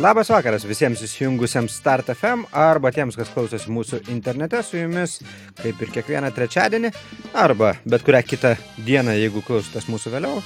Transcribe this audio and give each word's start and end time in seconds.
Labas 0.00 0.30
vakaras 0.32 0.62
visiems 0.64 1.02
įsijungusiems 1.04 1.74
Start 1.76 2.06
FM 2.14 2.46
arba 2.56 2.88
tiems, 2.88 3.18
kas 3.20 3.28
klausosi 3.34 3.68
mūsų 3.68 3.98
internete 4.08 4.62
su 4.64 4.78
jumis, 4.78 5.18
kaip 5.58 5.82
ir 5.84 5.90
kiekvieną 5.92 6.30
trečiadienį, 6.32 6.88
arba 7.36 7.74
bet 7.84 8.06
kurią 8.06 8.22
kitą 8.24 8.54
dieną, 8.86 9.12
jeigu 9.20 9.42
klausotės 9.44 9.90
mūsų 9.92 10.14
vėliau, 10.14 10.40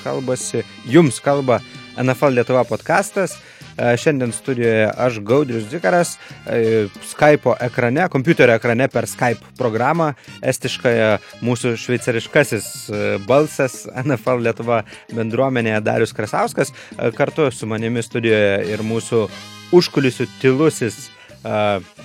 kalbasi, 0.00 0.62
jums 0.88 1.20
kalba 1.20 1.58
NFL 2.00 2.38
Lietuva 2.38 2.64
podkastas. 2.64 3.36
E, 3.76 3.96
šiandien 3.96 4.32
studijoje 4.32 4.90
aš 4.96 5.18
Gaudrius 5.20 5.64
Dzikaras, 5.68 6.18
e, 6.46 6.86
Skype 7.02 7.56
ekrane, 7.60 8.08
kompiuterio 8.08 8.54
ekrane 8.54 8.88
per 8.88 9.08
Skype 9.10 9.54
programą, 9.58 10.12
estiškąją 10.42 11.10
mūsų 11.42 11.74
šveicariškasis 11.82 12.68
e, 12.90 13.02
balsas 13.26 13.82
NFL 14.06 14.44
Lietuva 14.46 14.84
bendruomenėje 15.14 15.82
Darius 15.82 16.14
Krasauskas, 16.14 16.70
kartu 17.18 17.50
su 17.50 17.66
manimi 17.66 18.02
studijoje 18.02 18.62
ir 18.70 18.86
mūsų 18.86 19.26
užkulisių 19.74 20.28
tylusis 20.38 21.08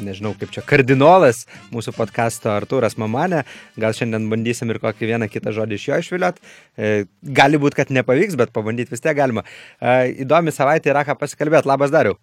nežinau 0.03 0.34
kaip 0.39 0.53
čia, 0.55 0.63
kardinolas 0.67 1.45
mūsų 1.73 1.93
podkasto 1.97 2.52
Artūras 2.53 2.97
Mamanė. 2.99 3.45
Gal 3.80 3.95
šiandien 3.95 4.30
bandysim 4.31 4.71
ir 4.73 4.81
kokį 4.84 5.13
vieną 5.13 5.30
kitą 5.31 5.53
žodį 5.55 5.80
iš 5.80 5.88
jo 5.89 5.99
išviliot. 6.03 6.39
Uh, 6.39 7.05
gali 7.23 7.61
būti, 7.61 7.80
kad 7.81 7.94
nepavyks, 7.95 8.38
bet 8.39 8.55
pabandyti 8.55 8.95
vis 8.95 9.05
tiek 9.05 9.17
galima. 9.17 9.45
Uh, 9.80 10.07
įdomi 10.25 10.55
savaitė 10.55 10.94
yra 10.94 11.05
ką 11.07 11.17
pasikalbėti. 11.20 11.70
Labas 11.71 11.94
Dariu. 11.95 12.17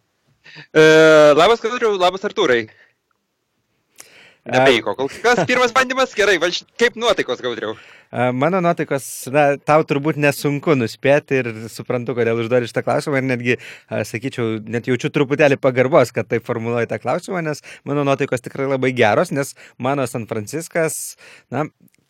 Uh, 0.73 1.35
labas 1.35 1.63
Kadriu, 1.63 1.97
labas 1.99 2.25
Artūrai. 2.27 2.67
Nebeiko, 4.47 4.95
kol 4.99 5.11
kas 5.23 5.43
pirmas 5.49 5.73
bandymas 5.75 6.13
gerai, 6.17 6.37
valš... 6.43 6.63
kaip 6.79 6.99
nuotaikos 7.01 7.43
gaudriau? 7.43 7.75
Mano 8.37 8.61
nuotaikos, 8.63 9.07
na, 9.35 9.47
tau 9.59 9.83
turbūt 9.89 10.21
nesunku 10.23 10.77
nuspėti 10.79 11.41
ir 11.41 11.49
suprantu, 11.73 12.15
kodėl 12.15 12.39
užduodi 12.45 12.69
šitą 12.71 12.85
klausimą 12.87 13.19
ir 13.19 13.27
netgi, 13.27 13.57
sakyčiau, 13.91 14.61
net 14.63 14.87
jaučiu 14.87 15.11
truputėlį 15.15 15.59
pagarbos, 15.59 16.15
kad 16.15 16.31
taip 16.31 16.47
formuluoji 16.47 16.89
tą 16.93 17.01
klausimą, 17.03 17.43
nes 17.45 17.65
mano 17.89 18.07
nuotaikos 18.07 18.45
tikrai 18.47 18.71
labai 18.71 18.93
geros, 18.97 19.35
nes 19.35 19.57
mano 19.83 20.07
San 20.07 20.29
Franciskas, 20.31 21.17
na, 21.51 21.67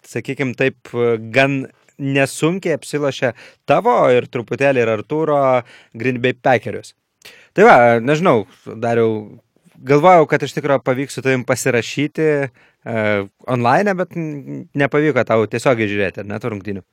sakykime 0.06 0.52
taip, 0.58 0.92
gan 1.32 1.64
nesunkiai 1.96 2.76
apsilošia 2.76 3.32
tavo 3.68 3.96
ir 4.12 4.28
truputėlį 4.28 4.84
ir 4.84 4.92
Arturo 4.98 5.40
Green 5.96 6.20
Bay 6.20 6.36
Packerius. 6.36 6.92
Tai 7.56 7.64
va, 7.64 7.76
nežinau, 8.04 8.44
dariau, 8.68 9.40
galvojau, 9.90 10.26
kad 10.30 10.42
iš 10.46 10.56
tikrųjų 10.56 10.82
pavyks 10.86 11.18
su 11.18 11.24
tavim 11.24 11.44
pasirašyti 11.46 12.28
uh, 12.46 13.24
online, 13.46 13.94
bet 13.98 14.16
nepavyko 14.16 15.24
tau 15.28 15.46
tiesiogiai 15.50 15.90
žiūrėti, 15.90 16.26
net 16.28 16.44
rungtynių. 16.44 16.84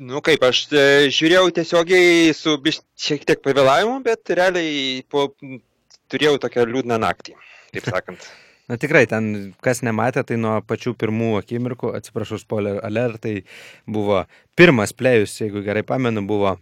Nu 0.00 0.22
kaip, 0.24 0.40
aš 0.46 0.62
e, 0.72 0.82
žiūrėjau 1.12 1.50
tiesiogiai 1.58 2.30
su 2.32 2.54
šiek 2.96 3.26
tiek 3.28 3.42
pavėlavimu, 3.44 3.98
bet 4.06 4.32
realiai 4.32 5.02
po, 5.12 5.26
turėjau 6.08 6.38
tokią 6.40 6.64
liūdną 6.70 6.96
naktį, 7.02 7.34
taip 7.74 7.88
sakant. 7.92 8.24
Na 8.70 8.78
tikrai, 8.80 9.02
ten 9.10 9.52
kas 9.60 9.82
nematė, 9.84 10.22
tai 10.24 10.38
nuo 10.40 10.54
pačių 10.64 10.94
pirmų 10.96 11.34
akimirkų, 11.40 11.90
atsiprašau, 11.98 12.38
spoiler 12.40 12.78
alert, 12.86 13.20
tai 13.26 13.42
buvo 13.84 14.22
pirmas 14.56 14.94
plėjus, 14.96 15.34
jeigu 15.42 15.60
gerai 15.66 15.82
pamenu, 15.84 16.22
buvo 16.24 16.54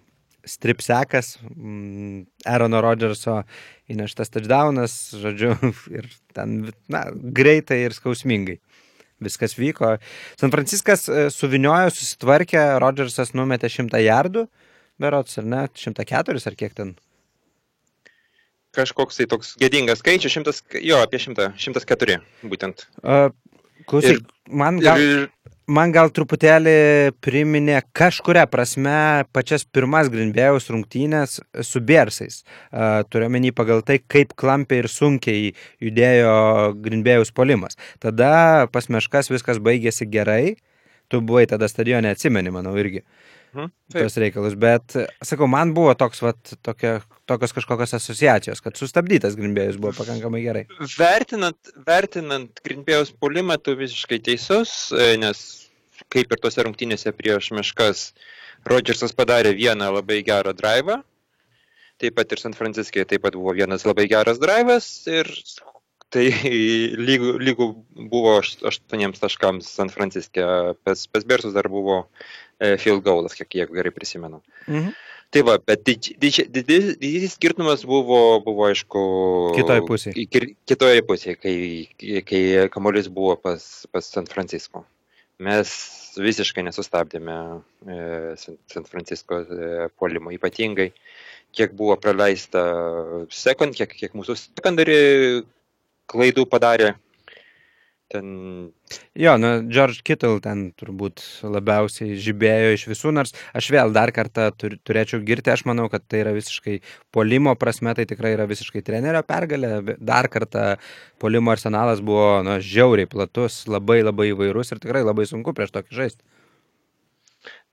stripsekas, 0.46 1.36
mm, 1.54 2.26
Aarono 2.48 2.80
Rodžerso 2.84 3.42
įneštas 3.90 4.32
touchdownas, 4.34 4.94
žodžiu, 5.18 5.56
ir 5.98 6.08
ten, 6.36 6.70
na, 6.92 7.06
greitai 7.12 7.82
ir 7.86 7.96
skausmingai. 7.96 8.58
Viskas 9.24 9.56
vyko. 9.58 9.96
San 10.38 10.52
Franciskas 10.54 11.08
e, 11.10 11.26
suviniojo, 11.34 11.90
susitvarkė, 11.90 12.60
Rodžersas 12.78 13.34
numetė 13.34 13.70
100 13.72 13.98
jardų, 14.04 14.46
berots, 15.02 15.40
ar 15.42 15.48
ne, 15.48 15.64
104 15.74 16.38
ar 16.38 16.58
kiek 16.58 16.76
ten. 16.78 16.94
Kažkoks 18.76 19.18
tai 19.18 19.26
toks 19.26 19.56
gėdingas 19.58 20.04
skaičius, 20.04 20.36
100, 20.38 20.78
jo, 20.84 21.00
apie 21.02 21.18
100, 21.18 21.50
104 21.58 22.20
būtent. 22.46 22.86
Uh, 23.02 23.32
klausyk, 23.90 24.22
man 24.46 24.78
gal... 24.84 25.02
Ir, 25.02 25.26
man 25.68 25.92
gal 25.92 26.10
truputėlį 26.14 26.74
priminė 27.24 27.80
kažkuria 27.96 28.46
prasme 28.50 29.24
pačias 29.36 29.64
pirmas 29.64 30.10
Grinbėjaus 30.12 30.68
rungtynės 30.72 31.38
su 31.66 31.82
Bėrsais. 31.84 32.40
Uh, 32.72 33.04
Turiuomenį 33.12 33.52
pagal 33.56 33.84
tai, 33.86 34.00
kaip 34.00 34.34
klampiai 34.38 34.82
ir 34.82 34.90
sunkiai 34.92 35.52
judėjo 35.84 36.32
Grinbėjaus 36.84 37.32
polimas. 37.36 37.78
Tada 38.02 38.66
pas 38.72 38.88
meškas 38.88 39.30
viskas 39.32 39.60
baigėsi 39.62 40.08
gerai. 40.08 40.56
Tu 41.08 41.22
buvai 41.24 41.46
tada 41.48 41.70
stadione, 41.72 42.10
atsimeni, 42.12 42.52
manau, 42.52 42.74
irgi. 42.76 43.00
Mhm, 43.54 43.70
tos 43.94 44.18
reikalus, 44.20 44.58
bet, 44.60 44.92
sakau, 45.24 45.48
man 45.48 45.72
buvo 45.76 45.94
toks, 45.96 46.20
vat, 46.20 46.52
tokia, 46.60 46.98
tokios 47.28 47.54
kažkokios 47.56 47.94
asociacijos, 47.98 48.62
kad 48.64 48.78
sustabdytas 48.80 49.36
Grimbėjus 49.38 49.78
buvo 49.80 49.92
pakankamai 49.98 50.42
gerai. 50.44 50.64
Vertinant, 50.96 51.72
vertinant 51.86 52.62
Grimbėjus 52.64 53.12
pulimą, 53.20 53.58
tu 53.62 53.76
visiškai 53.78 54.20
teisus, 54.30 54.74
e, 54.96 55.14
nes 55.20 55.44
kaip 56.12 56.32
ir 56.32 56.42
tose 56.42 56.64
rungtynėse 56.64 57.12
prieš 57.16 57.52
Meškas, 57.56 58.10
Rodžersas 58.68 59.14
padarė 59.16 59.52
vieną 59.56 59.90
labai 59.94 60.22
gerą 60.26 60.54
drivą, 60.56 61.00
taip 62.02 62.16
pat 62.18 62.32
ir 62.32 62.42
San 62.42 62.54
Franciskė 62.58 63.04
taip 63.08 63.24
pat 63.26 63.36
buvo 63.38 63.54
vienas 63.56 63.84
labai 63.86 64.08
geras 64.10 64.40
drivas 64.42 64.88
ir 65.10 65.30
tai 66.14 66.28
lygų, 67.08 67.34
lygų 67.42 67.68
buvo 68.10 68.38
aštuoniems 68.40 69.22
taškams 69.22 69.68
San 69.78 69.92
Franciskė, 69.92 70.46
pas, 70.86 71.04
pas 71.12 71.26
Bersus 71.28 71.56
dar 71.56 71.68
buvo 71.72 72.00
e, 72.58 72.76
field 72.80 73.04
goalas, 73.06 73.36
kiek 73.38 73.60
jeigu 73.62 73.78
gerai 73.78 73.94
prisimenu. 73.94 74.42
Mhm. 74.66 74.94
Tai 75.34 75.42
va, 75.44 75.58
bet 75.60 75.82
didysis 75.84 77.34
skirtumas 77.34 77.82
buvo, 77.84 78.38
buvo 78.44 78.68
aišku, 78.70 79.00
kitoje 79.58 79.82
pusėje. 79.88 80.28
Kitoje 80.68 81.02
pusėje, 81.04 81.34
kai, 81.36 81.56
kai 82.24 82.44
kamuolys 82.72 83.10
buvo 83.12 83.34
pas, 83.36 83.66
pas 83.92 84.08
San 84.08 84.30
Francisco 84.30 84.86
mes 85.38 85.72
visiškai 86.18 86.64
nesustabdėme 86.66 87.34
e, 87.86 87.98
San 88.38 88.86
Francisco 88.88 89.38
e, 89.38 89.86
puolimo, 89.98 90.32
ypatingai 90.34 90.90
kiek 91.54 91.74
buvo 91.78 91.96
praleista 92.00 92.64
sekund, 93.32 93.76
kiek, 93.78 93.94
kiek 94.00 94.16
mūsų 94.18 94.36
sekundari 94.40 94.98
klaidų 96.10 96.44
padarė 96.50 96.94
ten. 98.08 98.72
Jo, 99.18 99.36
na, 99.38 99.50
George 99.62 100.02
Kittle 100.06 100.40
ten 100.44 100.68
turbūt 100.78 101.22
labiausiai 101.44 102.16
žibėjo 102.20 102.72
iš 102.76 102.86
visų, 102.90 103.12
nors 103.14 103.34
aš 103.56 103.68
vėl 103.74 103.92
dar 103.94 104.12
kartą 104.16 104.48
tur, 104.56 104.78
turėčiau 104.88 105.20
girti, 105.26 105.52
aš 105.52 105.66
manau, 105.68 105.88
kad 105.92 106.06
tai 106.08 106.22
yra 106.24 106.32
visiškai 106.36 106.78
polimo 107.14 107.54
prasme, 107.60 107.94
tai 107.98 108.08
tikrai 108.08 108.34
yra 108.36 108.48
visiškai 108.50 108.82
trenerio 108.86 109.22
pergalė. 109.28 109.96
Dar 110.00 110.30
kartą 110.32 110.66
polimo 111.22 111.52
arsenalas 111.54 112.02
buvo, 112.04 112.40
na, 112.46 112.58
žiauriai 112.64 113.10
platus, 113.10 113.62
labai 113.70 114.00
labai 114.02 114.32
įvairus 114.32 114.72
ir 114.74 114.82
tikrai 114.82 115.04
labai 115.06 115.28
sunku 115.28 115.54
prieš 115.56 115.74
tokį 115.76 116.00
žaisti. 116.02 116.24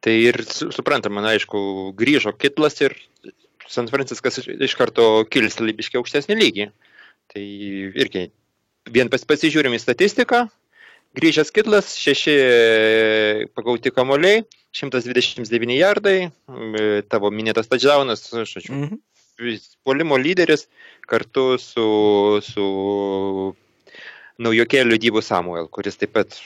Tai 0.05 0.13
ir 0.13 0.43
suprantama, 0.45 1.23
na, 1.23 1.33
aišku, 1.33 1.91
grįžo 1.97 2.35
Kitlas 2.37 2.77
ir 2.83 2.93
San 3.71 3.87
Franciskas 3.89 4.43
iš 4.45 4.75
karto 4.77 5.23
kils 5.31 5.57
lybiškai 5.63 5.97
aukštesnį 5.97 6.37
lygį. 6.37 6.67
Tai 7.33 7.41
irgi 7.97 8.27
vien 8.91 9.09
pas, 9.11 9.23
pasižiūrim 9.27 9.75
į 9.75 9.81
statistiką, 9.81 10.45
grįžęs 11.15 11.51
Kitlas, 11.55 11.95
6 12.01 12.27
e, 12.31 13.47
pagauti 13.55 13.93
kamoliai, 13.95 14.43
129 14.75 15.77
jardai, 15.79 16.17
e, 16.27 17.01
tavo 17.09 17.31
minėtas 17.31 17.71
touchdownas, 17.71 18.27
žodžiu, 18.33 18.73
mm 18.73 18.87
-hmm. 18.89 19.67
polimo 19.83 20.17
lyderis 20.17 20.67
kartu 21.07 21.57
su, 21.57 21.87
su 22.43 23.55
naujokėliu 24.37 24.99
Dybu 24.99 25.21
Samuel, 25.21 25.67
kuris 25.67 25.97
taip 25.97 26.13
pat 26.13 26.39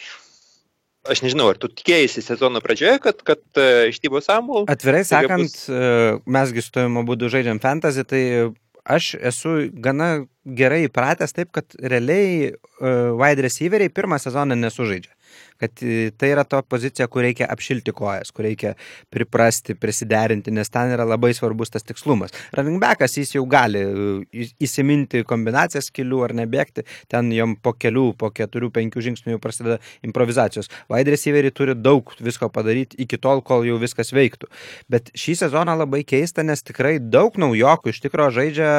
Aš 1.09 1.21
nežinau, 1.23 1.47
ar 1.49 1.57
tu 1.57 1.69
tikėjai 1.71 2.21
sezono 2.21 2.59
pradžioje, 2.61 2.99
kad, 2.99 3.21
kad 3.23 3.39
uh, 3.55 3.87
iš 3.87 4.01
Tybo 4.03 4.19
Samuel. 4.21 4.65
Atvirai 4.67 5.05
sakant, 5.07 5.47
bus... 5.47 5.69
mesgi 6.27 6.61
su 6.61 6.73
tavimi 6.75 6.99
abu 6.99 7.15
žaidžiam 7.15 7.61
fantasy, 7.63 8.03
tai 8.03 8.51
aš 8.89 9.13
esu 9.31 9.55
gana 9.85 10.09
gerai 10.59 10.85
įpratęs 10.87 11.35
taip, 11.35 11.51
kad 11.55 11.77
realiai 11.79 12.49
uh, 12.49 13.13
wide 13.19 13.45
receiveriai 13.45 13.93
pirmą 13.93 14.19
sezoną 14.21 14.57
nesužaidžia 14.57 15.13
kad 15.59 15.83
e, 15.83 16.11
tai 16.17 16.31
yra 16.33 16.45
to 16.47 16.61
pozicija, 16.63 17.07
kur 17.11 17.25
reikia 17.25 17.47
apšilti 17.51 17.93
kojas, 17.95 18.31
kur 18.35 18.47
reikia 18.47 18.75
priprasti, 19.13 19.75
prisiderinti, 19.75 20.53
nes 20.55 20.71
ten 20.71 20.93
yra 20.95 21.05
labai 21.07 21.33
svarbus 21.35 21.73
tas 21.73 21.85
tikslumas. 21.87 22.33
Running 22.55 22.79
backas 22.81 23.17
jis 23.19 23.35
jau 23.35 23.43
gali 23.49 23.83
e, 23.83 24.47
įsiminti 24.63 25.25
kombinacijas 25.27 25.91
kelių 25.95 26.23
ar 26.29 26.35
nebėgti, 26.39 26.85
ten 27.11 27.33
jom 27.35 27.57
po 27.59 27.75
kelių, 27.75 28.13
po 28.19 28.31
keturių, 28.35 28.71
penkių 28.75 29.05
žingsnių 29.09 29.35
jau 29.35 29.43
prasideda 29.43 29.79
improvizacijos. 30.05 30.71
Wide 30.91 31.15
receiveriai 31.15 31.55
turi 31.55 31.75
daug 31.75 32.13
visko 32.23 32.49
padaryti 32.53 32.99
iki 33.03 33.19
tol, 33.21 33.43
kol 33.45 33.67
jau 33.67 33.79
viskas 33.81 34.13
veiktų. 34.15 34.49
Bet 34.91 35.11
šį 35.17 35.39
sezoną 35.43 35.75
labai 35.83 36.05
keista, 36.07 36.45
nes 36.45 36.63
tikrai 36.65 36.97
daug 36.99 37.35
naujokų 37.39 37.93
iš 37.93 38.03
tikrųjų 38.05 38.35
žaidžia 38.39 38.71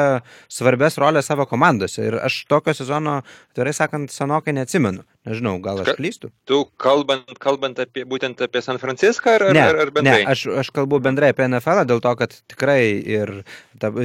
svarbės 0.51 0.97
rolę 1.01 1.23
savo 1.25 1.45
komandose. 1.49 2.09
Ir 2.09 2.19
aš 2.21 2.43
tokio 2.49 2.75
sezono, 2.77 3.21
atvirai 3.51 3.75
sakant, 3.77 4.13
senokai 4.13 4.55
neatsimenu. 4.57 5.05
Nežinau, 5.21 5.59
gal 5.61 5.77
aš 5.83 5.91
klystu. 5.99 6.31
Tu 6.49 6.57
kalbant, 6.81 7.27
kalbant 7.37 7.77
apie, 7.83 8.01
būtent 8.09 8.39
apie 8.41 8.61
San 8.65 8.79
Franciską 8.81 9.35
ar, 9.37 9.43
Ne, 9.53 9.61
ar, 9.61 9.77
ar 9.83 9.91
bendrai? 9.93 10.23
ne 10.25 10.31
aš, 10.33 10.47
aš 10.63 10.71
kalbu 10.73 10.97
bendrai 11.05 11.29
apie 11.29 11.45
NFL, 11.45 11.83
dėl 11.85 12.01
to, 12.01 12.13
kad 12.17 12.33
tikrai 12.49 12.81
ir 12.97 13.33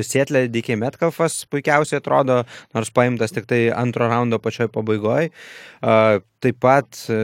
Sietlė 0.05 0.45
DK 0.53 0.77
Metcalfas 0.77 1.39
puikiausiai 1.49 2.03
atrodo, 2.03 2.43
nors 2.77 2.93
paimtas 2.93 3.33
tik 3.33 3.49
tai 3.49 3.63
antro 3.73 4.11
raundo 4.13 4.37
pačioj 4.45 4.69
pabaigoje. 4.77 5.33
Taip 5.81 6.61
pat 6.61 7.01
e, 7.09 7.23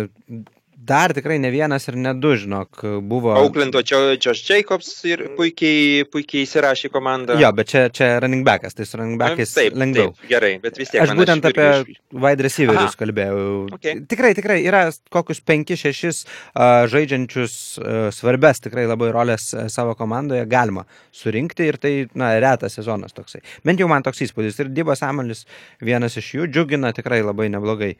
dar 0.84 1.12
tikrai 1.14 1.38
ne 1.38 1.50
vienas 1.52 1.86
ir 1.88 1.96
ne 2.00 2.12
du, 2.18 2.32
žinok, 2.38 2.82
buvo. 3.06 3.32
Auklando 3.38 3.82
Josh 3.82 4.42
Jacobs 4.48 4.88
ir 5.08 5.24
puikiai, 5.36 6.04
puikiai 6.10 6.46
įsirašė 6.46 6.90
komandą. 6.92 7.36
Jo, 7.40 7.52
bet 7.56 7.70
čia, 7.70 7.84
čia 7.94 8.08
running 8.22 8.44
backas, 8.46 8.74
tai 8.78 8.86
su 8.88 8.98
running 8.98 9.20
backais 9.20 9.54
taip, 9.54 9.76
lengviau. 9.78 10.10
Taip, 10.16 10.28
gerai, 10.30 10.52
bet 10.62 10.80
vis 10.80 10.90
tiek. 10.90 11.04
Aš 11.04 11.14
būtent 11.18 11.46
irgi 11.46 11.62
apie 11.62 11.94
iš- 11.94 12.00
wide 12.26 12.46
receiverius 12.46 12.90
Aha. 12.90 12.98
kalbėjau. 13.02 13.44
Okay. 13.78 14.00
Tikrai, 14.10 14.32
tikrai 14.38 14.58
yra 14.66 14.82
kokius 15.14 15.42
5-6 15.52 16.24
uh, 16.24 16.64
žaidžiančius 16.92 17.54
uh, 17.78 18.00
svarbes 18.14 18.62
tikrai 18.66 18.88
labai 18.90 19.12
rolės 19.14 19.52
uh, 19.54 19.68
savo 19.72 19.94
komandoje 19.98 20.44
galima 20.50 20.86
surinkti 21.14 21.70
ir 21.70 21.78
tai, 21.82 21.94
na, 22.18 22.34
retas 22.42 22.78
sezonas 22.78 23.14
toksai. 23.16 23.42
Bent 23.66 23.80
jau 23.82 23.88
man 23.90 24.04
toks 24.06 24.24
įspūdis. 24.26 24.58
Ir 24.62 24.74
Dybas 24.74 25.04
Amelis 25.06 25.46
vienas 25.80 26.18
iš 26.18 26.34
jų 26.38 26.50
džiugina 26.50 26.92
tikrai 26.96 27.22
labai 27.22 27.50
neblogai. 27.52 27.94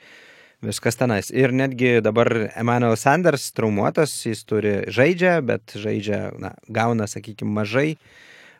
Viskas 0.63 0.95
tenais. 0.95 1.31
Ir 1.35 1.51
netgi 1.51 1.97
dabar 2.05 2.29
Emmanuel 2.55 2.95
Sanders 2.97 3.49
traumuotas, 3.57 4.13
jis 4.29 4.45
turi 4.47 4.77
žaidžia, 4.87 5.41
bet 5.43 5.75
žaidžia, 5.75 6.29
na, 6.39 6.53
gauna, 6.71 7.09
sakykime, 7.11 7.51
mažai 7.57 7.97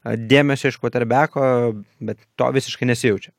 dėmesio 0.03 0.73
iš 0.73 0.81
quarterbacko, 0.83 1.45
bet 2.03 2.19
to 2.35 2.49
visiškai 2.57 2.89
nesijaučia. 2.91 3.31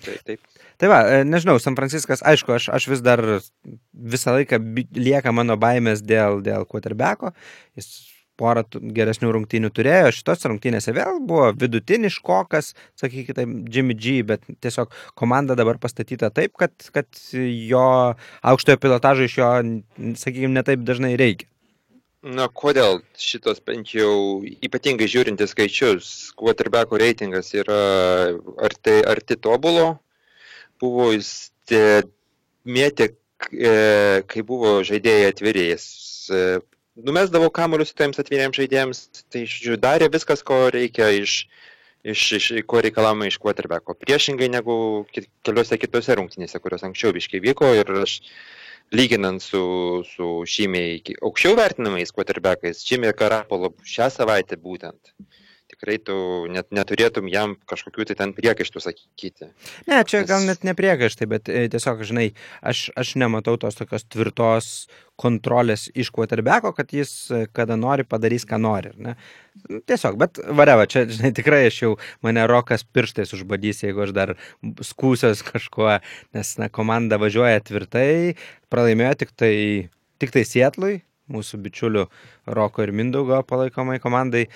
Taip, 0.00 0.22
taip. 0.24 0.40
Tai 0.80 0.88
va, 0.88 1.00
e, 1.12 1.24
nežinau, 1.28 1.58
San 1.60 1.76
Franciskas, 1.76 2.22
aišku, 2.24 2.54
aš, 2.56 2.70
aš 2.72 2.86
vis 2.88 3.02
dar 3.04 3.20
visą 3.92 4.32
laiką 4.38 4.56
lieka 4.96 5.32
mano 5.36 5.58
baimės 5.60 6.00
dėl, 6.00 6.40
dėl 6.44 6.64
quarterbacko. 6.64 7.34
Jis 7.76 7.90
porą 8.40 8.64
geresnių 8.96 9.34
rungtynių 9.36 9.70
turėjo, 9.76 10.10
šitos 10.16 10.48
rungtynėse 10.48 10.94
vėl 10.96 11.20
buvo 11.28 11.50
vidutiniškokas, 11.60 12.72
sakykime, 13.00 13.36
taip, 13.36 13.54
Jimmy 13.74 13.96
G, 13.98 14.20
bet 14.26 14.44
tiesiog 14.64 14.92
komanda 15.18 15.56
dabar 15.58 15.80
pastatyta 15.82 16.32
taip, 16.34 16.56
kad, 16.60 16.74
kad 16.94 17.22
jo 17.34 17.86
aukštojo 18.40 18.80
pilotažo 18.82 19.28
iš 19.28 19.38
jo, 19.40 19.54
sakykime, 20.24 20.54
netaip 20.56 20.84
dažnai 20.88 21.14
reikia. 21.20 21.50
Na, 22.20 22.50
kodėl 22.52 22.98
šitos 23.16 23.62
bent 23.64 23.94
jau 23.96 24.42
ypatingai 24.44 25.06
žiūrintis 25.08 25.54
skaičius, 25.54 26.08
quarterbacko 26.36 26.98
reitingas 27.00 27.54
yra 27.56 27.78
arti, 28.60 28.98
arti 29.08 29.38
tobulo, 29.40 29.94
buvo 30.82 31.06
jis 31.14 31.30
mėtė, 32.68 33.06
e, 33.48 33.72
kai 34.28 34.44
buvo 34.44 34.82
žaidėjai 34.84 35.30
atvirėjęs. 35.32 35.86
Numesdavo 36.98 37.50
kamuolius 37.54 37.92
tiems 37.94 38.18
atviriems 38.18 38.56
žaidėjams, 38.58 39.00
tai 39.30 39.44
žodžiu, 39.46 39.76
darė 39.80 40.08
viskas, 40.10 40.42
ko 40.42 40.56
reikia 40.74 41.06
iš, 41.14 41.34
iš, 42.02 42.22
iš 42.38 42.48
ko 42.66 42.82
reikalama 42.82 43.28
iš 43.30 43.38
quarterbacko. 43.38 43.94
Priešingai 43.94 44.50
negu 44.50 45.06
ki- 45.14 45.28
keliose 45.46 45.78
kitose 45.78 46.16
rungtynėse, 46.18 46.58
kurios 46.60 46.82
anksčiau 46.88 47.14
biškai 47.14 47.40
vyko 47.46 47.70
ir 47.78 47.94
aš 48.02 48.16
lyginant 48.90 49.38
su, 49.42 49.62
su 50.10 50.30
šimiai 50.50 50.98
aukščiau 51.22 51.54
vertinamais 51.56 52.10
quarterbackais, 52.10 52.82
Jimmy 52.82 53.14
Karapolo 53.14 53.70
šią 53.86 54.10
savaitę 54.10 54.58
būtent, 54.58 55.14
tikrai 55.80 55.96
tu 56.04 56.14
net 56.52 56.68
neturėtum 56.76 57.28
jam 57.32 57.56
kažkokių 57.68 58.10
tai 58.10 58.16
ten 58.18 58.32
priekaištų 58.36 58.82
sakyti. 58.84 59.48
Ne, 59.88 60.02
čia 60.04 60.26
gal 60.28 60.44
Nes- 60.44 60.60
net 60.60 60.64
nepriekaištai, 60.68 61.26
bet 61.26 61.48
e, 61.48 61.68
tiesiog, 61.72 62.04
žinai, 62.04 62.34
aš, 62.60 62.90
aš 63.00 63.14
nematau 63.16 63.56
tos 63.56 63.78
tokios 63.78 64.04
tvirtos 64.04 64.88
kontrolės 65.20 65.88
iš 65.96 66.12
quarterbacko, 66.12 66.74
kad 66.76 66.92
jis 66.92 67.30
e, 67.32 67.46
kada 67.52 67.78
nori 67.80 68.04
padarys, 68.04 68.44
ką 68.44 68.60
nori. 68.60 68.92
Ne? 69.00 69.16
Tiesiog, 69.88 70.20
bet 70.20 70.40
vareva, 70.44 70.84
čia, 70.90 71.06
žinai, 71.08 71.32
tikrai 71.36 71.64
aš 71.70 71.82
jau 71.82 71.94
mane 72.24 72.44
rokas 72.50 72.84
pirštais 72.84 73.32
užbadys, 73.36 73.84
jeigu 73.86 74.04
aš 74.04 74.12
dar 74.16 74.36
skūsios 74.84 75.44
kažkuo, 75.48 75.96
nes, 76.36 76.56
na, 76.60 76.68
komanda 76.68 77.20
važiuoja 77.20 77.64
tvirtai, 77.64 78.36
pralaimėjo 78.72 79.22
tik 79.24 79.32
tai, 79.32 79.54
tik 80.20 80.36
tai 80.36 80.44
Sietlui, 80.44 81.00
mūsų 81.32 81.60
bičiulių 81.64 82.06
Roko 82.50 82.84
ir 82.84 82.92
Mindaugo 82.96 83.40
palaikomai 83.48 83.98
komandai. 84.02 84.46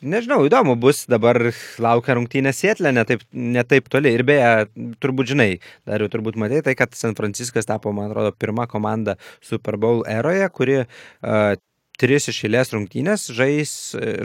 Nežinau, 0.00 0.40
įdomu 0.48 0.72
bus, 0.80 1.02
dabar 1.10 1.36
laukia 1.82 2.16
rungtynė 2.16 2.54
Sietlė, 2.56 2.94
netaip, 2.96 3.26
netaip 3.36 3.90
toli. 3.92 4.14
Ir 4.16 4.24
beje, 4.24 4.70
turbūt 5.04 5.34
žinai, 5.34 5.50
dar 5.88 6.00
jau 6.00 6.08
turbūt 6.12 6.38
matei 6.40 6.62
tai, 6.64 6.72
kad 6.78 6.96
San 6.96 7.16
Franciskas 7.18 7.68
tapo, 7.68 7.92
man 7.92 8.08
atrodo, 8.08 8.32
pirma 8.32 8.64
komanda 8.70 9.18
Super 9.44 9.76
Bowl 9.80 10.00
eroje, 10.08 10.48
kuri 10.56 10.78
uh, 10.80 11.58
tris 12.00 12.30
iš 12.32 12.40
eilės 12.48 12.72
rungtynės 12.72 13.28
žais, 13.36 13.74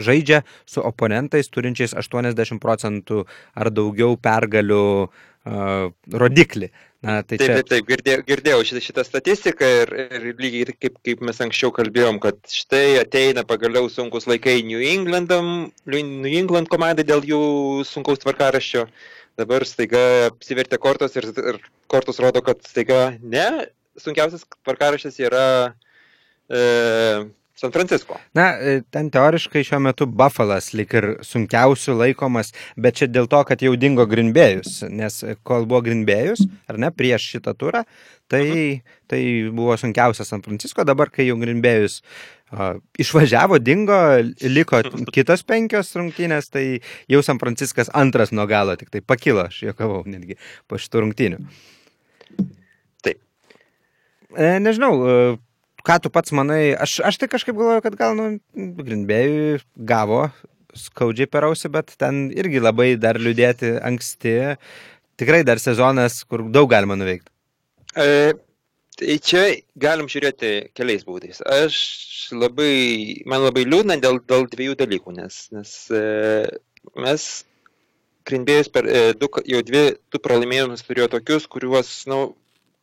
žaidžia 0.04 0.42
su 0.64 0.80
oponentais 0.80 1.52
turinčiais 1.52 1.92
80 1.92 2.62
procentų 2.62 3.26
ar 3.52 3.72
daugiau 3.74 4.16
pergalių 4.16 4.84
uh, 5.04 5.90
rodiklį. 6.24 6.70
Na, 7.04 7.20
tai 7.22 7.36
Taip, 7.36 7.44
čia... 7.44 7.56
taip, 7.58 7.68
taip, 7.70 7.88
girdėjau, 7.90 8.22
girdėjau 8.26 8.62
šitą, 8.66 8.80
šitą 8.86 9.02
statistiką 9.04 9.68
ir, 9.82 9.92
ir 10.16 10.24
lygiai 10.40 10.72
kaip, 10.72 10.96
kaip 11.04 11.20
mes 11.28 11.42
anksčiau 11.44 11.70
kalbėjom, 11.76 12.18
kad 12.24 12.38
štai 12.50 12.96
ateina 13.02 13.44
pagaliau 13.46 13.90
sunkus 13.92 14.26
laikai 14.30 14.62
New 14.64 14.80
Englandam, 14.80 15.68
New 15.84 16.32
England 16.32 16.72
komandai 16.72 17.04
dėl 17.06 17.26
jų 17.28 17.42
sunkaus 17.86 18.24
tvarkaraščio. 18.24 18.86
Dabar 19.36 19.66
staiga 19.68 20.02
apsivertė 20.30 20.80
kortos 20.80 21.18
ir, 21.20 21.28
ir 21.52 21.60
kortos 21.92 22.22
rodo, 22.24 22.40
kad 22.44 22.64
staiga 22.64 23.10
ne, 23.20 23.44
sunkiausias 24.00 24.46
tvarkaraštis 24.64 25.20
yra 25.20 25.46
e, 26.48 26.62
San 27.56 27.72
Francisco. 27.72 28.18
Na, 28.36 28.50
e, 28.60 28.82
ten 28.92 29.08
teoriškai 29.12 29.62
šiuo 29.64 29.78
metu 29.80 30.04
Buffalas 30.06 30.74
lik 30.76 30.92
ir 30.98 31.06
sunkiausių 31.24 31.94
laikomas, 32.02 32.52
bet 32.76 32.98
čia 33.00 33.08
dėl 33.08 33.30
to, 33.32 33.40
kad 33.48 33.64
jau 33.64 33.72
dingo 33.80 34.04
Grinbėjus, 34.10 34.82
nes 34.92 35.22
kol 35.46 35.64
buvo 35.64 35.80
Grinbėjus, 35.86 36.44
ar 36.68 36.76
ne, 36.82 36.90
prieš 36.92 37.30
šitą 37.32 37.54
turą, 37.56 37.86
tai, 38.28 38.44
tai 39.08 39.20
buvo 39.56 39.76
sunkiausias 39.80 40.28
San 40.28 40.44
Francisco, 40.44 40.84
dabar 40.84 41.08
kai 41.14 41.30
jau 41.30 41.38
Grinbėjus 41.40 42.02
uh, 42.02 42.76
išvažiavo, 43.00 43.58
dingo, 43.64 43.96
liko 44.44 44.82
kitos 45.16 45.46
penkios 45.48 45.94
rungtynės, 45.96 46.50
tai 46.52 46.66
jau 47.08 47.22
San 47.24 47.40
Franciskas 47.40 47.88
antras 47.96 48.36
nuo 48.36 48.44
galo, 48.50 48.76
tik 48.76 48.92
tai 48.92 49.00
pakilo, 49.00 49.46
aš 49.48 49.62
juokavau 49.70 50.04
netgi 50.04 50.36
po 50.68 50.76
šitų 50.76 51.06
rungtynių. 51.06 51.42
Taip. 53.06 53.24
E, 54.36 54.58
nežinau, 54.60 54.92
e, 55.00 55.18
ką 55.86 56.00
tu 56.02 56.10
pats 56.12 56.34
manai, 56.34 56.74
aš, 56.74 56.98
aš 57.06 57.20
tai 57.20 57.30
kažkaip 57.30 57.56
galvoju, 57.56 57.84
kad 57.84 57.96
gal, 57.98 58.16
nu, 58.18 58.28
Grindbėjui 58.54 59.60
gavo 59.88 60.26
skaudžiai 60.76 61.30
per 61.30 61.46
ausį, 61.48 61.70
bet 61.72 61.94
ten 62.00 62.26
irgi 62.36 62.60
labai 62.60 62.94
dar 63.00 63.18
liūdėti 63.20 63.76
anksti. 63.86 64.34
Tikrai 65.20 65.40
dar 65.48 65.60
sezonas, 65.62 66.20
kur 66.28 66.44
daug 66.52 66.68
galima 66.68 66.98
nuveikti. 66.98 67.30
E, 67.96 68.34
tai 68.98 69.16
čia 69.24 69.44
galim 69.80 70.10
žiūrėti 70.12 70.52
keliais 70.76 71.06
būdais. 71.08 71.40
Aš 71.40 71.78
labai, 72.36 73.22
man 73.28 73.46
labai 73.46 73.64
liūdna 73.64 73.96
dėl, 74.02 74.20
dėl 74.28 74.48
dviejų 74.52 74.76
dalykų, 74.82 75.16
nes, 75.16 75.46
nes 75.56 75.76
e, 75.94 76.02
mes 76.96 77.28
Grindbėjus 78.26 78.68
per 78.74 78.88
e, 78.90 79.00
du, 79.14 79.30
jau 79.46 79.62
dvi, 79.62 79.84
du 80.10 80.18
pralaimėjimus 80.18 80.82
turėjo 80.84 81.12
tokius, 81.14 81.46
kuriuos, 81.46 81.92
na, 82.10 82.16
nu, 82.26 82.34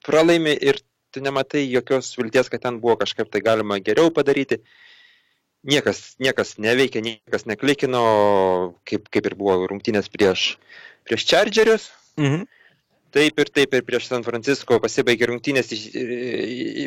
pralaimi 0.07 0.55
ir 0.55 0.79
tu 1.13 1.22
nematai 1.24 1.63
jokios 1.70 2.13
vilties, 2.17 2.50
kad 2.51 2.63
ten 2.65 2.79
buvo 2.84 2.98
kažkaip 3.03 3.29
tai 3.32 3.43
galima 3.46 3.79
geriau 3.84 4.12
padaryti. 4.13 4.62
Niekas, 5.63 6.17
niekas 6.20 6.58
neveikia, 6.60 7.00
niekas 7.05 7.46
neklikino, 7.48 8.01
kaip, 8.89 9.08
kaip 9.13 9.29
ir 9.29 9.36
buvo 9.39 9.62
rungtynės 9.72 10.10
prieš, 10.12 10.58
prieš 11.08 11.27
Chargerius. 11.29 11.88
Mhm. 12.20 12.43
Taip 13.13 13.38
ir 13.39 13.50
taip 13.53 13.75
ir 13.77 13.84
prieš 13.86 14.10
San 14.10 14.25
Francisco 14.25 14.79
pasibaigė 14.82 15.29
rungtynės, 15.29 15.70
iš, 15.75 15.84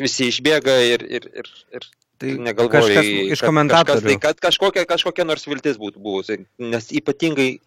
visi 0.03 0.27
išbėga 0.27 0.75
ir, 0.91 1.07
ir, 1.07 1.29
ir, 1.39 1.49
ir 1.79 1.87
Tai 2.17 2.33
negalvoju. 2.41 2.73
kažkas 2.73 3.09
iš 3.35 3.41
komentatorių. 3.45 4.03
Tai, 4.07 4.15
kad 4.23 4.39
kažkokia, 4.47 4.85
kažkokia 4.89 5.25
nors 5.27 5.45
viltis 5.45 5.77
būtų 5.77 6.01
buvusi, 6.01 6.37
nes 6.57 6.89
ypatingai 6.97 7.59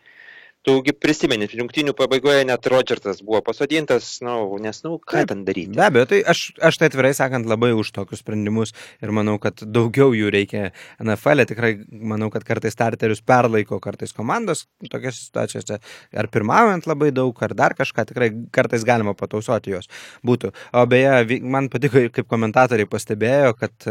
Tugi 0.61 0.93
prisimeni, 0.93 1.47
rungtynių 1.57 1.95
pabaigoje 1.97 2.43
net 2.45 2.67
Rodžersas 2.69 3.23
buvo 3.25 3.38
pasodintas, 3.47 4.11
nu, 4.21 4.35
nes, 4.61 4.83
nu, 4.85 4.99
ką 5.09 5.23
ten 5.31 5.40
daryti. 5.47 5.73
Be 5.73 5.87
abejo, 5.87 6.09
tai 6.11 6.19
aš, 6.29 6.43
aš 6.69 6.76
tai 6.76 6.90
atvirai 6.90 7.14
sakant 7.17 7.49
labai 7.49 7.71
už 7.73 7.88
tokius 7.97 8.21
sprendimus 8.21 8.75
ir 9.00 9.12
manau, 9.17 9.38
kad 9.40 9.62
daugiau 9.64 10.12
jų 10.12 10.29
reikia 10.35 10.67
NFL. 11.00 11.40
-e. 11.40 11.49
Tikrai 11.49 11.71
manau, 11.88 12.29
kad 12.35 12.45
kartais 12.45 12.76
starterius 12.76 13.25
perlaiko, 13.25 13.81
kartais 13.81 14.12
komandos 14.12 14.67
tokiose 14.90 15.23
situacijose, 15.23 15.81
ar 16.12 16.29
pirmaujant 16.29 16.85
labai 16.85 17.09
daug, 17.11 17.43
ar 17.43 17.57
dar 17.57 17.75
kažką, 17.79 18.05
tikrai 18.12 18.31
kartais 18.52 18.85
galima 18.85 19.14
patausoti 19.17 19.73
juos 19.73 19.88
būtų. 20.21 20.52
O 20.76 20.85
beje, 20.87 21.40
man 21.40 21.71
patiko, 21.73 22.05
kaip 22.12 22.29
komentatoriai 22.29 22.87
pastebėjo, 22.87 23.57
kad 23.57 23.88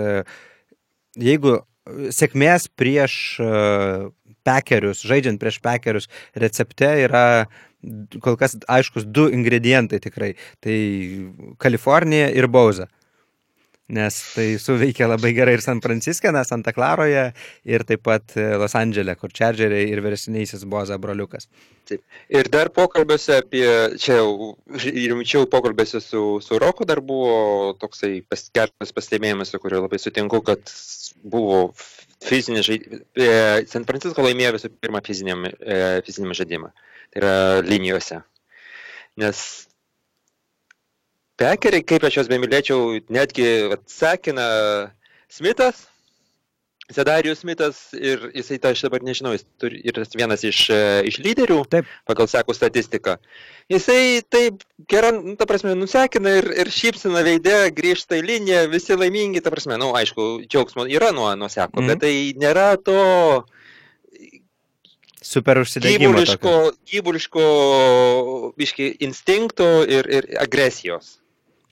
jeigu 1.18 1.58
sėkmės 2.16 2.70
prieš 2.80 3.14
uh, 3.44 4.10
pekerius, 4.48 5.04
žaidžiant 5.08 5.42
prieš 5.42 5.60
pekerius 5.64 6.10
recepte 6.36 6.90
yra 7.06 7.26
kol 8.24 8.36
kas 8.40 8.58
aiškus 8.68 9.06
du 9.08 9.30
ingredientai 9.32 10.02
tikrai. 10.04 10.34
Tai 10.64 10.78
Kalifornija 11.62 12.32
ir 12.36 12.50
Bauza 12.52 12.90
nes 13.90 14.18
tai 14.36 14.48
suveikia 14.62 15.08
labai 15.10 15.32
gerai 15.34 15.56
ir 15.58 15.64
San 15.66 15.82
Franciske, 15.82 16.30
na, 16.34 16.44
Santa 16.46 16.74
Klaroje 16.76 17.30
ir 17.66 17.86
taip 17.90 18.04
pat 18.06 18.36
e, 18.38 18.46
Los 18.62 18.76
Andželė, 18.78 19.16
kur 19.18 19.34
Čerdžeriai 19.34 19.90
ir 19.90 20.02
vyresnysis 20.06 20.66
Boza 20.70 21.00
broliukas. 21.02 21.50
Taip. 21.90 22.04
Ir 22.30 22.50
dar 22.54 22.70
pokalbiuose 22.74 23.40
apie, 23.42 23.66
čia 24.02 24.20
rimčiau 24.86 25.50
pokalbiuose 25.50 26.02
su, 26.06 26.24
su 26.46 26.60
Roku 26.62 26.86
dar 26.90 27.02
buvo 27.02 27.74
toksai 27.82 28.20
pas, 28.30 28.46
geras 28.54 28.94
pastebėjimas, 28.94 29.50
su 29.50 29.62
kuriuo 29.62 29.88
labai 29.88 30.02
sutinku, 30.02 30.44
kad 30.46 30.70
buvo 31.24 31.72
fizinis 32.22 32.68
žaidimas. 32.70 33.06
E, 33.18 33.32
San 33.72 33.88
Francisco 33.90 34.26
laimėjo 34.26 34.58
visų 34.60 34.74
pirma 34.78 35.02
fiziniam, 35.06 35.48
e, 35.50 35.80
fiziniam 36.06 36.38
žaidimą. 36.38 36.70
Tai 37.10 37.24
yra 37.24 37.34
linijose. 37.66 38.22
Nes 39.20 39.42
pekeriai, 41.40 41.86
kaip 41.88 42.06
aš 42.08 42.20
juos 42.20 42.32
bemylėčiau, 42.32 43.00
netgi 43.14 43.48
atsakina 43.76 44.50
Smithas, 45.32 45.88
Sedarijus 46.90 47.44
Smithas 47.44 47.80
ir 47.94 48.32
jisai, 48.34 48.58
ta, 48.58 48.72
aš 48.74 48.82
dabar 48.88 49.04
nežinau, 49.06 49.36
jis 49.36 49.44
turi, 49.62 49.78
yra 49.86 50.02
vienas 50.18 50.42
iš, 50.48 50.64
e, 50.74 50.80
iš 51.06 51.20
lyderių 51.22 51.60
taip. 51.70 51.90
pagal 52.10 52.30
sekų 52.32 52.56
statistiką. 52.58 53.20
Jisai 53.70 54.24
taip 54.26 54.64
gerai, 54.90 55.12
nu, 55.20 55.36
ta 55.38 55.46
prasme, 55.50 55.76
nusekina 55.78 56.34
ir, 56.40 56.50
ir 56.64 56.72
šypsina 56.74 57.22
veidė, 57.28 57.60
grįžta 57.78 58.18
į 58.18 58.26
liniją, 58.26 58.66
visi 58.74 58.98
laimingi, 58.98 59.44
ta 59.46 59.54
prasme, 59.54 59.78
na, 59.78 59.84
nu, 59.84 59.92
aišku, 60.00 60.48
džiaugsmo 60.50 60.88
yra 60.90 61.14
nuo, 61.14 61.30
nuo 61.38 61.52
seko, 61.52 61.78
mm 61.78 61.86
-hmm. 61.86 61.94
bet 61.94 62.02
tai 62.02 62.16
nėra 62.42 62.68
to 62.82 63.46
super 65.22 65.62
užsidegimo. 65.62 66.10
Gyvuliško, 66.10 66.54
gyvuliško, 66.90 67.46
biški, 68.58 68.96
instinkto 69.06 69.70
ir, 69.86 70.10
ir 70.10 70.30
agresijos. 70.42 71.20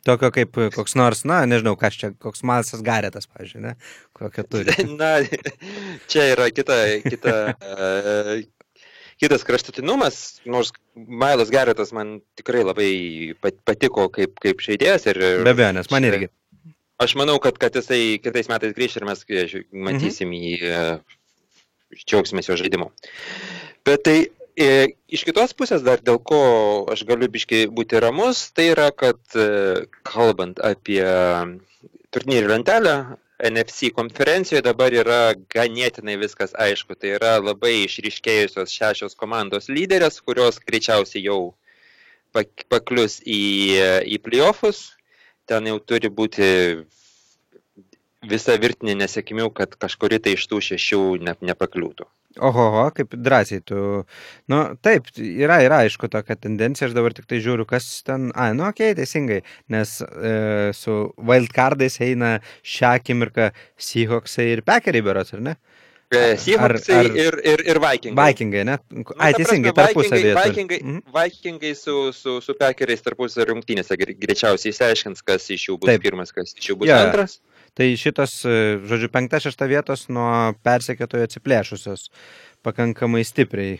Tokio 0.05 0.29
kaip 0.35 0.59
koks 0.75 0.95
nors, 0.99 1.23
na, 1.27 1.41
nežinau, 1.49 1.75
kas 1.79 1.97
čia, 1.99 2.11
koks 2.21 2.43
Malsas 2.47 2.83
Garetas, 2.85 3.27
pažiūrėjau, 3.27 3.63
ne? 3.65 3.73
Kokią 4.17 4.45
turi. 4.47 4.75
Na, 5.01 5.17
čia 6.11 6.29
yra 6.33 6.47
kita, 6.53 6.77
kita, 7.03 7.33
uh, 7.57 8.31
kitas 9.21 9.43
kraštutinumas, 9.47 10.21
nors 10.45 10.71
Mailas 10.95 11.51
Garetas 11.53 11.91
man 11.95 12.19
tikrai 12.39 12.63
labai 12.67 12.91
patiko 13.41 14.07
kaip, 14.13 14.37
kaip 14.43 14.63
žaidėjas. 14.63 15.09
Ir, 15.11 15.21
Be 15.47 15.55
abejo, 15.55 15.73
nes 15.79 15.91
man 15.93 16.07
irgi. 16.07 16.31
Aš 17.03 17.13
manau, 17.19 17.37
kad, 17.41 17.59
kad 17.61 17.75
jisai 17.77 18.17
kitais 18.23 18.49
metais 18.49 18.73
grįš 18.77 18.97
ir 18.97 19.09
mes 19.09 19.27
matysim 19.27 20.31
mhm. 20.31 20.39
jį, 20.39 20.55
uh, 20.71 21.99
džiaugsimės 22.05 22.49
jo 22.49 22.57
žaidimu. 22.63 22.89
Bet 23.87 24.01
tai 24.07 24.17
E, 24.25 24.36
iš 24.57 25.23
kitos 25.27 25.53
pusės 25.53 25.83
dar 25.85 26.01
dėl 26.01 26.17
ko 26.17 26.41
aš 26.89 27.03
galiu 27.05 27.29
biškai 27.29 27.67
būti 27.69 28.01
ramus, 28.01 28.47
tai 28.57 28.71
yra, 28.73 28.89
kad 28.89 29.19
e, 29.37 29.85
kalbant 30.07 30.57
apie 30.65 31.03
turnyrų 32.15 32.49
lentelę, 32.55 32.95
NFC 33.37 33.91
konferencijoje 33.93 34.63
dabar 34.65 34.93
yra 34.93 35.35
ganėtinai 35.53 36.17
viskas 36.17 36.55
aišku. 36.57 36.97
Tai 36.97 37.13
yra 37.19 37.35
labai 37.37 37.83
išryškėjusios 37.83 38.73
šešios 38.73 39.13
komandos 39.19 39.69
lyderės, 39.69 40.17
kurios 40.25 40.57
greičiausiai 40.65 41.27
jau 41.27 41.53
paklius 42.33 43.19
į, 43.21 43.41
į 44.09 44.17
playoffus. 44.25 44.97
Ten 45.47 45.69
jau 45.69 45.77
turi 45.79 46.09
būti 46.09 46.47
visa 48.27 48.57
virtinė 48.57 48.97
nesėkmių, 49.03 49.51
kad 49.53 49.77
kažkuri 49.77 50.17
tai 50.19 50.33
iš 50.33 50.49
tų 50.49 50.63
šešių 50.71 51.01
ne, 51.21 51.37
nepakliūtų. 51.51 52.09
Oho, 52.39 52.91
kaip 52.95 53.15
drąsiai 53.15 53.61
tu. 53.65 54.03
Nu, 54.51 54.61
taip, 54.85 55.09
yra, 55.17 55.59
yra 55.65 55.81
aišku 55.85 56.09
tokia 56.11 56.37
tendencija, 56.39 56.89
aš 56.89 56.95
dabar 56.97 57.15
tik 57.17 57.25
tai 57.29 57.41
žiūriu, 57.43 57.65
kas 57.69 57.87
ten. 58.07 58.29
A, 58.35 58.51
nu, 58.57 58.67
okei, 58.69 58.91
okay, 58.91 58.99
teisingai, 59.01 59.41
nes 59.73 59.97
e, 60.03 60.35
su 60.77 60.99
wildcardais 61.17 61.99
eina 62.05 62.37
šią 62.61 62.93
akimirką 63.01 63.49
Seahawksai 63.87 64.51
ir 64.53 64.63
Packeriai 64.67 65.05
beros, 65.05 65.33
ar 65.37 65.43
ne? 65.49 65.57
E, 66.07 66.37
Seahawksai 66.39 66.95
ar, 66.95 67.09
ir, 67.19 67.35
ir, 67.43 67.65
ir 67.67 67.81
Vikingai. 67.83 68.29
Vikingai, 68.29 68.63
ne? 68.69 68.77
Nu, 68.95 69.03
Ai, 69.19 69.33
teisingai, 69.35 69.73
tarpusavėje. 69.75 70.37
Vikingai, 70.37 70.79
mhm. 70.83 71.01
Vikingai 71.17 71.73
su, 71.75 71.97
su, 72.15 72.37
su 72.43 72.55
Packeriais 72.59 73.03
tarpusavėje 73.03 73.49
rungtynėse 73.51 73.97
greičiausiai 73.99 74.71
išsiaiškins, 74.71 75.25
kas 75.27 75.49
iš 75.51 75.67
jų 75.67 75.81
bus 75.81 75.91
Taip. 75.91 76.05
pirmas, 76.05 76.31
kas 76.35 76.55
iš 76.55 76.71
jų 76.71 76.79
bus 76.83 76.93
ja. 76.93 77.01
antras. 77.07 77.41
Tai 77.77 77.87
šitos, 77.99 78.39
e, 78.49 78.57
žodžiu, 78.89 79.11
penkta, 79.13 79.37
šešta 79.43 79.67
vietos 79.69 80.07
nuo 80.09 80.55
persekėtojo 80.65 81.27
atsiplėšusios 81.27 82.07
pakankamai 82.65 83.21
stipriai. 83.27 83.77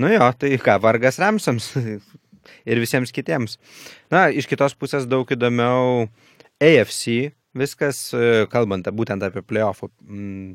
Nu 0.00 0.08
jo, 0.08 0.30
tai 0.40 0.54
ką, 0.62 0.78
vargas 0.80 1.20
Ramsams 1.20 1.74
ir 2.70 2.80
visiems 2.80 3.12
kitiems. 3.12 3.58
Na, 4.12 4.30
iš 4.32 4.48
kitos 4.48 4.76
pusės 4.80 5.04
daug 5.10 5.28
įdomiau 5.28 6.06
AFC, 6.64 7.34
viskas, 7.52 8.06
e, 8.16 8.46
kalbant 8.52 8.88
būtent 8.96 9.28
apie 9.28 9.44
playoffų. 9.44 9.90
Mm, 10.08 10.54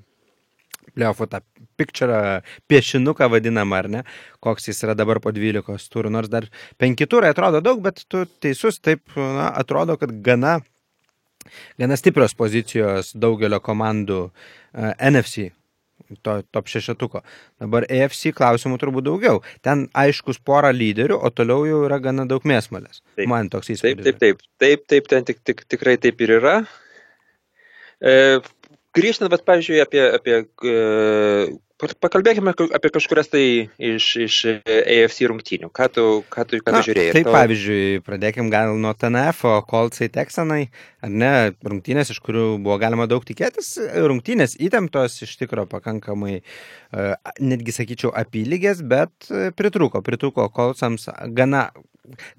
playoffų 0.95 1.29
tą 1.29 1.43
picture, 1.77 2.41
piešinuką 2.65 3.29
vadinamą, 3.29 3.83
ar 3.83 3.89
ne, 3.93 4.01
koks 4.41 4.71
jis 4.71 4.81
yra 4.87 4.95
dabar 4.97 5.21
po 5.21 5.29
12 5.35 5.93
turų, 5.93 6.09
nors 6.17 6.31
dar 6.33 6.49
5 6.81 7.05
turai 7.11 7.29
atrodo 7.35 7.61
daug, 7.61 7.83
bet 7.85 8.01
tu 8.09 8.25
teisus, 8.41 8.81
taip 8.81 9.05
na, 9.13 9.51
atrodo, 9.61 9.99
kad 10.01 10.15
gana 10.25 10.57
gana 11.79 11.97
stiprios 11.99 12.35
pozicijos 12.37 13.13
daugelio 13.15 13.61
komandų 13.63 14.19
uh, 14.27 14.33
e, 14.73 14.93
NFC 15.11 15.49
to 16.23 16.41
top 16.51 16.69
šešetuko. 16.71 17.21
Dabar 17.61 17.85
AFC 17.91 18.33
klausimų 18.35 18.79
turbūt 18.81 19.07
daugiau. 19.07 19.41
Ten 19.65 19.87
aiškus 19.97 20.39
pora 20.45 20.71
lyderių, 20.75 21.19
o 21.19 21.31
toliau 21.33 21.65
jau 21.69 21.81
yra 21.87 21.99
gana 22.03 22.25
daug 22.29 22.45
mėsmalės. 22.49 23.03
Taip, 23.15 23.27
Man 23.29 23.51
toks 23.53 23.73
įspūdis. 23.75 24.05
Taip, 24.07 24.19
taip, 24.21 24.41
taip, 24.41 24.61
taip, 24.63 24.85
taip 24.89 25.09
ten 25.11 25.27
tik, 25.27 25.41
tik, 25.45 25.65
tikrai 25.69 25.97
taip 26.01 26.21
ir 26.25 26.35
yra. 26.39 26.55
E, 27.99 28.13
grįžtant, 28.95 29.29
bet, 29.33 29.45
pavyzdžiui, 29.47 29.81
apie, 29.83 30.03
apie 30.17 30.37
e, 30.39 30.77
Pakalbėkime 31.79 32.51
apie 32.75 32.89
kažkurias 32.91 33.29
tai 33.31 33.43
iš, 33.79 34.05
iš 34.25 34.37
AFC 34.67 35.21
rungtynių. 35.31 35.69
Ką 35.71 35.85
tu, 35.95 36.03
ką 36.27 36.43
tu, 36.49 36.59
ką 36.59 36.73
tu 36.73 36.75
Na, 36.75 36.81
žiūrėjai? 36.83 37.13
Tai 37.15 37.21
tau... 37.23 37.35
pavyzdžiui, 37.37 38.01
pradėkim 38.03 38.49
gal 38.51 38.73
nuo 38.75 38.91
TNF, 38.99 39.45
o 39.47 39.53
Coltsai 39.69 40.09
Texanai, 40.11 40.65
ar 40.99 41.13
ne, 41.13 41.31
rungtynės, 41.63 42.11
iš 42.11 42.19
kurių 42.25 42.45
buvo 42.57 42.75
galima 42.81 43.07
daug 43.07 43.23
tikėtis, 43.23 43.77
rungtynės 43.95 44.57
įtemptos 44.59 45.21
iš 45.23 45.37
tikrųjų 45.39 45.69
pakankamai, 45.71 46.41
e, 46.41 47.07
netgi 47.39 47.77
sakyčiau, 47.79 48.11
apylygės, 48.25 48.83
bet 48.83 49.31
pritruko, 49.55 50.03
pritruko 50.03 50.49
Coltsams 50.51 51.07
gana 51.31 51.69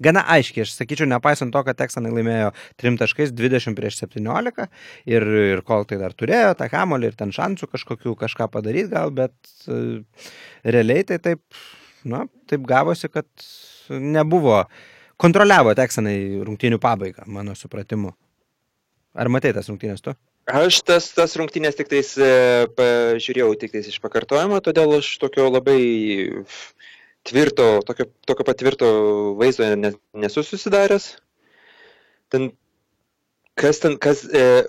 gana 0.03 0.23
aiškiai, 0.35 0.65
aš 0.65 0.75
sakyčiau, 0.75 1.07
nepaisant 1.09 1.53
to, 1.53 1.61
kad 1.65 1.77
Teksanai 1.79 2.11
laimėjo 2.13 2.51
3 2.81 2.99
taškais 3.01 3.33
20 3.35 3.77
prieš 3.77 4.01
17 4.03 4.67
ir, 5.11 5.27
ir 5.53 5.63
kol 5.67 5.85
tai 5.89 5.99
dar 6.01 6.15
turėjo 6.17 6.53
tą 6.59 6.67
kamolį 6.71 7.11
ir 7.11 7.17
ten 7.19 7.33
šansų 7.35 7.71
kažkokių 7.71 8.15
kažką 8.23 8.49
padaryti 8.53 8.91
gal, 8.93 9.13
bet 9.15 9.30
uh, 9.67 10.25
realiai 10.63 11.05
tai 11.07 11.19
taip, 11.23 11.41
na, 12.07 12.25
taip 12.49 12.65
gavosi, 12.69 13.09
kad 13.11 13.27
nebuvo, 13.91 14.63
kontroliavo 15.21 15.73
Teksanai 15.77 16.17
rungtynių 16.47 16.79
pabaigą, 16.81 17.27
mano 17.29 17.55
supratimu. 17.57 18.13
Ar 19.11 19.29
matai 19.31 19.51
tas 19.55 19.67
rungtynės 19.69 20.03
tu? 20.03 20.13
Aš 20.49 20.81
tas, 20.87 21.11
tas 21.13 21.35
rungtynės 21.37 21.77
tik 21.77 21.89
tais 21.91 22.15
e, 22.17 22.31
pažiūrėjau 22.75 23.51
tik 23.61 23.75
tais 23.75 23.87
iš 23.91 23.99
pakartojimo, 24.01 24.57
todėl 24.63 24.97
aš 24.97 25.13
tokio 25.21 25.45
labai 25.51 25.77
tvirto, 27.29 27.67
tokio, 27.85 28.07
tokio 28.25 28.45
patvirto 28.47 28.89
vaizdo 29.37 29.67
nesu 29.77 30.43
susidaręs. 30.43 31.11
Ten, 32.33 32.49
kas 33.59 33.83
ten, 33.83 33.99
kas 34.01 34.23
e, 34.25 34.65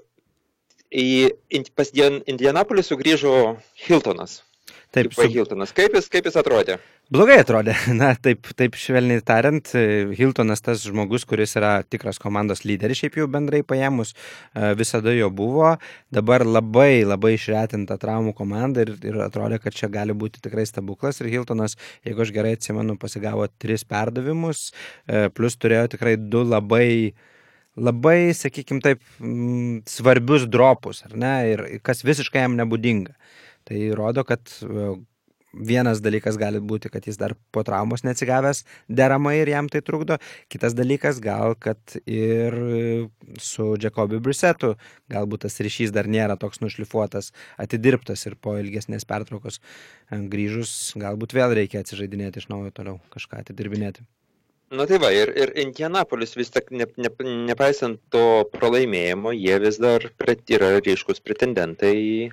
į, 0.92 1.62
pas 1.75 1.92
Indianapolių 1.97 2.85
sugrįžo 2.85 3.35
Hiltonas. 3.87 4.42
Taip, 4.92 5.14
su... 5.16 5.25
Hiltonas. 5.25 5.72
Kaip 5.72 5.94
jis, 5.96 6.08
kaip 6.12 6.26
jis 6.28 6.34
atrodė? 6.37 6.76
Blogai 7.12 7.38
atrodė. 7.40 7.72
Na, 8.00 8.11
taip, 8.20 8.50
taip 8.58 8.76
švelniai 8.76 9.22
tariant, 9.25 9.70
Hiltonas 10.18 10.61
tas 10.64 10.84
žmogus, 10.84 11.25
kuris 11.28 11.56
yra 11.56 11.72
tikras 11.88 12.20
komandos 12.20 12.64
lyderis, 12.68 13.00
šiaip 13.00 13.16
jau 13.20 13.26
bendrai 13.32 13.62
paėmus, 13.64 14.12
e, 14.12 14.72
visada 14.76 15.14
jo 15.16 15.30
buvo. 15.32 15.75
Dabar 16.12 16.44
labai, 16.44 17.02
labai 17.08 17.34
išretinta 17.38 17.96
traumų 18.00 18.34
komanda 18.37 18.84
ir, 18.84 18.94
ir 19.00 19.16
atrodė, 19.25 19.62
kad 19.64 19.76
čia 19.76 19.88
gali 19.92 20.16
būti 20.16 20.44
tikrai 20.44 20.66
stebuklas. 20.68 21.20
Ir 21.20 21.32
Hiltonas, 21.32 21.78
jeigu 22.04 22.25
aš 22.26 22.32
gerai 22.37 22.54
atsimenu, 22.58 22.99
pasigavo 23.00 23.49
tris 23.61 23.88
perdavimus, 23.88 24.70
e, 25.08 25.28
plus 25.32 25.56
turėjo 25.56 25.94
tikrai 25.96 26.18
du 26.20 26.44
labai 26.44 26.88
labai, 27.72 28.34
sakykime 28.37 28.82
taip, 28.84 29.00
svarbius 29.88 30.44
dropus, 30.44 31.00
ar 31.06 31.16
ne, 31.16 31.37
ir 31.54 31.62
kas 31.80 32.04
visiškai 32.04 32.44
jam 32.44 32.58
nebūdinga. 32.61 33.16
Tai 33.69 33.81
rodo, 33.99 34.25
kad 34.26 34.50
e, 34.62 34.92
vienas 35.52 36.00
dalykas 36.02 36.38
gali 36.40 36.61
būti, 36.61 36.90
kad 36.92 37.07
jis 37.07 37.19
dar 37.21 37.35
po 37.52 37.62
traumos 37.66 38.04
neatsigavęs 38.07 38.64
deramai 38.88 39.37
ir 39.40 39.52
jam 39.52 39.69
tai 39.73 39.83
trukdo. 39.85 40.19
Kitas 40.52 40.76
dalykas 40.76 41.21
gal, 41.23 41.54
kad 41.54 41.97
ir 42.07 42.57
su 43.40 43.73
Jacobi 43.81 44.21
Brisetu 44.23 44.75
galbūt 45.12 45.47
tas 45.47 45.61
ryšys 45.61 45.92
dar 45.95 46.09
nėra 46.09 46.38
toks 46.40 46.62
nušlifuotas, 46.64 47.33
atidirbtas 47.61 48.25
ir 48.26 48.37
po 48.40 48.57
ilgesnės 48.61 49.07
pertraukos 49.09 49.61
grįžus 50.11 50.95
galbūt 51.00 51.37
vėl 51.37 51.54
reikia 51.61 51.85
atsižaidinėti 51.85 52.42
iš 52.42 52.49
naujo 52.52 52.73
toliau, 52.75 52.99
kažką 53.12 53.45
atidirbinėti. 53.45 54.04
Na 54.73 54.87
tai 54.88 54.97
va, 54.97 55.11
ir, 55.12 55.28
ir 55.37 55.50
Indianapolis 55.61 56.31
vis 56.33 56.49
tik, 56.49 56.71
ne, 56.73 56.87
ne, 56.97 57.11
nepaisant 57.50 57.99
to 58.09 58.47
pralaimėjimo, 58.54 59.35
jie 59.37 59.59
vis 59.61 59.76
dar 59.76 60.07
yra 60.49 60.71
ryškus 60.81 61.21
pretendentai 61.21 62.31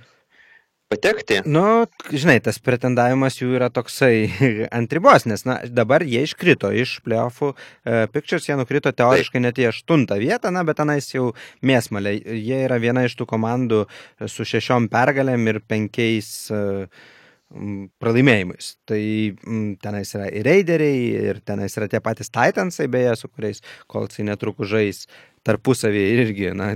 patekti. 0.89 1.41
Nu, 1.45 1.85
žinai, 2.09 2.39
tas 2.43 2.57
pretendavimas 2.63 3.37
jų 3.39 3.53
yra 3.59 3.69
toksai 3.73 4.29
ant 4.77 4.95
ribos, 4.95 5.27
nes 5.29 5.45
na, 5.47 5.59
dabar 5.69 6.05
jie 6.05 6.23
iškrito 6.25 6.71
iš 6.73 6.97
playoffų 7.05 7.51
uh, 7.53 8.01
pictures, 8.13 8.49
jie 8.49 8.57
nukrito 8.59 8.93
teoriškai 8.95 9.43
net 9.43 9.61
į 9.61 9.69
aštuntą 9.69 10.19
vietą, 10.21 10.53
na, 10.55 10.65
bet 10.67 10.81
tenais 10.81 11.11
jau 11.13 11.31
mėsmalė. 11.65 12.17
Jie 12.39 12.65
yra 12.65 12.81
viena 12.81 13.05
iš 13.05 13.19
tų 13.19 13.29
komandų 13.29 13.85
su 14.25 14.47
šešiom 14.47 14.89
pergalėm 14.91 15.47
ir 15.53 15.61
penkiais 15.69 16.33
uh, 16.53 17.07
pralaimėjimais. 17.49 18.73
Tai 18.87 18.99
m, 19.01 19.63
tenais 19.81 20.11
yra 20.13 20.27
ir 20.29 20.45
Raideriai, 20.45 20.99
ir 21.31 21.39
tenais 21.45 21.73
yra 21.79 21.87
tie 21.89 22.01
patys 22.03 22.29
Titansai, 22.29 22.85
beje, 22.91 23.15
su 23.17 23.29
kuriais 23.29 23.63
Kolcai 23.89 24.27
netrukus 24.27 24.69
žais 24.69 25.01
tarpusavėje 25.47 26.23
irgi. 26.23 26.51
Na, 26.57 26.71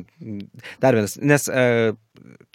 dar 0.84 0.98
vienas, 0.98 1.15
nes 1.22 1.48
e, 1.50 1.93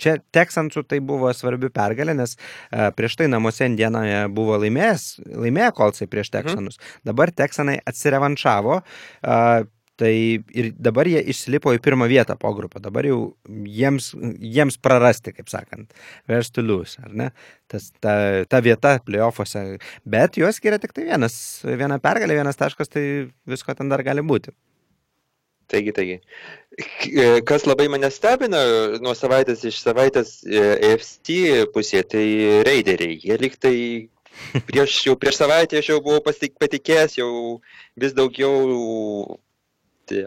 čia 0.01 0.19
Teksansų 0.35 0.85
tai 0.89 1.01
buvo 1.05 1.31
svarbi 1.37 1.71
pergalė, 1.75 2.17
nes 2.19 2.37
e, 2.37 2.91
prieš 2.99 3.19
tai 3.21 3.31
namuose 3.33 3.69
Indienoje 3.69 4.27
buvo 4.35 4.59
laimėjęs, 4.65 5.09
laimėję 5.33 5.73
Kolcai 5.79 6.11
prieš 6.11 6.31
mhm. 6.31 6.37
Teksanus. 6.39 6.81
Dabar 7.09 7.35
Teksanai 7.35 7.81
atsirevanšavo. 7.89 8.81
Uh, 9.19 9.67
Tai 9.99 10.13
ir 10.55 10.69
dabar 10.79 11.09
jie 11.11 11.19
išsilipo 11.33 11.73
į 11.75 11.81
pirmą 11.83 12.07
vietą 12.11 12.37
po 12.39 12.53
grupę. 12.55 12.79
Dabar 12.83 13.07
jau 13.09 13.17
jiems, 13.51 14.13
jiems 14.39 14.79
prarasti, 14.79 15.33
kaip 15.35 15.51
sakant, 15.51 15.91
versus 16.31 16.55
to 16.55 16.63
lose, 16.63 17.03
ar 17.03 17.17
ne? 17.19 17.27
Tas, 17.67 17.89
ta, 17.99 18.15
ta 18.47 18.63
vieta 18.63 18.95
playoffuose. 19.03 19.65
Bet 20.07 20.39
juos 20.39 20.63
skiria 20.63 20.79
tik 20.79 20.95
tai 20.95 21.09
vienas, 21.09 21.35
viena 21.67 21.99
pergalė, 22.03 22.39
vienas 22.39 22.61
taškas, 22.61 22.95
tai 22.95 23.03
visko 23.51 23.75
ten 23.75 23.91
dar 23.91 24.07
gali 24.07 24.23
būti. 24.23 24.55
Taigi, 25.69 25.93
taigi. 25.93 26.21
Kas 27.49 27.67
labai 27.69 27.89
mane 27.93 28.09
stebina 28.15 28.61
nuo 29.05 29.13
savaitės 29.19 29.65
iš 29.69 29.81
savaitės 29.83 30.39
EFC 30.49 31.67
pusėje, 31.75 32.05
tai 32.15 32.25
raideriai. 32.69 33.19
Jie 33.25 33.37
liktai 33.43 33.77
prieš, 34.69 35.03
jau 35.09 35.17
prieš 35.21 35.43
savaitę 35.43 35.83
aš 35.83 35.91
jau 35.93 35.99
buvau 36.05 36.23
patikėjęs, 36.25 37.19
jau 37.21 37.31
vis 38.01 38.17
daugiau 38.17 39.39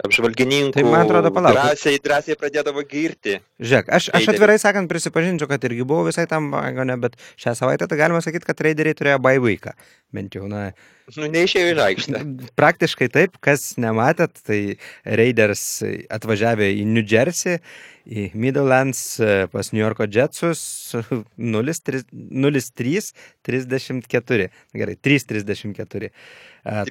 apžvalgininkų. 0.05 0.75
Tai 0.75 0.85
man 0.87 1.05
atrodo, 1.05 1.31
palauk. 1.35 1.57
Drąsiai, 1.57 1.99
drąsiai 2.03 2.37
pradėdavo 2.39 2.83
girti. 2.87 3.37
Žiūrėk, 3.61 3.91
aš, 3.97 4.09
aš 4.17 4.29
atvirai 4.33 4.57
sakant 4.61 4.91
prisipažinčiau, 4.91 5.49
kad 5.51 5.67
irgi 5.69 5.87
buvau 5.87 6.07
visai 6.07 6.27
tam 6.31 6.49
vagone, 6.53 6.97
bet 7.01 7.17
šią 7.41 7.55
savaitę 7.59 7.89
tai 7.89 7.99
galima 7.99 8.23
sakyti, 8.23 8.47
kad 8.47 8.63
raideriai 8.67 8.97
turėjo 8.97 9.21
weeką. 9.21 9.75
Bent 10.11 10.35
jau, 10.35 10.47
na. 10.51 10.71
Nu, 11.15 11.27
neišėjo 11.31 11.71
į 11.73 11.79
aikštę. 11.85 12.23
Praktiškai 12.59 13.09
taip, 13.11 13.39
kas 13.43 13.73
nematėt, 13.81 14.43
tai 14.47 14.59
Raiders 15.05 15.63
atvažiavė 16.11 16.71
į 16.79 16.85
New 16.87 17.03
Jersey, 17.07 17.59
į 18.05 18.31
Midlands 18.37 19.19
pas 19.51 19.71
New 19.73 19.83
Yorko 19.83 20.05
Jetsus 20.09 20.95
0-3-34. 21.55 24.49
Gerai, 24.81 24.95
3-34. 25.09 26.09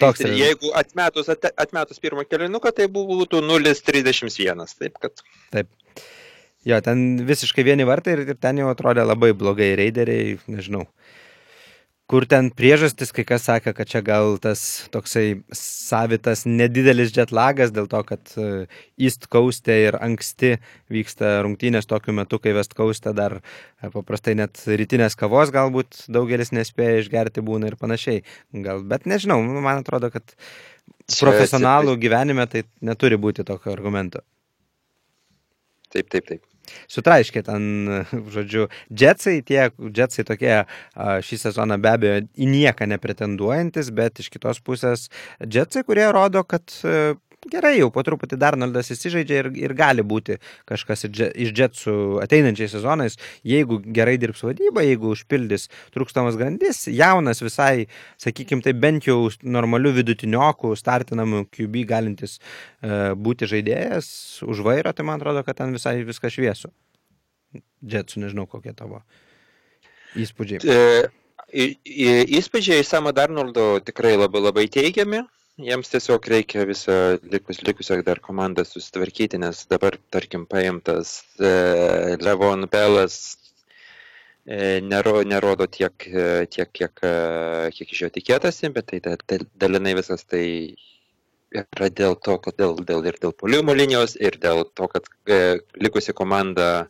Toks 0.00 0.20
yra. 0.26 0.34
Jeigu 0.38 0.68
atmetus, 0.78 1.26
atmetus 1.32 1.98
pirmą 2.02 2.22
kelinuką, 2.28 2.68
tai 2.74 2.86
būtų 2.92 3.36
0,31. 3.46 4.66
Taip, 4.78 4.94
kad. 5.02 5.12
Taip. 5.54 5.68
Jo, 6.68 6.76
ten 6.84 6.98
visiškai 7.24 7.64
vieni 7.64 7.84
vartai 7.88 8.12
ir, 8.18 8.22
ir 8.28 8.36
ten 8.36 8.58
jau 8.60 8.68
atrodė 8.68 9.00
labai 9.06 9.30
blogai 9.32 9.70
raideriai, 9.80 10.36
nežinau 10.50 10.84
kur 12.10 12.26
ten 12.26 12.48
priežastis, 12.54 13.12
kai 13.14 13.22
kas 13.28 13.44
sakė, 13.46 13.72
kad 13.76 13.88
čia 13.90 14.00
gal 14.02 14.34
tas 14.42 14.62
toksai 14.94 15.42
savitas 15.54 16.42
nedidelis 16.48 17.12
jetlagas 17.14 17.70
dėl 17.74 17.86
to, 17.90 18.00
kad 18.08 18.32
e, 18.34 18.48
East 18.98 19.28
Coast'e 19.30 19.76
ir 19.84 19.98
anksti 20.02 20.56
vyksta 20.90 21.36
rungtynės 21.46 21.86
tokiu 21.90 22.14
metu, 22.16 22.40
kai 22.42 22.56
West 22.56 22.74
Coast'e 22.78 23.14
dar 23.14 23.38
e, 23.38 23.92
paprastai 23.94 24.34
net 24.40 24.58
rytinės 24.66 25.14
kavos 25.20 25.54
galbūt 25.54 26.04
daugelis 26.10 26.50
nespėja 26.56 27.04
išgerti 27.04 27.46
būna 27.46 27.70
ir 27.70 27.78
panašiai. 27.80 28.24
Gal, 28.66 28.82
bet 28.90 29.06
nežinau, 29.10 29.38
man 29.46 29.84
atrodo, 29.84 30.10
kad 30.10 30.34
profesionalų 31.20 31.94
gyvenime 32.02 32.46
tai 32.50 32.66
neturi 32.82 33.20
būti 33.22 33.46
tokio 33.46 33.70
argumento. 33.76 34.26
Taip, 35.94 36.10
taip, 36.10 36.26
taip. 36.26 36.46
Sutraiškė 36.90 37.44
ten, 37.46 37.64
žodžiu, 38.34 38.68
džetsai, 38.92 39.40
tie 39.46 39.70
džetsai 39.78 40.26
tokie 40.28 40.54
šį 40.96 41.40
sezoną 41.46 41.80
be 41.82 41.94
abejo 41.94 42.20
į 42.34 42.50
nieką 42.50 42.88
nepretenduojantis, 42.94 43.92
bet 43.94 44.22
iš 44.22 44.30
kitos 44.34 44.62
pusės 44.64 45.08
džetsai, 45.44 45.84
kurie 45.88 46.08
rodo, 46.14 46.44
kad 46.44 46.68
gerai, 47.48 47.78
jau 47.78 47.88
po 47.94 48.02
truputį 48.04 48.36
Darnoldas 48.40 48.90
įsižaidžia 48.92 49.38
ir, 49.40 49.48
ir 49.56 49.74
gali 49.76 50.04
būti 50.04 50.36
kažkas 50.68 51.06
iš 51.08 51.52
Jetsų 51.56 51.94
ateinančiais 52.24 52.74
sezonais, 52.74 53.16
jeigu 53.46 53.78
gerai 53.80 54.18
dirbs 54.20 54.42
vadyba, 54.44 54.84
jeigu 54.84 55.14
užpildys 55.14 55.68
trūkstamas 55.94 56.36
grandis, 56.40 56.84
jaunas 56.92 57.40
visai, 57.40 57.86
sakykime, 58.20 58.64
tai 58.66 58.74
bent 58.76 59.08
jau 59.08 59.30
normalių 59.40 59.94
vidutiniokų, 60.02 60.74
startinamų 60.76 61.46
QB 61.54 61.86
galintis 61.88 62.38
uh, 62.38 63.16
būti 63.16 63.48
žaidėjas 63.48 64.12
už 64.44 64.60
vairo, 64.66 64.92
tai 64.92 65.08
man 65.08 65.20
atrodo, 65.20 65.44
kad 65.46 65.62
ten 65.62 65.72
visai 65.76 66.00
viskas 66.04 66.36
šviesu. 66.36 66.72
Jetsų, 67.80 68.20
nežinau, 68.26 68.44
kokie 68.46 68.76
tavo 68.76 69.00
įspūdžiai. 70.20 70.60
E, 70.68 71.66
įspūdžiai 72.38 72.84
Samo 72.86 73.14
Darnoldo 73.16 73.78
tikrai 73.82 74.14
labai 74.18 74.42
labai 74.44 74.66
teigiami 74.70 75.24
jiems 75.66 75.90
tiesiog 75.92 76.26
reikia 76.32 76.64
visą 76.68 76.96
likus, 77.32 77.60
likusią 77.66 78.00
dar 78.06 78.20
komandą 78.24 78.64
susitvarkyti, 78.64 79.40
nes 79.42 79.66
dabar, 79.70 79.96
tarkim, 80.14 80.46
paimtas 80.46 81.20
e, 81.38 82.16
Levon 82.20 82.66
Belas 82.72 83.16
e, 84.46 84.80
nero, 84.80 85.20
nerodo 85.22 85.66
tiek, 85.66 86.06
e, 86.08 86.46
tiek 86.50 86.72
kiek, 86.72 87.02
e, 87.02 87.14
kiek 87.76 87.92
iš 87.96 88.04
jo 88.06 88.12
tikėtasi, 88.16 88.72
bet 88.76 88.90
tai, 88.92 89.16
tai 89.26 89.40
dalinai 89.60 89.96
visas 89.98 90.24
tai 90.28 90.44
yra 91.50 91.90
dėl 91.90 92.16
to, 92.22 92.36
kad 92.42 92.56
dėl, 92.58 92.76
dėl, 92.86 93.04
ir 93.10 93.18
dėl 93.22 93.34
poliumo 93.34 93.74
linijos, 93.74 94.16
ir 94.20 94.38
dėl 94.42 94.64
to, 94.74 94.88
kad 94.92 95.08
e, 95.26 95.58
likusi 95.82 96.14
komanda 96.16 96.88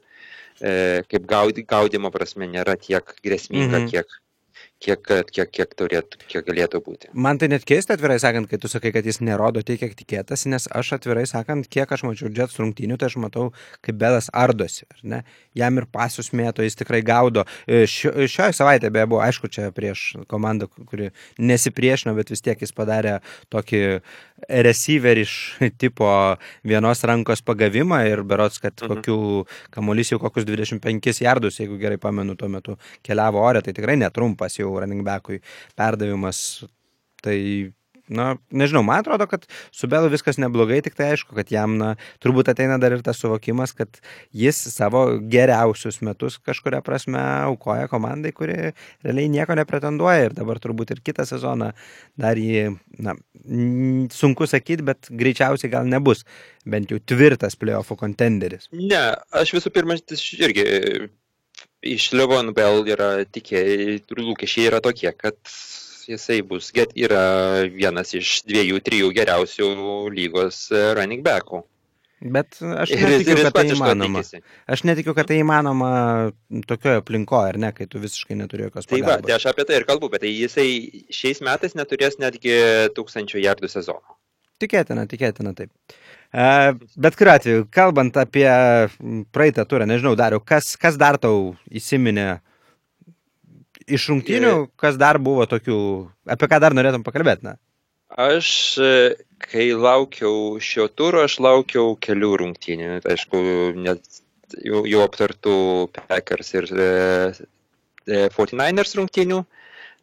e, 0.60 1.02
kaip 1.08 1.28
gaudi, 1.28 1.64
gaudimo 1.68 2.10
prasme 2.12 2.48
nėra 2.50 2.76
tiek 2.76 3.14
grėsminga, 3.24 3.78
mm 3.78 3.86
-hmm. 3.86 3.90
kiek, 3.90 4.20
kiek, 4.80 5.10
kiek, 5.30 5.50
kiek, 5.52 5.74
turėtų, 5.76 6.20
kiek 6.30 6.46
galėtų 6.46 6.80
būti. 6.84 7.10
Man 7.12 7.38
tai 7.40 7.50
net 7.52 7.66
keista, 7.68 7.96
atvirai 7.96 8.16
sakant, 8.22 8.48
kai 8.50 8.58
tu 8.60 8.70
sakai, 8.70 8.92
kad 8.94 9.06
jis 9.06 9.20
nerodo 9.24 9.62
tiek, 9.66 9.78
kiek 9.80 9.92
tikėtasi, 9.98 10.48
nes 10.52 10.66
aš 10.76 10.94
atvirai 10.96 11.26
sakant, 11.28 11.68
kiek 11.70 11.90
aš 11.92 12.04
mačiau 12.08 12.30
Jets 12.34 12.56
rungtynių, 12.60 12.96
tai 13.00 13.10
aš 13.10 13.18
matau, 13.20 13.50
kaip 13.84 13.98
Belas 14.00 14.30
ardosi. 14.32 14.88
Jam 15.58 15.80
ir 15.80 15.86
pasus 15.92 16.32
mėto, 16.36 16.64
jis 16.64 16.78
tikrai 16.80 17.02
gaudo. 17.06 17.44
E, 17.66 17.84
šio, 17.90 18.14
šioje 18.30 18.56
savaitėje 18.56 18.94
beje 18.96 19.10
buvo, 19.12 19.20
aišku, 19.26 19.50
čia 19.52 19.68
prieš 19.74 20.06
komandą, 20.30 20.70
kuri 20.88 21.10
nesipriešino, 21.38 22.16
bet 22.16 22.32
vis 22.32 22.44
tiek 22.44 22.60
jis 22.64 22.72
padarė 22.76 23.18
tokį 23.52 23.82
receiveriš 24.48 25.34
tipo 25.82 26.08
vienos 26.64 27.04
rankos 27.04 27.44
pagavimą 27.44 28.00
ir 28.08 28.24
berots, 28.24 28.60
kad 28.62 28.72
mhm. 28.80 28.94
kokių 28.94 29.18
kamuolys 29.74 30.14
jau 30.14 30.20
kokius 30.22 30.48
25 30.48 31.20
jardus, 31.26 31.60
jeigu 31.60 31.76
gerai 31.80 32.00
pamenu, 32.00 32.36
tuo 32.38 32.48
metu 32.48 32.78
keliavo 33.06 33.42
ore, 33.44 33.60
tai 33.64 33.76
tikrai 33.76 33.98
netrumpas 34.00 34.56
jau 34.56 34.69
running 34.78 35.02
backui 35.06 35.40
perdavimas. 35.78 36.62
Tai 37.20 37.36
na, 38.10 38.34
nežinau, 38.50 38.82
man 38.82 39.00
atrodo, 39.00 39.26
kad 39.30 39.46
su 39.72 39.88
Belu 39.90 40.10
viskas 40.10 40.38
neblogai, 40.42 40.80
tik 40.84 40.96
tai 40.98 41.12
aišku, 41.14 41.34
kad 41.38 41.50
jam, 41.54 41.76
na, 41.80 41.92
turbūt 42.22 42.50
ateina 42.50 42.76
dar 42.82 42.96
ir 42.96 43.04
tas 43.06 43.20
suvokimas, 43.22 43.72
kad 43.76 44.00
jis 44.36 44.58
savo 44.74 45.04
geriausius 45.30 46.00
metus 46.06 46.40
kažkuria 46.46 46.82
prasme 46.86 47.20
aukoja 47.20 47.86
komandai, 47.92 48.34
kuri 48.36 48.56
realiai 49.06 49.30
nieko 49.32 49.56
nepretenduoja 49.58 50.28
ir 50.28 50.36
dabar 50.36 50.60
turbūt 50.62 50.94
ir 50.94 51.04
kitą 51.06 51.26
sezoną 51.28 51.70
dar 52.20 52.40
jį, 52.40 52.66
na, 52.98 53.14
sunku 54.14 54.50
sakyti, 54.50 54.86
bet 54.90 55.12
greičiausiai 55.22 55.72
gal 55.72 55.88
nebus 55.88 56.26
bent 56.66 56.90
jau 56.90 56.98
tvirtas 56.98 57.56
playoffų 57.60 57.96
kontenderis. 58.00 58.68
Ne, 58.74 59.04
aš 59.30 59.54
visų 59.56 59.72
pirma 59.74 59.96
irgi 59.96 60.66
iš 61.82 62.10
Levon 62.12 62.52
Bell 62.56 62.86
yra 62.88 63.10
tikėjai, 63.24 64.00
lūkesčiai 64.16 64.68
yra 64.70 64.80
tokie, 64.84 65.10
kad 65.16 65.36
jisai 66.10 66.40
bus, 66.46 66.70
get, 66.74 66.92
yra 66.98 67.66
vienas 67.70 68.14
iš 68.18 68.40
dviejų, 68.48 68.80
trijų 68.86 69.10
geriausių 69.16 69.68
lygos 70.14 70.66
e, 70.74 70.88
running 70.98 71.22
backų. 71.26 71.62
Bet 72.20 72.58
aš 72.60 72.90
Ir, 72.92 73.00
netikiu, 73.08 73.36
kad 73.46 73.54
tai 73.56 73.62
įmanoma. 73.72 74.20
Aš 74.68 74.82
netikiu, 74.84 75.14
kad 75.16 75.28
tai 75.30 75.38
įmanoma 75.40 75.92
tokioje 76.68 77.00
aplinkoje, 77.00 77.54
ar 77.54 77.58
ne, 77.62 77.70
kai 77.72 77.86
tu 77.88 78.02
visiškai 78.02 78.36
neturi 78.36 78.66
jokios 78.66 78.90
Tai 78.90 78.98
va, 78.98 79.14
tai 79.14 79.22
pagalbos. 79.22 79.36
aš 79.38 79.46
apie 79.54 79.64
tai 79.70 79.78
ir 79.80 79.86
kalbu, 79.88 80.10
bet 80.12 80.26
tai 80.26 80.34
jisai 80.34 80.66
šiais 81.16 81.40
metais 81.46 81.76
neturės 81.78 82.18
netgi 82.20 82.58
tūkstančio 82.98 83.40
jardų 83.40 83.72
sezono. 83.72 84.18
Tikėtina, 84.60 85.06
tikėtina 85.08 85.54
taip. 85.56 85.72
E, 86.30 86.44
Bet 86.96 87.16
kuriuo 87.18 87.34
atveju, 87.34 87.64
kalbant 87.74 88.16
apie 88.20 88.46
praeitą 89.34 89.64
turą, 89.66 89.88
nežinau, 89.90 90.14
dariau, 90.18 90.42
kas, 90.44 90.76
kas 90.78 90.98
dar 91.00 91.18
tau 91.18 91.56
įsiminė 91.70 92.28
iš 93.90 94.06
rungtynių, 94.12 94.54
kas 94.78 94.98
dar 95.00 95.18
buvo 95.18 95.46
tokių, 95.50 95.80
apie 96.30 96.48
ką 96.50 96.60
dar 96.62 96.76
norėtum 96.76 97.02
pakalbėti, 97.06 97.48
na? 97.48 97.56
Aš, 98.10 98.78
e, 98.82 99.14
kai 99.38 99.70
laukiau 99.74 100.58
šio 100.62 100.88
turo, 100.90 101.22
aš 101.26 101.38
laukiau 101.42 101.94
kelių 102.02 102.30
rungtynių. 102.42 102.96
Tai 103.04 103.14
Aišku, 103.14 103.42
net 103.78 104.02
jau, 104.58 104.82
jau 104.88 105.04
aptartų 105.06 105.54
Packers 105.94 106.50
ir 106.58 106.66
e, 106.74 106.88
e, 108.06 108.24
49ers 108.34 108.96
rungtynių. 108.98 109.44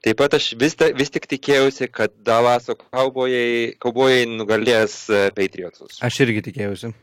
Taip 0.06 0.20
pat 0.20 0.36
aš 0.38 0.52
vis, 0.62 0.76
ta- 0.78 0.92
vis 0.96 1.10
tik 1.14 1.26
tikėjausi, 1.30 1.90
kad 1.90 2.14
Dalaso 2.26 2.76
kaubojai, 2.78 3.74
nugalės 4.30 5.08
e, 5.10 5.28
Patriotus. 5.36 5.98
Aš 6.06 6.20
irgi 6.28 6.44
tikėjausi. 6.50 6.94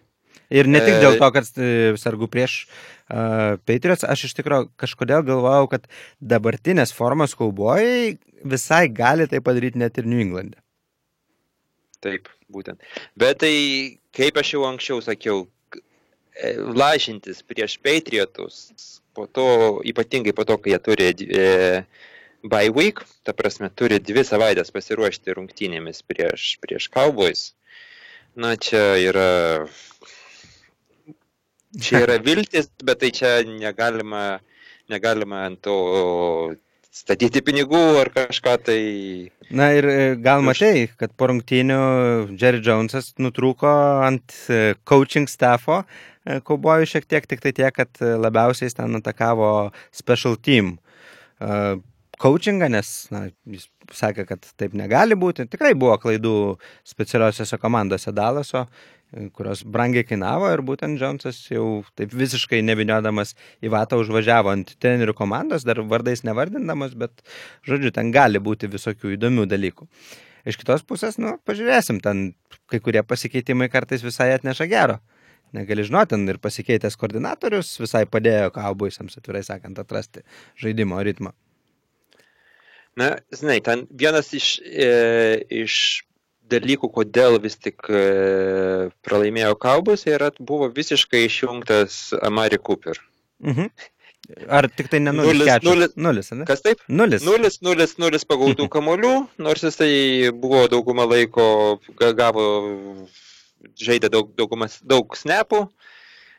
Ir 0.55 0.69
ne 0.71 0.79
tik 0.85 0.99
E, 0.99 1.01
dėl 1.03 1.19
to, 1.19 1.31
kad 1.35 1.49
e, 1.59 1.71
sargu 1.99 2.29
prieš 2.31 2.61
uh, 2.67 3.57
Patriots, 3.67 4.05
aš 4.07 4.29
iš 4.29 4.37
tikrųjų 4.39 4.69
kažkodėl 4.81 5.25
galvojau, 5.27 5.67
kad 5.73 5.89
dabartinės 6.21 6.95
formos 6.95 7.35
kaubojai 7.39 8.19
visai 8.45 8.85
gali 8.93 9.27
tai 9.31 9.41
padaryti 9.43 9.81
net 9.81 9.99
ir 9.99 10.07
New 10.07 10.21
England'e. 10.23 10.61
Taip, 12.05 12.29
būtent. 12.53 12.85
Bet 13.19 13.41
tai, 13.43 13.55
kaip 14.15 14.39
aš 14.39 14.55
jau 14.55 14.67
anksčiau 14.69 15.01
sakiau, 15.03 15.47
lažintis 16.77 17.43
prieš 17.43 17.79
Patriotus, 17.83 19.01
po 19.15 19.27
to, 19.27 19.81
ypatingai 19.87 20.35
po 20.35 20.45
to, 20.45 20.59
kai 20.59 20.75
jie 20.75 20.81
turi 20.83 21.11
e, 21.15 21.49
bye 22.45 22.69
week, 22.69 23.01
ta 23.25 23.33
prasme, 23.33 23.71
turi 23.73 23.99
dvi 24.05 24.25
savaitės 24.27 24.73
pasiruošti 24.75 25.35
rungtynėmis 25.39 26.03
prieš, 26.05 26.55
prieš 26.61 26.91
Cowboys, 26.93 27.55
na, 28.37 28.55
čia 28.61 28.95
yra. 29.01 29.31
Čia 31.81 32.05
yra 32.05 32.21
viltis, 32.27 32.69
bet 32.85 33.01
tai 33.01 33.11
čia 33.17 33.39
negalima, 33.49 34.43
negalima 34.93 35.47
ant 35.49 35.65
to 35.65 35.79
statyti 36.95 37.43
pinigų 37.43 37.81
ar 38.05 38.13
kažką 38.15 38.55
tai. 38.69 38.83
Na 39.51 39.73
ir 39.75 39.89
e, 39.89 39.97
gal 40.21 40.45
matai, 40.47 40.87
kad 41.01 41.17
po 41.19 41.27
rungtynių 41.33 41.81
Jerry 42.39 42.61
Jonesas 42.63 43.15
nutrūko 43.19 43.73
ant 44.07 44.37
e, 44.47 44.77
coaching 44.87 45.27
staffo 45.31 45.81
e, 45.83 46.39
kaubojų 46.45 46.93
šiek 46.93 47.09
tiek, 47.11 47.27
tik 47.27 47.43
tai 47.43 47.55
tiek, 47.57 47.75
kad 47.75 47.99
labiausiai 47.99 48.71
ten 48.77 49.01
atakavo 49.01 49.73
special 49.91 50.39
team 50.39 50.77
coachingą, 52.25 52.71
nes 52.73 52.91
na, 53.13 53.27
jis 53.51 53.69
sakė, 53.93 54.25
kad 54.29 54.47
taip 54.61 54.75
negali 54.79 55.17
būti. 55.19 55.45
Tikrai 55.51 55.75
buvo 55.79 55.97
klaidų 56.01 56.35
specialiosiose 56.89 57.59
komandose 57.61 58.15
Dalaso, 58.17 58.65
kurios 59.37 59.63
brangiai 59.77 60.07
kainavo 60.07 60.49
ir 60.51 60.63
būtent 60.67 60.99
Jonesas 61.01 61.39
jau 61.51 61.85
taip 61.99 62.15
visiškai 62.17 62.63
neviniodamas 62.67 63.35
į 63.63 63.71
vatą 63.75 64.01
užvažiavo 64.03 64.53
ant 64.55 64.75
trenerių 64.83 65.15
komandos, 65.17 65.67
dar 65.69 65.83
vardais 65.91 66.25
nevardindamas, 66.27 66.97
bet 66.99 67.23
žodžiu, 67.69 67.93
ten 67.95 68.11
gali 68.15 68.43
būti 68.43 68.71
visokių 68.73 69.15
įdomių 69.19 69.47
dalykų. 69.51 69.89
Iš 70.49 70.59
kitos 70.61 70.83
pusės, 70.85 71.17
nu, 71.21 71.37
pažiūrėsim, 71.49 72.03
ten 72.05 72.33
kai 72.69 72.81
kurie 72.85 73.05
pasikeitimai 73.07 73.71
kartais 73.73 74.05
visai 74.05 74.33
atneša 74.35 74.69
gero. 74.69 74.99
Negali 75.55 75.87
žinoti, 75.87 76.17
ten 76.17 76.27
ir 76.29 76.41
pasikeitęs 76.43 76.99
koordinatorius 76.99 77.77
visai 77.79 78.05
padėjo 78.11 78.51
kaubuisams, 78.57 79.21
atvirai 79.21 79.45
sakant, 79.47 79.79
atrasti 79.79 80.27
žaidimo 80.61 80.99
ritmą. 81.07 81.37
Na, 82.97 83.17
žinai, 83.35 83.59
ten 83.65 83.87
vienas 83.91 84.29
iš, 84.37 84.59
e, 84.63 84.91
iš 85.65 85.77
dalykų, 86.53 86.91
kodėl 86.95 87.41
vis 87.43 87.57
tik 87.59 87.89
e, 87.91 88.91
pralaimėjo 89.03 89.57
Kaubus, 89.59 90.05
yra 90.07 90.31
buvo 90.39 90.69
visiškai 90.71 91.25
išjungtas 91.27 92.13
Amari 92.23 92.61
Cooper. 92.63 93.01
Mhm. 93.43 93.71
Ar 94.49 94.69
tik 94.73 94.89
tai 94.89 95.03
ne 95.05 95.13
nulis? 95.13 95.51
Nulis, 96.01 96.31
ne? 96.33 96.47
Kas 96.49 96.63
taip? 96.65 96.81
Nulis. 96.89 97.25
Nulis, 97.27 97.59
nulis, 97.61 97.99
nulis 98.01 98.25
pagautų 98.25 98.71
kamolių, 98.73 99.13
nors 99.45 99.67
jisai 99.67 100.31
buvo 100.33 100.63
daugumą 100.73 101.05
laiko, 101.11 101.45
ga- 101.99 102.15
gavo, 102.17 102.47
žaidė 103.77 104.09
daug, 104.15 104.31
daugumas, 104.39 104.79
daug 104.81 105.13
snapų. 105.19 105.67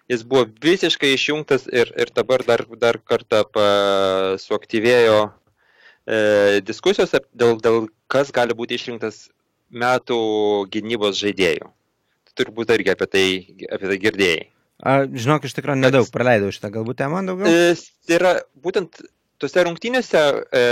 Jis 0.09 0.23
buvo 0.25 0.47
visiškai 0.65 1.11
išjungtas 1.17 1.67
ir, 1.69 1.91
ir 1.97 2.09
dabar 2.13 2.41
dar, 2.45 2.65
dar 2.77 2.97
kartą 3.01 3.43
pa, 3.53 3.67
suaktyvėjo 4.41 5.19
e, 6.07 6.61
diskusijos 6.65 7.13
dėl, 7.33 7.57
dėl 7.61 7.87
kas 8.11 8.31
gali 8.35 8.55
būti 8.57 8.77
išrinktas 8.79 9.25
metų 9.69 10.19
gynybos 10.73 11.19
žaidėjų. 11.21 11.71
Turbūt 12.35 12.73
irgi 12.75 12.91
apie 12.91 13.07
tai, 13.07 13.25
apie 13.71 13.89
tai 13.91 13.97
girdėjai. 14.03 14.43
A, 14.83 15.05
žinok, 15.07 15.45
iš 15.47 15.55
tikrųjų 15.55 15.79
nedaug 15.79 16.09
praleidau 16.11 16.51
šitą, 16.51 16.69
galbūt 16.73 16.99
temą 16.99 17.21
daugiau. 17.25 17.47
E, 17.47 17.75
tai 18.07 18.17
yra 18.17 18.33
būtent 18.59 18.99
tose 19.39 19.63
rungtynėse 19.63 20.19
e, 20.19 20.65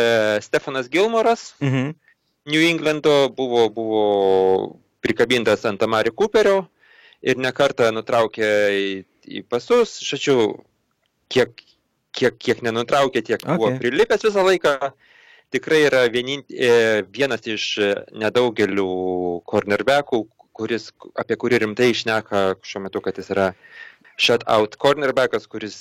Stefanas 0.43 0.89
Gilmoras 0.91 1.53
Mhm. 1.63 1.93
New 2.45 2.59
Englando 2.59 3.29
buvo, 3.31 3.69
buvo 3.71 4.79
prikabintas 4.99 5.63
ant 5.65 5.83
Amari 5.83 6.11
Cooperio 6.11 6.65
ir 7.23 7.39
nekartą 7.39 7.87
nutraukė 7.95 8.49
į, 8.75 8.87
į 9.23 9.43
pasus, 9.47 9.95
šačiu, 10.03 10.35
kiek, 11.31 11.63
kiek, 12.11 12.35
kiek 12.35 12.63
nenutraukė, 12.67 13.23
tiek 13.23 13.39
okay. 13.39 13.55
buvo 13.55 13.71
prilipęs 13.79 14.27
visą 14.27 14.43
laiką. 14.43 14.91
Tikrai 15.53 15.83
yra 15.85 16.05
vienin, 16.09 16.41
e, 16.49 17.03
vienas 17.13 17.45
iš 17.45 17.65
e, 17.77 17.89
nedaugelių 18.17 18.87
cornerbackų, 19.49 20.23
kuris, 20.57 20.89
apie 21.19 21.37
kurį 21.37 21.59
rimtai 21.63 21.91
išneka 21.93 22.41
šiuo 22.65 22.81
metu, 22.87 23.01
kad 23.05 23.17
jis 23.21 23.29
yra 23.33 23.51
shutout 24.17 24.77
cornerbackas, 24.81 25.45
kuris 25.49 25.77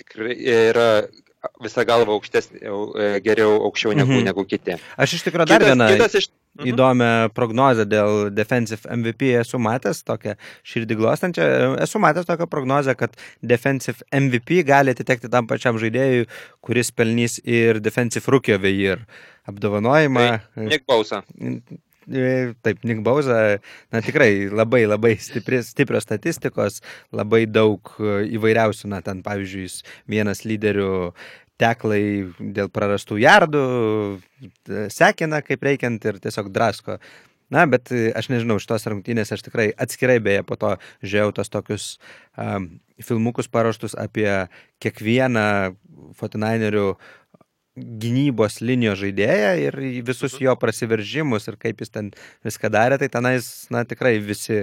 tikrai 0.00 0.36
yra 0.36 0.88
visą 1.62 1.84
galvą 1.88 2.16
aukštesnį, 2.18 2.60
e, 2.62 3.20
geriau 3.20 3.56
aukščiau 3.68 3.94
negu, 3.96 4.12
Mhm. 4.12 4.24
negu 4.24 4.44
kiti. 4.44 4.76
Aš 4.96 5.14
iš 5.18 5.22
tikrųjų 5.28 5.46
dar 5.46 5.60
Kitas- 5.60 5.70
vieną 5.74 5.88
kitas 5.96 6.14
iš... 6.14 6.28
Mhm. 6.58 6.68
įdomią 6.72 7.10
prognozę 7.34 7.84
dėl 7.86 8.30
defensive 8.34 8.82
MVP 8.90 9.28
esu 9.38 9.58
matęs, 9.62 10.02
tokią 10.02 10.34
širdį 10.66 10.96
glostančią. 10.98 11.42
Esu 11.84 11.98
matęs 12.02 12.26
tokią 12.26 12.46
prognozę, 12.50 12.96
kad 12.96 13.14
defensive 13.42 14.02
MVP 14.10 14.64
gali 14.64 14.90
atitekti 14.90 15.30
tam 15.30 15.46
pačiam 15.46 15.78
žaidėjui, 15.78 16.26
kuris 16.60 16.90
pelnys 16.90 17.38
ir 17.44 17.78
defensive 17.80 18.26
rookie 18.28 18.54
of 18.56 18.62
the 18.62 18.72
year 18.72 18.98
apdovanojimą. 19.46 20.40
Nick 20.56 20.84
Bausa. 20.86 21.22
E, 22.08 22.54
Taip, 22.62 22.84
Nick 22.84 23.02
Bauza, 23.04 23.58
na 23.92 24.00
tikrai 24.00 24.48
labai 24.48 24.86
labai 24.86 25.14
stipri, 25.20 25.60
stiprios 25.64 26.06
statistikos, 26.06 26.80
labai 27.12 27.44
daug 27.46 27.92
e, 28.00 28.22
įvairiausių, 28.38 28.88
na 28.94 29.02
ten 29.04 29.20
pavyzdžiui, 29.26 29.66
jis 29.68 29.82
vienas 30.08 30.44
lyderių 30.48 31.12
teklai 31.60 32.02
dėl 32.38 32.70
prarastų 32.72 33.20
jardų, 33.20 33.64
e, 34.40 34.86
sekina 34.94 35.42
kaip 35.44 35.64
reikiant 35.68 36.08
ir 36.08 36.20
tiesiog 36.24 36.52
drasko. 36.54 36.98
Na, 37.52 37.64
bet 37.64 37.88
aš 37.88 38.26
nežinau, 38.28 38.58
šitos 38.60 38.84
rungtynės 38.92 39.32
aš 39.32 39.46
tikrai 39.46 39.70
atskirai 39.80 40.18
beje 40.20 40.42
po 40.44 40.58
to 40.60 40.74
žiūrėjau 41.00 41.30
tos 41.38 41.48
tokius 41.48 41.86
um, 42.36 42.66
filmukus 43.00 43.48
paruoštus 43.48 43.96
apie 43.96 44.28
kiekvieną 44.84 45.46
Fortinainerių 46.18 46.90
gynybos 48.02 48.60
linijos 48.64 49.00
žaidėją 49.02 49.50
ir 49.62 49.78
visus 50.06 50.36
jo 50.42 50.54
prasiveržimus 50.60 51.48
ir 51.50 51.58
kaip 51.60 51.82
jis 51.82 51.92
ten 51.94 52.12
viską 52.46 52.70
darė, 52.72 52.98
tai 53.00 53.08
tenais, 53.12 53.48
na, 53.74 53.84
tikrai 53.88 54.16
visi, 54.22 54.58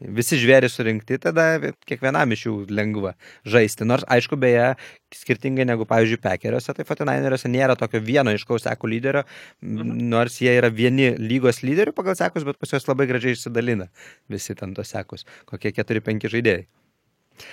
visi 0.00 0.38
žvėri 0.40 0.70
surinkti, 0.72 1.18
tada 1.22 1.72
kiekvienam 1.88 2.34
iš 2.36 2.46
jų 2.46 2.54
lengva 2.76 3.14
žaisti. 3.48 3.86
Nors, 3.88 4.06
aišku, 4.12 4.38
beje, 4.40 4.72
skirtingai 5.14 5.66
negu, 5.68 5.88
pavyzdžiui, 5.88 6.22
pekeriuose, 6.24 6.74
tai 6.76 6.86
Fortinaineriuose 6.88 7.50
nėra 7.52 7.78
tokio 7.80 8.02
vieno 8.04 8.34
iškaus 8.36 8.66
sekų 8.68 8.92
lyderio, 8.94 9.26
mhm. 9.64 10.00
nors 10.12 10.40
jie 10.42 10.56
yra 10.58 10.72
vieni 10.72 11.12
lygos 11.20 11.62
lyderių 11.66 11.96
pagal 11.96 12.18
sekus, 12.18 12.46
bet 12.48 12.60
pas 12.60 12.74
juos 12.76 12.88
labai 12.90 13.08
gražiai 13.10 13.36
išsidalina 13.36 13.90
visi 14.32 14.58
ten 14.58 14.74
tos 14.76 14.92
sekus, 14.94 15.28
kokie 15.48 15.74
4-5 15.76 16.30
žaidėjai. 16.36 16.66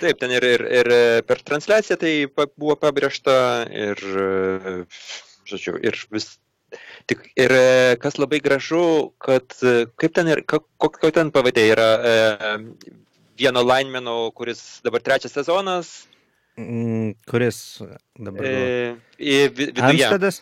Taip, 0.00 0.18
ten 0.20 0.32
ir, 0.32 0.44
ir, 0.48 0.64
ir 0.80 0.88
per 1.28 1.42
transliaciją 1.44 1.98
tai 2.00 2.12
buvo 2.56 2.76
pabrėžta 2.80 3.34
ir, 3.70 4.00
e, 4.00 4.74
žodžiu, 5.50 5.76
ir 5.84 5.98
vis. 6.14 6.34
Tik, 7.06 7.20
ir 7.38 7.52
e, 7.54 7.66
kas 8.02 8.16
labai 8.18 8.40
gražu, 8.42 9.12
kad 9.22 9.52
e, 9.62 9.84
kaip 10.00 10.14
ten 10.16 10.30
ir, 10.32 10.40
ko- 10.48 10.64
kokio 10.80 11.12
ten 11.14 11.30
pavadė 11.34 11.68
yra 11.74 11.88
e, 12.00 12.14
vieno 13.38 13.62
linemeno, 13.62 14.16
kuris 14.34 14.80
dabar 14.86 15.04
trečias 15.04 15.36
sezonas. 15.36 15.92
Mm, 16.58 17.12
kuris 17.30 17.60
dabar? 18.18 18.42
E, 18.48 18.96
viduje. 19.54 19.84
Amstedas? 19.90 20.40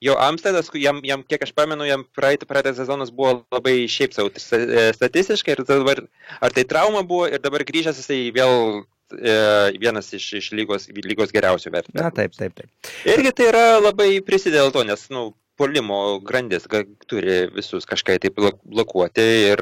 Jo 0.00 0.16
Amstedas, 0.18 0.70
jam, 0.74 1.00
jam, 1.04 1.24
kiek 1.26 1.44
aš 1.44 1.52
pamenu, 1.56 1.84
jam 1.88 2.04
praeitą, 2.16 2.48
praeitą 2.48 2.72
sezonas 2.76 3.12
buvo 3.14 3.40
labai 3.52 3.84
šiaip 3.90 4.16
savo 4.16 4.32
e, 4.32 4.86
statistiškai 4.96 5.56
ir 5.56 5.64
dabar, 5.68 6.04
ar 6.40 6.56
tai 6.56 6.64
trauma 6.68 7.04
buvo 7.06 7.28
ir 7.28 7.42
dabar 7.42 7.64
grįžęs 7.68 8.00
jisai 8.00 8.20
vėl 8.36 8.80
e, 8.80 9.36
vienas 9.82 10.08
iš, 10.16 10.30
iš 10.40 10.50
lygos, 10.56 10.88
lygos 11.04 11.34
geriausių 11.36 11.74
vertinimų. 11.76 12.02
Na 12.02 12.14
taip, 12.14 12.34
taip, 12.38 12.56
taip. 12.56 12.92
Irgi 13.08 13.34
tai 13.36 13.50
yra 13.52 13.66
labai 13.80 14.12
prisidėl 14.24 14.72
to, 14.74 14.86
nes, 14.88 15.06
nu, 15.12 15.30
polimo 15.60 16.18
grandis 16.24 16.64
turi 17.10 17.44
visus 17.52 17.84
kažkai 17.88 18.16
taip 18.22 18.38
blokuoti 18.64 19.24
ir 19.52 19.60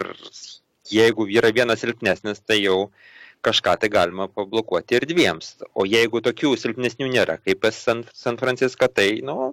jeigu 0.89 1.27
yra 1.35 1.51
vienas 1.53 1.83
silpnesnis, 1.83 2.39
tai 2.47 2.63
jau 2.63 2.89
kažką 3.45 3.75
tai 3.83 3.91
galima 3.91 4.29
pablokuoti 4.31 4.99
ir 4.99 5.07
dviems. 5.11 5.57
O 5.75 5.87
jeigu 5.87 6.23
tokių 6.23 6.55
silpnesnių 6.59 7.11
nėra, 7.13 7.39
kaip 7.43 7.67
San, 7.75 8.05
San 8.15 8.39
Francisco, 8.39 8.89
tai, 8.91 9.19
nu, 9.27 9.53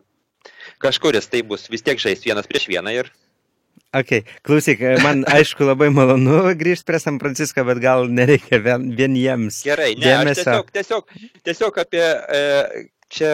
kažkuris 0.83 1.29
tai 1.31 1.43
bus 1.47 1.69
vis 1.71 1.85
tiek 1.85 2.01
žais 2.01 2.23
vienas 2.25 2.49
prieš 2.49 2.67
vieną 2.71 2.93
ir 2.95 3.13
Ok, 3.95 4.25
klausyk, 4.43 4.81
man 4.99 5.21
aišku 5.23 5.63
labai 5.63 5.87
malonu 5.93 6.41
grįžti 6.59 6.83
prie 6.89 6.99
San 6.99 7.15
Francisco, 7.21 7.63
bet 7.63 7.79
gal 7.79 8.09
nereikia 8.11 8.59
vien, 8.59 8.89
vien 8.97 9.15
jiems. 9.15 9.61
Gerai, 9.63 9.93
ne, 9.95 10.09
dėmesio. 10.09 10.43
aš 10.43 10.73
tiesiog, 10.73 10.73
tiesiog, 10.75 11.37
tiesiog 11.47 11.79
apie 11.79 12.03
e, 12.03 12.41
čia 13.15 13.31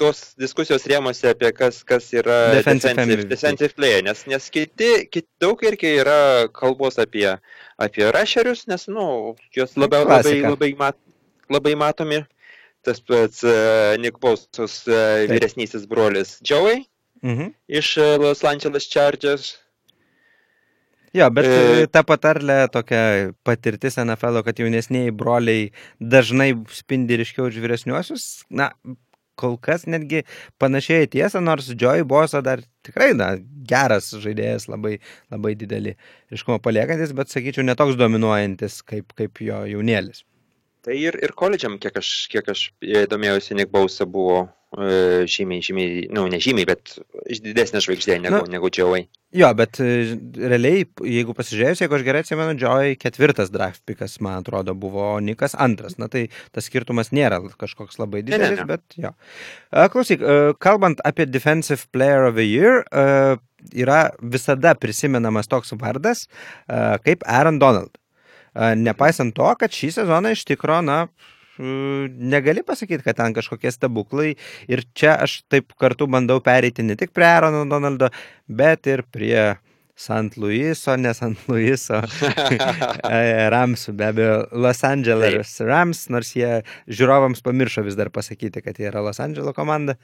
tos 0.00 0.22
diskusijos 0.40 0.86
rėmose 0.88 1.28
apie 1.32 1.50
kas, 1.56 1.82
kas 1.86 2.08
yra 2.16 2.38
defensive, 2.56 2.94
defensive, 2.94 3.28
defensive 3.28 3.76
player, 3.76 4.04
nes, 4.06 4.24
nes 4.30 4.48
kiti, 4.54 4.90
kiti 5.12 5.28
daug 5.42 5.60
irgi 5.66 5.92
yra 6.00 6.48
kalbos 6.56 6.96
apie, 7.02 7.28
apie 7.76 8.08
rusherius, 8.14 8.64
nes, 8.70 8.88
nu, 8.88 9.36
jos 9.56 9.76
labai, 9.76 10.04
labai, 10.06 10.36
labai, 10.46 10.72
mat, 10.78 10.98
labai 11.52 11.76
matomi. 11.78 12.22
Tas 12.88 13.00
pats 13.04 13.44
uh, 13.44 13.94
Nick 14.00 14.20
Bausus 14.24 14.80
uh, 14.88 15.24
vyresnysis 15.30 15.86
brolis 15.90 16.38
Joey 16.40 16.82
mhm. 17.22 17.52
iš 17.68 17.96
uh, 18.00 18.14
Los 18.22 18.44
Angeles 18.48 18.88
Chargers 18.88 19.56
Jo, 21.16 21.28
bet 21.32 21.46
e... 21.48 21.86
ta 21.92 22.02
patarlė 22.04 22.66
tokia 22.72 23.32
patirtis 23.46 23.96
NFL, 24.00 24.42
kad 24.44 24.58
jaunesniai 24.60 25.12
broliai 25.14 25.70
dažnai 26.00 26.50
spindi 26.74 27.16
ryškiau 27.20 27.48
už 27.48 27.60
vyresniuosius, 27.64 28.26
na, 28.52 28.70
kol 29.38 29.56
kas 29.62 29.86
netgi 29.88 30.24
panašiai 30.60 31.08
tiesa, 31.10 31.40
nors 31.44 31.70
Joey 31.72 32.04
Bosa 32.08 32.42
dar 32.44 32.62
tikrai, 32.86 33.12
na, 33.16 33.32
geras 33.68 34.10
žaidėjas, 34.20 34.68
labai, 34.68 34.98
labai 35.32 35.54
didelį 35.58 35.94
ryškumą 36.34 36.60
paliekantis, 36.64 37.14
bet 37.16 37.32
sakyčiau, 37.32 37.64
netoks 37.66 37.96
dominuojantis 38.00 38.82
kaip, 38.88 39.14
kaip 39.18 39.40
jo 39.44 39.62
jaunėlis. 39.72 40.26
Tai 40.86 40.94
ir, 40.94 41.18
ir 41.24 41.34
koledžiam, 41.36 41.78
kiek 41.82 41.98
aš, 41.98 42.12
kiek 42.32 42.46
aš 42.52 42.68
domėjausi, 43.10 43.56
Nick 43.58 43.72
Bausa 43.74 44.06
buvo 44.08 44.44
e, 44.78 45.26
žymiai, 45.28 45.64
žymiai, 45.64 46.04
nu, 46.14 46.26
ne 46.30 46.38
žymiai, 46.42 46.68
bet 46.68 46.94
didesnė 47.44 47.82
žvaigždė 47.82 48.18
negu, 48.22 48.44
nu, 48.44 48.52
negu 48.52 48.70
Joey. 48.70 49.08
Jo, 49.36 49.50
bet 49.58 49.80
e, 49.82 50.14
realiai, 50.38 50.86
jeigu 51.02 51.34
pasižiūrėjus, 51.36 51.82
jeigu 51.82 51.98
aš 51.98 52.06
gerai 52.06 52.22
atsimenu, 52.22 52.54
Joy 52.62 52.94
ketvirtas 53.00 53.50
draft 53.54 53.82
pikas, 53.90 54.16
man 54.24 54.38
atrodo, 54.44 54.76
buvo, 54.78 55.10
Nikas 55.24 55.58
antras. 55.58 55.98
Na 55.98 56.06
tai 56.12 56.28
tas 56.54 56.70
skirtumas 56.70 57.10
nėra 57.16 57.42
kažkoks 57.58 57.98
labai 57.98 58.22
didelis, 58.22 58.54
ne, 58.54 58.62
ne, 58.62 58.64
ne. 58.64 58.70
bet 58.70 58.98
jo. 59.02 59.14
Klausyk, 59.92 60.24
kalbant 60.62 61.02
apie 61.08 61.26
Defensive 61.26 61.90
Player 61.92 62.30
of 62.30 62.38
the 62.38 62.46
Year, 62.46 62.84
yra 63.74 64.02
visada 64.22 64.78
prisimenamas 64.78 65.50
toks 65.50 65.74
vardas 65.80 66.28
kaip 67.04 67.26
Aaron 67.26 67.58
Donald. 67.58 67.98
Nepaisant 68.54 69.34
to, 69.36 69.48
kad 69.60 69.74
šį 69.74 69.92
sezoną 70.00 70.32
iš 70.36 70.44
tikro, 70.48 70.80
na, 70.84 71.06
negali 71.58 72.62
pasakyti, 72.62 73.02
kad 73.04 73.18
ten 73.18 73.34
kažkokie 73.34 73.72
stebuklai. 73.74 74.34
Ir 74.70 74.84
čia 74.94 75.16
aš 75.18 75.42
taip 75.50 75.74
kartu 75.78 76.06
bandau 76.06 76.40
pereiti 76.44 76.86
ne 76.86 76.96
tik 76.96 77.12
prie 77.12 77.26
Aarono 77.26 77.64
Donaldo, 77.68 78.12
bet 78.46 78.86
ir 78.86 79.02
prie 79.10 79.58
St. 79.98 80.38
Louiso, 80.38 80.94
ne 80.96 81.10
St. 81.14 81.48
Louiso, 81.50 81.98
e, 83.10 83.48
Ramsų, 83.50 83.94
be 83.98 84.06
abejo, 84.06 84.36
Los 84.54 84.84
Angeles 84.86 85.56
Rams, 85.66 86.04
nors 86.14 86.30
jie 86.38 86.60
žiūrovams 86.86 87.42
pamiršo 87.42 87.82
vis 87.82 87.98
dar 87.98 88.12
pasakyti, 88.14 88.62
kad 88.62 88.78
jie 88.78 88.86
yra 88.92 89.02
Los 89.02 89.18
Angeles 89.18 89.56
komanda. 89.56 89.98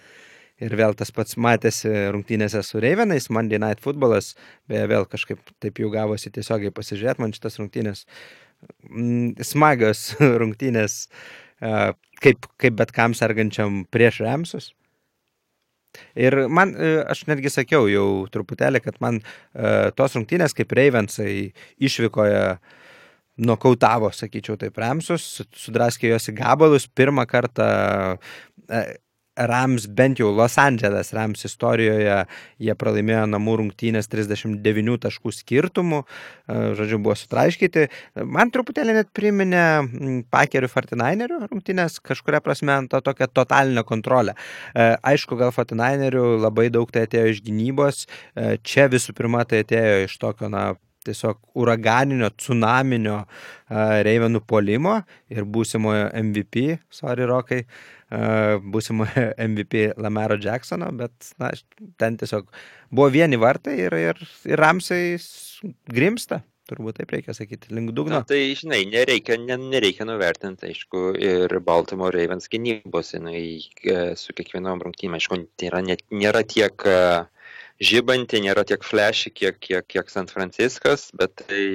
Ir 0.62 0.76
vėl 0.78 0.94
tas 0.94 1.10
pats 1.10 1.34
matėsi 1.40 1.90
rungtynėse 2.14 2.60
su 2.62 2.78
Reivenais, 2.82 3.26
Monday 3.34 3.58
Night 3.58 3.82
Footballas, 3.82 4.34
beje, 4.70 4.86
vėl 4.92 5.08
kažkaip 5.10 5.40
taip 5.62 5.80
jau 5.82 5.90
gavosi 5.90 6.30
tiesiogiai 6.30 6.70
pasižiūrėti, 6.74 7.24
man 7.24 7.34
šitas 7.34 7.58
rungtynės 7.58 8.04
mm, 8.86 9.42
smagios 9.42 10.12
rungtynės 10.42 11.00
kaip, 12.22 12.48
kaip 12.60 12.78
bet 12.78 12.94
kam 12.94 13.14
sergančiam 13.18 13.82
prieš 13.92 14.22
Remsus. 14.24 14.70
Ir 16.18 16.34
man, 16.50 16.74
e, 16.74 16.96
aš 17.06 17.24
netgi 17.30 17.52
sakiau 17.52 17.86
jau 17.90 18.06
truputėlį, 18.34 18.80
kad 18.82 18.98
man 19.04 19.20
e, 19.20 19.92
tos 19.98 20.16
rungtynės 20.18 20.56
kaip 20.56 20.72
Ravensai 20.74 21.52
išvykoje 21.78 22.40
nokautavo, 23.46 24.10
sakyčiau, 24.14 24.58
taip 24.58 24.78
Remsus, 24.82 25.26
sudraskė 25.58 26.10
juos 26.10 26.26
į 26.30 26.36
gabalus, 26.38 26.88
pirmą 26.90 27.26
kartą 27.30 27.68
e, 28.66 28.82
Rams, 29.36 29.86
bent 29.86 30.18
jau 30.18 30.30
Los 30.34 30.58
Angeles 30.58 31.10
Rams 31.12 31.44
istorijoje, 31.48 32.18
jie 32.62 32.74
pralaimėjo 32.78 33.24
namų 33.32 33.56
rungtynės 33.60 34.06
39 34.10 35.00
taškų 35.02 35.32
skirtumų, 35.34 36.02
e, 36.04 36.58
žodžiu, 36.78 37.00
buvo 37.02 37.16
sutraiškyti. 37.18 37.88
Man 38.22 38.52
truputėlį 38.54 38.94
net 39.00 39.10
priminė 39.16 39.64
Pakerių 40.30 40.70
49erių 40.70 41.40
rungtynės, 41.48 41.98
kažkuria 42.04 42.42
prasme 42.44 42.78
to 42.90 43.02
tokią 43.02 43.28
totalinę 43.34 43.82
kontrolę. 43.84 44.36
E, 44.74 44.94
aišku, 45.02 45.38
gal 45.40 45.50
49erių 45.54 46.38
labai 46.44 46.70
daug 46.70 46.90
tai 46.94 47.08
atėjo 47.08 47.34
iš 47.34 47.42
gynybos, 47.42 48.06
e, 48.06 48.56
čia 48.62 48.86
visų 48.92 49.16
pirma 49.18 49.42
tai 49.48 49.64
atėjo 49.66 50.04
iš 50.06 50.18
tokio, 50.22 50.50
na, 50.52 50.74
tiesiog 51.04 51.36
uraganinio, 51.60 52.30
tsunaminio 52.32 53.24
Reivenų 53.68 54.40
polimo 54.48 54.94
ir 55.28 55.44
būsimojo 55.44 56.06
MVP, 56.16 56.78
sorry 56.92 57.26
Rokai, 57.28 57.58
uh, 57.64 57.94
būsimojo 58.74 59.28
MVP 59.50 59.90
Lamero 60.00 60.38
Jacksono, 60.40 60.90
bet 60.98 61.34
na, 61.42 61.52
ten 62.00 62.18
tiesiog 62.20 62.50
buvo 62.94 63.10
vieni 63.12 63.40
vartai 63.40 63.78
ir, 63.86 63.96
ir, 63.98 64.26
ir 64.48 64.60
Ramsai 64.60 65.04
grimsta. 65.90 66.42
Turbūt 66.64 66.96
taip 66.96 67.10
reikia 67.12 67.34
sakyti, 67.36 67.74
link 67.76 67.90
dugno. 67.92 68.22
Na, 68.22 68.24
tai, 68.24 68.38
žinai, 68.56 68.86
nereikia, 68.88 69.36
ne, 69.36 69.58
nereikia 69.60 70.06
nuvertinti, 70.08 70.70
aišku, 70.70 71.02
ir 71.20 71.52
Baltimore 71.60 72.14
Ravens 72.16 72.48
gynybos, 72.48 73.10
jinai 73.12 73.42
e, 73.60 73.98
su 74.16 74.32
kiekvienom 74.32 74.80
rungtynėm, 74.80 75.18
aišku, 75.18 75.42
nėra, 75.60 75.82
nėra 76.08 76.40
tiek 76.48 76.86
uh, 76.88 77.26
žibanti, 77.82 78.40
nėra 78.44 78.64
tiek 78.68 78.84
flashi, 78.86 79.32
kiek, 79.34 79.58
kiek, 79.60 79.86
kiek 79.90 80.10
San 80.12 80.30
Franciskas, 80.30 81.10
bet 81.16 81.44
tai... 81.44 81.66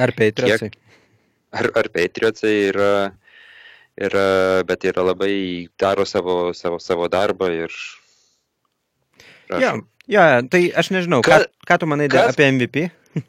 Ar 0.00 0.14
Patriotsai? 0.16 0.70
Ar, 1.54 1.70
ar 1.78 1.90
Patriotsai 1.94 2.54
yra, 2.70 2.90
yra, 4.00 4.62
bet 4.66 4.86
yra 4.88 5.04
labai 5.06 5.68
daro 5.80 6.06
savo, 6.08 6.52
savo, 6.56 6.80
savo 6.82 7.08
darbą 7.12 7.50
ir... 7.52 7.74
Prašau. 9.48 9.84
Ja, 10.08 10.24
ja, 10.34 10.42
tai 10.48 10.66
aš 10.72 10.90
nežinau, 10.94 11.20
ką, 11.24 11.42
ką 11.68 11.78
tu 11.80 11.88
manai 11.90 12.08
kas, 12.12 12.34
apie 12.34 12.48
MVP? 12.52 12.88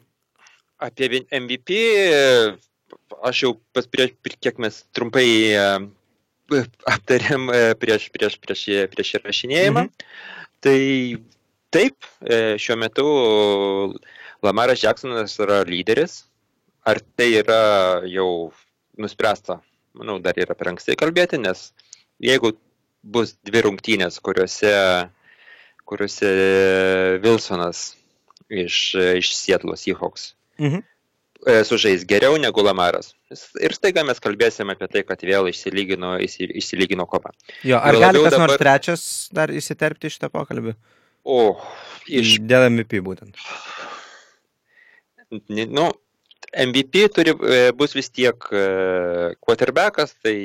Apie 0.86 1.22
MVP, 1.32 1.76
aš 3.24 3.44
jau 3.44 3.54
pas 3.72 3.86
prieš, 3.88 4.12
kiek 4.44 4.58
mes 4.60 4.82
trumpai 4.96 5.28
aptarėm 6.88 7.48
prieš, 7.80 8.10
prieš, 8.12 8.36
prieš, 8.42 8.66
prieš 8.92 9.14
įrašinėjimą. 9.20 9.86
Mhm. 9.86 10.12
Tai 10.66 10.76
Taip, 11.76 12.06
e, 12.22 12.56
šiuo 12.62 12.76
metu 12.78 13.04
Lamaras 14.46 14.80
Jacksonas 14.80 15.34
yra 15.42 15.58
lyderis. 15.66 16.22
Ar 16.86 17.00
tai 17.18 17.26
yra 17.40 17.58
jau 18.08 18.52
nuspręsta? 18.96 19.58
Manau, 19.96 20.18
dar 20.22 20.38
yra 20.38 20.56
per 20.56 20.72
anksti 20.72 20.96
kalbėti, 20.98 21.40
nes 21.40 21.70
jeigu 22.22 22.52
bus 23.06 23.36
dvi 23.46 23.62
rungtynės, 23.66 24.18
kuriuose, 24.24 24.72
kuriuose 25.88 26.32
Wilsonas 27.24 27.86
iš, 28.50 28.80
iš 29.22 29.32
Seattle 29.36 29.78
Seahawks 29.78 30.34
mhm. 30.60 30.84
E, 31.46 31.60
sužais 31.68 32.02
geriau 32.08 32.38
negu 32.40 32.62
Lamaras. 32.64 33.12
Ir 33.62 33.74
staiga 33.76 34.02
mes 34.08 34.18
kalbėsime 34.22 34.72
apie 34.74 34.88
tai, 34.90 35.02
kad 35.06 35.20
vėl 35.22 35.46
išsilygino, 35.50 36.16
išsilygino 36.24 37.04
kova. 37.06 37.30
Jo, 37.62 37.76
ar 37.78 37.98
gali 38.00 38.22
kas 38.24 38.34
dabar... 38.34 38.42
nors 38.42 38.62
trečias 38.62 39.04
dar 39.36 39.52
įsiterpti 39.54 40.10
šitą 40.10 40.30
pokalbį? 40.32 40.74
O, 41.22 41.38
iš. 42.08 42.38
Dėl 42.42 42.66
MVP 42.72 43.02
būtent. 43.04 43.38
Nu, 45.52 45.90
MVP 46.52 47.08
turi, 47.14 47.34
e, 47.34 47.72
bus 47.76 47.94
vis 47.96 48.10
tiek 48.10 48.48
e, 48.52 48.64
quarterbackas, 49.42 50.14
tai 50.22 50.36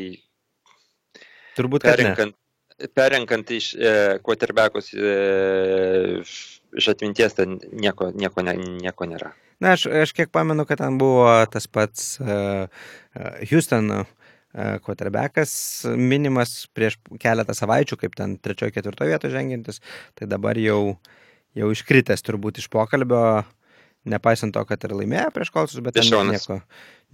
turbūt 1.58 1.86
perrenkant, 1.86 2.36
perrenkant 2.98 3.54
iš 3.54 3.74
e, 3.76 3.94
quarterbackus 4.26 4.92
iš 6.72 6.88
atminties, 6.94 7.36
tai 7.38 7.48
nieko, 7.52 8.10
nieko, 8.16 8.46
nieko 8.48 9.08
nėra. 9.10 9.34
Na, 9.62 9.76
aš, 9.76 9.86
aš 10.08 10.16
kiek 10.18 10.32
pamenu, 10.34 10.66
kad 10.66 10.82
ten 10.82 10.98
buvo 10.98 11.28
tas 11.54 11.68
pats 11.70 12.16
uh, 12.24 12.66
Houston 13.52 13.92
quarterbackas 14.82 15.52
minimas 15.86 16.66
prieš 16.74 16.98
keletą 17.22 17.54
savaičių, 17.56 18.00
kaip 18.02 18.18
ten 18.18 18.34
trečiojo, 18.42 18.74
ketvirtojo 18.74 19.14
vietoje 19.14 19.36
žengiantis, 19.36 19.78
tai 20.18 20.26
dabar 20.32 20.58
jau, 20.60 20.98
jau 21.56 21.70
iškritęs 21.76 22.26
turbūt 22.26 22.60
iš 22.64 22.68
pokalbio, 22.74 23.22
nepaisant 24.10 24.54
to, 24.56 24.64
kad 24.68 24.84
ir 24.88 24.96
laimėjo 24.98 25.30
prieš 25.36 25.54
kolsus, 25.54 25.82
bet 25.86 26.00
nieko, 26.02 26.60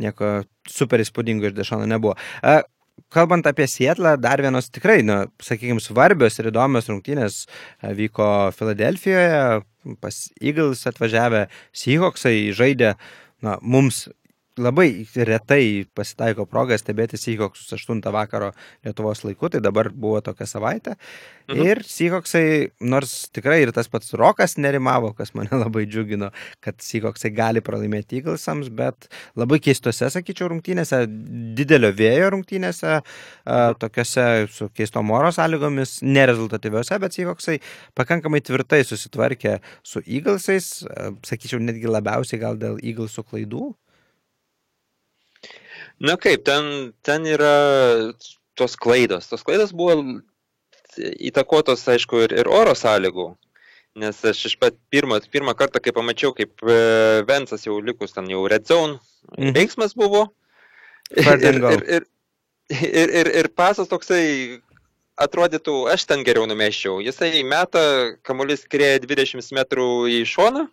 nieko 0.01 0.31
super 0.69 1.03
įspūdingo 1.03 1.49
iš 1.49 1.55
Dešono 1.57 1.87
nebuvo. 1.89 2.17
Kalbant 3.13 3.45
apie 3.45 3.67
Sietlą, 3.69 4.15
dar 4.17 4.41
vienos 4.41 4.71
tikrai, 4.73 5.03
na, 5.05 5.19
sakykime, 5.43 5.81
svarbios 5.83 6.39
ir 6.41 6.49
įdomios 6.49 6.89
rungtynės 6.89 7.43
vyko 7.99 8.29
Filadelfijoje, 8.57 9.61
pas 10.01 10.17
Eagles 10.41 10.81
atvažiavę 10.89 11.45
Seahawksai 11.77 12.49
žaidė, 12.57 12.95
na, 13.45 13.59
mums 13.61 14.07
labai 14.57 15.05
retai 15.27 15.85
pasitaiko 15.95 16.45
proga 16.49 16.77
stebėti 16.79 17.19
Seahawksus 17.19 17.69
8 17.77 18.01
vakaro 18.13 18.51
Lietuvos 18.85 19.23
laiku, 19.25 19.49
tai 19.53 19.61
dabar 19.63 19.89
buvo 19.93 20.19
tokia 20.25 20.47
savaitė. 20.49 20.95
Mhm. 21.47 21.63
Ir 21.63 21.81
Seahawksai, 21.87 22.43
nors 22.81 23.13
tikrai 23.33 23.61
ir 23.63 23.71
tas 23.75 23.87
pats 23.87 24.13
Rokas 24.17 24.57
nerimavo, 24.59 25.13
kas 25.17 25.33
mane 25.37 25.53
labai 25.63 25.85
džiugino, 25.87 26.31
kad 26.63 26.81
Seahawksai 26.83 27.31
gali 27.35 27.63
pralaimėti 27.63 28.19
Eaglesams, 28.21 28.69
bet 28.73 29.09
labai 29.39 29.61
keistose, 29.63 30.09
sakyčiau, 30.13 30.49
rungtynėse, 30.51 31.03
didelio 31.57 31.93
vėjo 31.95 32.33
rungtynėse, 32.35 32.99
mhm. 32.99 33.79
tokiuose 33.81 34.27
su 34.53 34.69
keistom 34.75 35.13
oro 35.15 35.31
sąlygomis, 35.35 35.99
nerezultatyviuose, 36.05 36.99
bet 37.03 37.17
Seahawksai 37.17 37.59
pakankamai 37.97 38.43
tvirtai 38.45 38.83
susitvarkė 38.87 39.59
su 39.85 40.03
Eaglesais, 40.05 40.71
sakyčiau, 41.27 41.61
netgi 41.63 41.89
labiausiai 41.91 42.41
gal 42.41 42.59
dėl 42.59 42.81
Eaglesų 42.81 43.23
klaidų. 43.27 43.71
Na 45.99 46.17
kaip, 46.21 46.43
ten, 46.45 46.93
ten 47.01 47.25
yra 47.25 48.13
tos 48.57 48.75
klaidos. 48.77 49.29
Tos 49.31 49.43
klaidos 49.45 49.73
buvo 49.73 49.97
įtakotos, 50.97 51.85
aišku, 51.89 52.25
ir, 52.27 52.35
ir 52.41 52.49
oro 52.49 52.75
sąlygų. 52.77 53.31
Nes 53.97 54.19
aš 54.29 54.43
iš 54.51 54.55
pat 54.61 54.75
pirmą, 54.93 55.17
pirmą 55.33 55.55
kartą, 55.57 55.81
kai 55.81 55.93
pamačiau, 55.93 56.33
kaip 56.37 56.61
e, 56.61 56.77
Vensas 57.25 57.65
jau 57.65 57.79
likus 57.81 58.13
ten 58.13 58.29
jau 58.29 58.43
red 58.49 58.67
zone 58.69 58.99
mhm. 59.33 59.55
veiksmas 59.57 59.97
buvo. 59.97 60.27
Ir, 61.15 61.33
ir, 61.39 61.57
ir, 61.57 62.05
ir, 62.69 63.11
ir, 63.23 63.31
ir 63.41 63.49
pasas 63.57 63.89
toksai 63.89 64.59
atrodytų, 65.17 65.87
aš 65.89 66.05
ten 66.05 66.21
geriau 66.27 66.45
numeščiau. 66.49 66.99
Jisai 67.01 67.41
meta, 67.47 67.81
kamuolys 68.27 68.67
krėja 68.69 68.99
20 69.07 69.55
metrų 69.57 69.89
į 70.13 70.21
šoną 70.29 70.67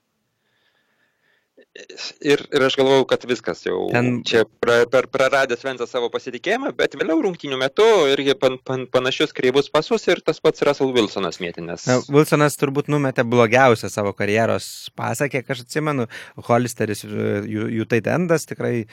Ir, 2.23 2.39
ir 2.55 2.63
aš 2.63 2.77
galvojau, 2.79 3.03
kad 3.11 3.25
viskas 3.27 3.65
jau 3.67 3.89
Ten... 3.91 4.21
čia 4.27 4.45
pra, 4.63 4.85
per 4.91 5.09
praradęs 5.11 5.65
Vensas 5.67 5.91
savo 5.91 6.07
pasitikėjimą, 6.13 6.71
bet 6.79 6.95
vėliau 6.95 7.19
rungtinių 7.25 7.59
metu 7.59 7.87
irgi 8.13 8.37
pan, 8.39 8.61
pan, 8.63 8.85
panašius 8.91 9.35
kreivus 9.35 9.73
pasus 9.75 10.07
ir 10.07 10.23
tas 10.23 10.39
pats 10.45 10.63
Russell 10.69 10.95
Wilsonas 10.95 11.41
mėtinės. 11.43 11.89
Wilsonas 12.15 12.55
turbūt 12.61 12.93
numetė 12.95 13.27
blogiausią 13.27 13.91
savo 13.91 14.15
karjeros 14.15 14.69
pasą, 14.95 15.27
kiek 15.33 15.51
aš 15.51 15.65
atsimenu, 15.65 16.07
Hollisteris, 16.47 17.03
jų, 17.09 17.67
jų 17.81 17.89
taitendas 17.91 18.47
tikrai 18.47 18.85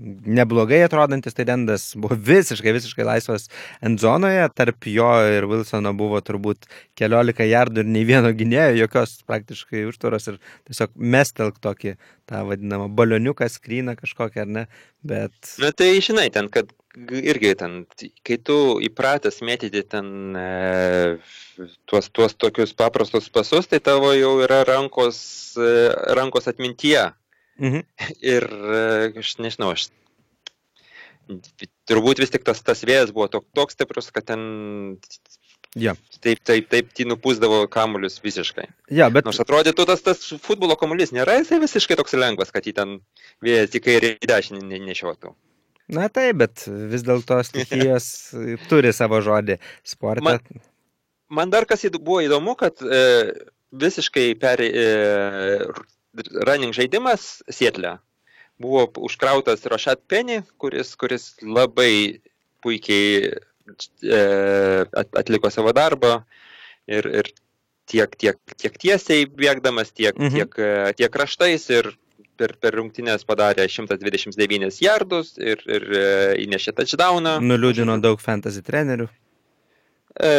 neblogai 0.00 0.80
atrodantis 0.86 1.36
taidendas 1.36 1.90
buvo 1.98 2.16
visiškai, 2.28 2.72
visiškai 2.76 3.06
laisvas 3.06 3.48
endzonoje, 3.84 4.46
tarp 4.58 4.88
jo 4.90 5.08
ir 5.34 5.46
Wilsono 5.50 5.92
buvo 5.98 6.20
turbūt 6.24 6.68
keliolika 6.98 7.46
jardų 7.48 7.84
ir 7.84 7.92
nei 7.94 8.06
vieno 8.08 8.32
gynėjo, 8.36 8.78
jokios 8.82 9.18
praktiškai 9.28 9.86
užtvaros 9.90 10.30
ir 10.32 10.40
tiesiog 10.68 10.94
mestelk 10.96 11.60
tokį 11.64 11.96
tą 12.28 12.42
vadinamą 12.48 12.88
balioniuką, 12.92 13.48
skryną 13.50 13.96
kažkokią 13.98 14.44
ar 14.44 14.52
ne, 14.58 14.66
bet... 15.06 15.34
Na 15.62 15.72
tai 15.72 15.94
žinai, 16.04 16.28
ten, 16.34 16.50
kad 16.52 16.72
irgi 17.08 17.54
ten, 17.58 17.78
kai 18.26 18.38
tu 18.42 18.78
įpratęs 18.84 19.40
mėtyti 19.46 19.84
ten 19.92 20.36
e, 20.36 20.48
tuos, 21.88 22.10
tuos 22.10 22.34
tokius 22.34 22.74
paprastus 22.76 23.30
pasus, 23.32 23.68
tai 23.70 23.80
tavo 23.84 24.12
jau 24.16 24.38
yra 24.44 24.64
rankos, 24.68 25.20
e, 25.60 25.72
rankos 26.18 26.50
atmintyje 26.50 27.08
Mhm. 27.58 27.84
Ir 28.22 28.48
e, 28.48 28.82
aš 29.22 29.36
nežinau, 29.42 29.72
aš 29.74 29.88
turbūt 31.88 32.22
vis 32.22 32.32
tik 32.32 32.46
tas, 32.46 32.62
tas 32.64 32.84
vėjas 32.86 33.12
buvo 33.12 33.26
toks, 33.32 33.50
toks 33.56 33.76
stiprus, 33.76 34.12
kad 34.14 34.28
ten 34.30 34.46
Ja. 35.76 35.92
Taip, 36.24 36.40
taip, 36.46 36.68
taip, 36.72 36.88
tai 36.96 37.04
nupūsdavo 37.08 37.66
kamuolius 37.70 38.16
visiškai. 38.24 38.64
Ja, 38.94 39.10
bet... 39.12 39.26
Nors 39.28 39.40
atrodytų, 39.42 39.84
tas, 39.90 40.00
tas 40.04 40.22
futbolo 40.42 40.78
kamuolys 40.80 41.12
nėra 41.12 41.36
jisai 41.38 41.60
visiškai 41.60 41.98
toks 41.98 42.16
lengvas, 42.16 42.52
kad 42.54 42.64
jį 42.66 42.72
ten 42.78 42.94
vėjas 43.44 43.74
tik 43.74 43.84
kairį 43.84 44.14
į 44.16 44.30
dešinį 44.30 44.64
ne, 44.64 44.80
nešiotų. 44.88 45.34
Na 45.92 46.08
taip, 46.12 46.40
bet 46.40 46.64
vis 46.66 47.04
dėlto 47.04 47.40
stichijos 47.44 48.08
turi 48.70 48.94
savo 48.96 49.20
žodį 49.24 49.58
sportą. 49.86 50.24
Man, 50.24 50.64
man 51.28 51.52
dar 51.52 51.68
kas 51.68 51.84
buvo 51.98 52.22
įdomu, 52.24 52.56
kad 52.60 52.80
e, 52.80 53.04
visiškai 53.84 54.26
per 54.40 54.64
e, 54.64 54.88
running 56.46 56.74
žaidimas 56.76 57.42
Sietle 57.50 57.98
buvo 58.58 58.88
užkrautas 59.06 59.66
Rošat 59.70 60.02
Penny, 60.10 60.42
kuris, 60.58 60.94
kuris 60.98 61.30
labai 61.42 62.18
puikiai 62.62 63.30
e, 64.02 64.22
atliko 64.94 65.50
savo 65.54 65.72
darbą 65.76 66.16
ir, 66.90 67.06
ir 67.20 67.30
tiek, 67.88 68.16
tiek, 68.18 68.38
tiek 68.58 68.76
tiesiai 68.82 69.28
bėgdamas, 69.30 69.94
tiek, 69.94 70.16
mhm. 70.18 70.34
tiek, 70.34 70.58
e, 70.58 70.92
tiek 70.98 71.12
kraštais 71.14 71.68
ir 71.70 71.92
per, 72.38 72.54
per 72.60 72.76
rungtynės 72.78 73.26
padarė 73.28 73.66
129 73.70 74.82
jardus 74.84 75.34
ir, 75.38 75.62
ir 75.66 75.86
e, 75.90 76.04
įnešė 76.44 76.74
touchdowną. 76.78 77.38
Nuliūdino 77.44 77.98
daug 78.02 78.22
fantasy 78.22 78.62
trenerių. 78.66 79.08
E, 80.18 80.32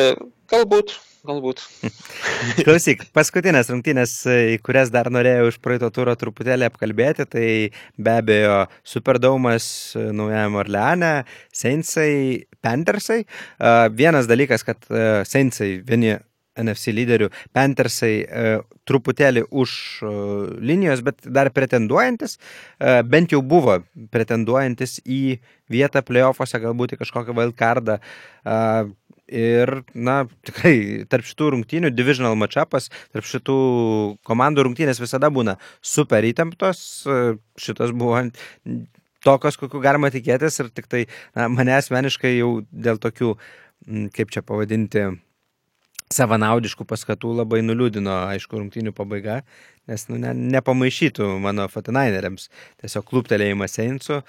galbūt, 0.52 0.96
galbūt. 1.28 1.64
Klausyk, 2.66 3.06
paskutinės 3.16 3.72
rungtynės, 3.72 4.14
į 4.56 4.58
kurias 4.66 4.92
dar 4.94 5.10
norėjau 5.14 5.50
iš 5.52 5.60
praeito 5.64 5.90
turo 5.96 6.16
truputėlį 6.20 6.70
apkalbėti, 6.70 7.28
tai 7.30 7.50
be 7.98 8.16
abejo 8.22 8.62
Superdaumas 8.88 9.68
Naujajame 9.96 10.62
Orleane, 10.64 11.12
Seinsai, 11.56 12.46
Panthersai. 12.64 13.22
Vienas 13.96 14.30
dalykas, 14.30 14.66
kad 14.68 14.84
Seinsai 15.28 15.78
vieni 15.86 16.16
NFC 16.60 16.92
lyderių, 16.92 17.30
Panthersai 17.56 18.14
truputėlį 18.90 19.46
už 19.52 19.72
linijos, 20.66 21.04
bet 21.06 21.22
dar 21.24 21.52
pretenduojantis, 21.56 22.38
bent 23.08 23.36
jau 23.36 23.42
buvo 23.46 23.80
pretenduojantis 24.14 25.00
į 25.06 25.40
vietą 25.72 26.04
playoffuose, 26.06 26.60
galbūt 26.64 26.96
į 26.96 27.04
kažkokią 27.04 27.38
wildcardą. 27.38 28.00
Ir, 29.30 29.70
na, 29.94 30.24
tikrai, 30.48 31.06
tarp 31.10 31.28
šitų 31.30 31.52
rungtynių, 31.54 31.92
divisional 31.94 32.38
matchupas, 32.40 32.90
tarp 33.14 33.28
šitų 33.30 33.58
komandų 34.26 34.66
rungtynės 34.66 35.02
visada 35.02 35.30
būna 35.34 35.60
super 35.86 36.26
įtemptos. 36.26 36.82
Šitas 37.62 37.94
buvo 37.94 38.24
tokios, 39.26 39.60
kokiu 39.62 39.82
galima 39.84 40.10
tikėtis 40.14 40.60
ir 40.64 40.74
tik 40.74 40.90
tai 40.90 41.06
na, 41.38 41.50
mane 41.52 41.76
asmeniškai 41.78 42.38
jau 42.40 42.60
dėl 42.72 42.98
tokių, 43.02 43.36
kaip 44.16 44.34
čia 44.34 44.42
pavadinti, 44.46 45.06
savanaudiškų 46.14 46.88
paskatų 46.90 47.36
labai 47.38 47.62
nuliūdino, 47.62 48.16
aišku, 48.34 48.58
rungtynių 48.58 48.94
pabaiga, 48.98 49.44
nes 49.90 50.08
nu, 50.10 50.18
ne, 50.22 50.34
nepamaišytų 50.56 51.28
mano 51.44 51.68
Fatinaineriams. 51.70 52.50
Tiesiog 52.82 53.06
kluptelėjimas 53.12 53.78
Seinsų 53.78 54.24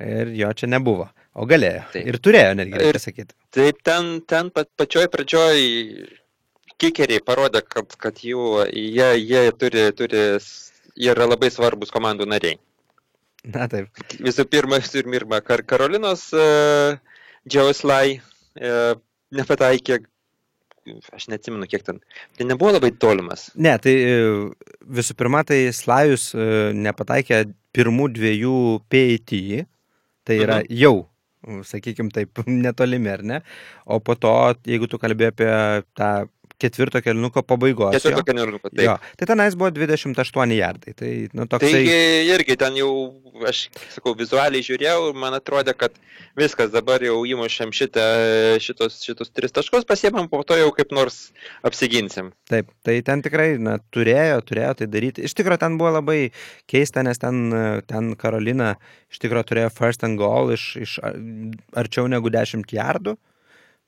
ir 0.00 0.32
jo 0.38 0.52
čia 0.56 0.70
nebuvo. 0.72 1.10
O 1.36 1.44
galėjo. 1.48 1.82
Taip. 1.92 2.06
Ir 2.08 2.16
turėjo 2.24 2.52
netgi, 2.56 2.78
reikia 2.80 3.02
sakyti. 3.02 3.34
Taip, 3.52 3.82
ten, 3.84 4.14
ten 4.28 4.48
pat, 4.54 4.70
pačioj 4.80 5.08
pradžioj 5.12 5.58
kikeriai 6.80 7.20
parodė, 7.24 7.60
kad, 7.64 7.92
kad 8.00 8.22
jų, 8.24 8.64
jie, 8.72 9.08
jie 9.20 9.42
turi, 9.60 9.84
turi, 9.96 10.22
jie 10.96 11.10
yra 11.12 11.26
labai 11.28 11.50
svarbus 11.52 11.92
komandų 11.92 12.28
nariai. 12.32 12.56
Na 13.52 13.66
taip. 13.70 13.90
Visų 14.16 14.46
pirma, 14.50 14.80
visų 14.82 15.04
pirma, 15.06 15.42
Kar 15.44 15.62
Karolinos 15.68 16.28
uh, 16.34 16.96
Džiauslai 17.46 18.16
uh, 18.18 18.96
nepataikė, 19.36 19.98
aš 21.14 21.28
neatsimenu, 21.30 21.68
kiek 21.70 21.84
ten. 21.86 22.00
Tai 22.38 22.46
nebuvo 22.48 22.72
labai 22.74 22.90
tolimas. 22.96 23.48
Ne, 23.58 23.74
tai 23.82 23.92
e, 24.06 24.16
visų 24.98 25.16
pirma, 25.18 25.42
tai 25.46 25.60
Slajus 25.74 26.30
uh, 26.34 26.72
nepataikė 26.74 27.44
pirmų 27.76 28.08
dviejų 28.16 28.56
PAT, 28.88 29.36
tai 30.26 30.40
yra 30.40 30.62
mhm. 30.62 30.80
jau 30.80 30.94
sakykime 31.66 32.12
taip, 32.14 32.42
netolimi, 32.64 33.10
ar 33.12 33.22
ne? 33.26 33.40
O 33.86 34.00
po 34.00 34.16
to, 34.20 34.32
jeigu 34.66 34.88
tu 34.90 35.00
kalbėjai 35.02 35.34
apie 35.34 35.50
tą 35.98 36.10
ketvirto 36.62 37.00
kelniuko 37.04 37.42
pabaigos. 37.44 37.94
Ketvirto 37.96 38.24
kelniuko, 38.26 38.70
taip. 38.70 38.84
Jo, 38.86 38.94
tai 39.18 39.28
tenais 39.28 39.56
buvo 39.58 39.70
28 39.74 40.56
jardai. 40.56 40.94
Tai, 40.96 41.10
nu, 41.36 41.46
toksai... 41.50 41.72
Taigi 41.74 42.30
irgi 42.32 42.56
ten 42.60 42.78
jau, 42.78 42.90
aš 43.48 43.66
sakau, 43.92 44.14
vizualiai 44.18 44.64
žiūrėjau 44.64 45.10
ir 45.10 45.20
man 45.20 45.36
atrodė, 45.36 45.76
kad 45.76 45.96
viskas 46.38 46.72
dabar 46.72 47.04
jau 47.04 47.18
įmušėm 47.28 47.74
šitą, 47.76 48.06
šitos, 48.64 48.98
šitos 49.04 49.32
tris 49.36 49.54
taškus, 49.56 49.86
pasiemam, 49.88 50.30
po 50.32 50.40
to 50.48 50.56
jau 50.58 50.72
kaip 50.76 50.96
nors 50.96 51.30
apsiginsim. 51.66 52.32
Taip, 52.50 52.72
tai 52.86 52.98
ten 53.06 53.24
tikrai 53.24 53.52
na, 53.60 53.76
turėjo, 53.92 54.40
turėjo 54.48 54.72
tai 54.80 54.90
daryti. 54.92 55.26
Iš 55.28 55.36
tikrųjų, 55.36 55.60
ten 55.66 55.78
buvo 55.80 55.92
labai 55.98 56.20
keista, 56.70 57.04
nes 57.06 57.20
ten, 57.20 57.46
ten 57.88 58.14
Karolina 58.20 58.74
iš 59.12 59.20
tikrųjų 59.24 59.52
turėjo 59.52 59.72
first 59.76 60.04
and 60.08 60.20
goal 60.20 60.52
iš, 60.56 60.70
iš 60.80 60.98
arčiau 61.76 62.08
negu 62.08 62.32
10 62.32 62.64
jardų. 62.72 63.18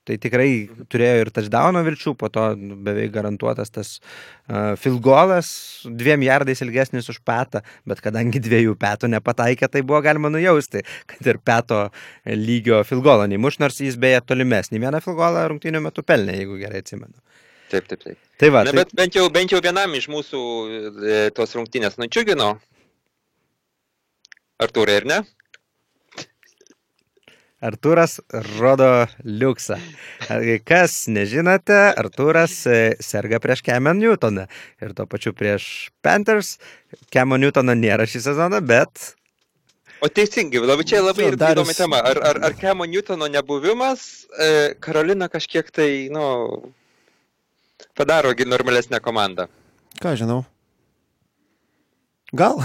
Tai 0.07 0.15
tikrai 0.21 0.49
turėjo 0.89 1.25
ir 1.25 1.29
touchdowno 1.33 1.81
vilčių, 1.85 2.15
po 2.17 2.29
to 2.33 2.45
beveik 2.57 3.11
garantuotas 3.13 3.69
tas 3.73 3.91
uh, 3.99 4.73
filgolas, 4.79 5.49
dviem 5.85 6.23
jardais 6.25 6.63
ilgesnis 6.65 7.11
už 7.11 7.19
petą, 7.27 7.61
bet 7.89 8.01
kadangi 8.01 8.41
dviejų 8.41 8.77
petų 8.79 9.11
nepataikė, 9.13 9.69
tai 9.69 9.83
buvo 9.85 9.99
galima 10.05 10.31
nujausti, 10.33 10.81
kad 11.09 11.29
ir 11.29 11.41
peto 11.45 11.83
lygio 12.25 12.81
filgolo 12.87 13.27
neįmuš, 13.29 13.59
nors 13.61 13.81
jis 13.83 13.99
beje 14.01 14.23
tolimesnį 14.31 14.81
vieną 14.87 15.03
filgolą 15.05 15.45
rungtynių 15.51 15.83
metu 15.85 16.05
pelnė, 16.07 16.39
jeigu 16.39 16.57
gerai 16.63 16.81
atsimenu. 16.81 17.13
Taip, 17.69 17.85
taip, 17.85 18.01
taip. 18.01 18.17
Tai 18.41 18.49
va, 18.49 18.63
Na, 18.65 18.71
tai... 18.71 18.81
bet 18.81 18.95
bent 18.97 19.17
jau, 19.19 19.27
bent 19.33 19.53
jau 19.53 19.59
vienam 19.61 19.93
iš 19.93 20.07
mūsų 20.09 20.39
e, 21.05 21.17
tos 21.37 21.53
rungtynės 21.53 21.99
nučiugino. 22.01 22.55
Artūrai, 24.63 24.95
ar 25.03 25.05
ne? 25.07 25.19
Artūras 27.59 28.21
rodo 28.55 28.87
liuksą. 29.27 29.75
Kas 30.67 30.93
nežinote, 31.11 31.77
Artūras 31.99 32.53
e, 32.71 32.79
serga 33.03 33.41
prieš 33.43 33.65
Cameron 33.67 33.99
Newtoną 33.99 34.45
ir 34.79 34.93
tuo 34.95 35.05
pačiu 35.11 35.33
prieš 35.35 35.89
Panthers. 36.05 36.55
Cameron 37.11 37.43
Newtono 37.43 37.75
nėra 37.75 38.07
šį 38.07 38.23
sezoną, 38.29 38.61
bet... 38.63 39.11
O 39.99 40.07
teisingai, 40.07 40.61
labai 40.63 40.85
čia 40.87 41.01
labai 41.03 41.25
so, 41.27 41.39
dar 41.41 41.57
įdomi 41.57 41.75
tema. 41.75 41.99
Ar, 41.99 42.21
ar, 42.29 42.39
ar 42.47 42.55
Cameron 42.61 42.93
Newtono 42.93 43.27
nebuvimas 43.27 44.05
e, 44.31 44.77
Karolina 44.79 45.27
kažkiek 45.27 45.67
tai, 45.75 46.07
nu, 46.15 46.71
padaro 47.99 48.31
normalesnę 48.39 49.03
komandą? 49.03 49.49
Ką 49.99 50.15
žinau. 50.15 50.45
Gal? 52.35 52.59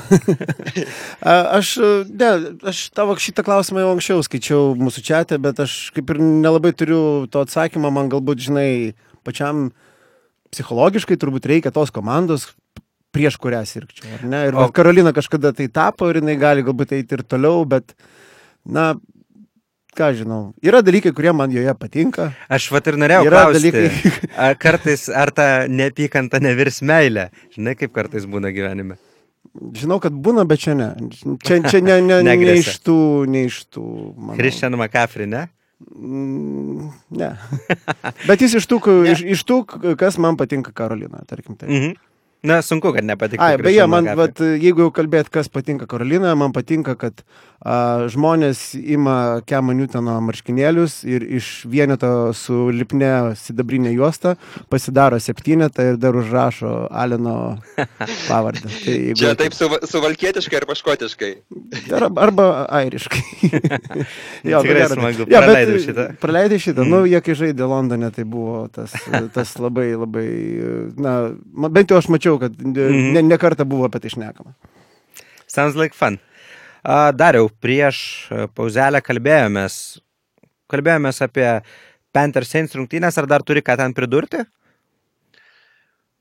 aš, 1.58 1.78
ne, 2.12 2.30
aš 2.68 2.88
tavo 2.92 3.16
šitą 3.16 3.44
klausimą 3.46 3.80
jau 3.80 3.92
anksčiau 3.94 4.24
skaičiau 4.26 4.74
mūsų 4.76 5.04
čia, 5.06 5.22
bet 5.40 5.62
aš 5.64 5.88
kaip 5.96 6.12
ir 6.12 6.20
nelabai 6.20 6.74
turiu 6.76 7.24
to 7.32 7.44
atsakymą, 7.44 7.92
man 7.94 8.10
galbūt, 8.12 8.44
žinai, 8.48 8.68
pačiam 9.24 9.70
psichologiškai 10.52 11.16
turbūt 11.20 11.48
reikia 11.48 11.72
tos 11.74 11.92
komandos, 11.94 12.50
prieš 13.14 13.38
kurią 13.40 13.62
sirgčiau? 13.68 14.20
Ir 14.20 14.58
o... 14.58 14.68
Karolina 14.74 15.14
kažkada 15.16 15.54
tai 15.56 15.70
tapo 15.72 16.10
ir 16.12 16.20
jinai 16.20 16.36
gali 16.40 16.66
galbūt 16.66 16.92
eiti 16.98 17.16
ir 17.16 17.24
toliau, 17.24 17.64
bet, 17.68 17.96
na, 18.68 18.92
ką 19.96 20.10
žinau, 20.18 20.42
yra 20.60 20.82
dalykai, 20.84 21.14
kurie 21.16 21.32
man 21.32 21.54
joje 21.54 21.72
patinka. 21.80 22.28
Aš 22.52 22.68
vat 22.74 22.92
ir 22.92 23.00
norėjau 23.00 23.24
yra 23.30 23.46
klausti, 23.48 23.72
dalykai. 23.72 24.30
ar 24.50 24.60
kartais, 24.60 25.08
ar 25.08 25.32
ta 25.32 25.48
neapykanta 25.72 26.42
nevirs 26.44 26.82
meilė, 26.84 27.30
žinai, 27.56 27.78
kaip 27.80 27.96
kartais 27.96 28.28
būna 28.28 28.52
gyvenime. 28.52 29.00
Žinau, 29.54 30.00
kad 30.02 30.14
būna, 30.18 30.42
bet 30.50 30.64
čia 30.64 30.74
ne. 30.74 30.88
Čia, 31.44 31.60
čia 31.68 31.80
ne, 31.84 32.00
ne, 32.02 32.22
ne 32.26 32.56
iš 32.58 32.80
tų, 32.82 32.98
ne 33.30 33.44
iš 33.46 33.60
tų. 33.70 33.84
Christian 34.34 34.74
McCaffrey, 34.74 35.28
ne? 35.30 35.46
Mm, 35.84 36.88
ne. 37.18 37.28
Bet 38.28 38.42
jis 38.42 38.56
iš 38.60 38.66
tų, 38.70 38.78
iš, 39.10 39.22
iš 39.36 39.42
tų, 39.46 39.58
kas 40.00 40.16
man 40.22 40.38
patinka 40.40 40.72
Karolina, 40.74 41.22
tarkim. 41.28 41.58
Tai. 41.60 41.68
Mhm. 41.68 41.94
Na, 42.44 42.62
sunku, 42.62 42.92
kad 42.92 43.04
nepatinka. 43.04 43.44
Ai, 43.44 43.56
beje, 43.56 43.86
man, 43.88 44.04
vat, 44.18 44.40
jeigu 44.60 44.84
jau 44.84 44.90
kalbėt, 44.92 45.30
kas 45.32 45.48
patinka 45.48 45.86
Karolinoje, 45.88 46.34
man 46.36 46.52
patinka, 46.52 46.92
kad 47.00 47.22
a, 47.64 48.04
žmonės 48.12 48.74
ima 48.76 49.40
Kemo 49.48 49.72
Newtono 49.72 50.18
marškinėlius 50.26 50.98
ir 51.08 51.24
iš 51.38 51.48
vieneto 51.72 52.34
su 52.36 52.66
lipne 52.68 53.32
sidabrinė 53.40 53.94
juosta 53.94 54.34
pasidaro 54.68 55.16
septynetą 55.16 55.86
ir 55.94 55.96
dar 56.02 56.18
užrašo 56.20 56.74
Aleno 56.92 57.56
pavardę. 58.28 58.68
Tai, 58.68 58.92
jeigu... 58.92 59.16
Čia 59.22 59.32
taip 59.40 59.56
su, 59.56 59.70
suvalkietiškai 59.94 60.60
arba 60.60 60.76
škotiškai. 60.76 61.32
Arba, 61.96 62.28
arba 62.28 62.50
airiškai. 62.82 63.24
jo, 64.52 64.60
Tikrai 64.60 64.90
smagu, 64.92 65.30
ja, 65.32 65.40
praleidai 65.46 65.80
šitą. 65.86 66.06
Praleidai 66.20 66.60
šitą. 66.60 66.84
Mm. 66.84 66.92
Nu, 66.92 67.02
jie 67.08 67.24
kai 67.24 67.40
žaidė 67.40 67.72
Londone, 67.72 68.12
tai 68.12 68.28
buvo 68.28 68.66
tas, 68.68 68.92
tas 69.32 69.56
labai, 69.56 69.88
labai, 69.96 70.28
na, 71.00 71.16
bent 71.72 71.88
jau 71.88 72.04
aš 72.04 72.12
mačiau 72.12 72.33
mačiau, 72.34 72.38
kad 72.38 72.52
mhm. 72.60 73.12
ne, 73.14 73.22
ne 73.22 73.38
kartą 73.38 73.64
buvo 73.64 73.86
apie 73.86 74.00
tai 74.00 74.10
šnekama. 74.10 74.54
Sounds 75.46 75.76
like 75.76 75.94
fun. 75.94 76.18
Dariau, 76.84 77.48
prieš 77.48 78.28
pauzelę 78.54 79.00
kalbėjomės, 79.00 80.00
kalbėjomės 80.68 81.22
apie 81.22 81.62
Panthers 82.12 82.50
Saints 82.50 82.74
rungtynės, 82.74 83.16
ar 83.18 83.26
dar 83.26 83.42
turi 83.42 83.62
ką 83.62 83.76
ten 83.76 83.94
pridurti? 83.94 84.44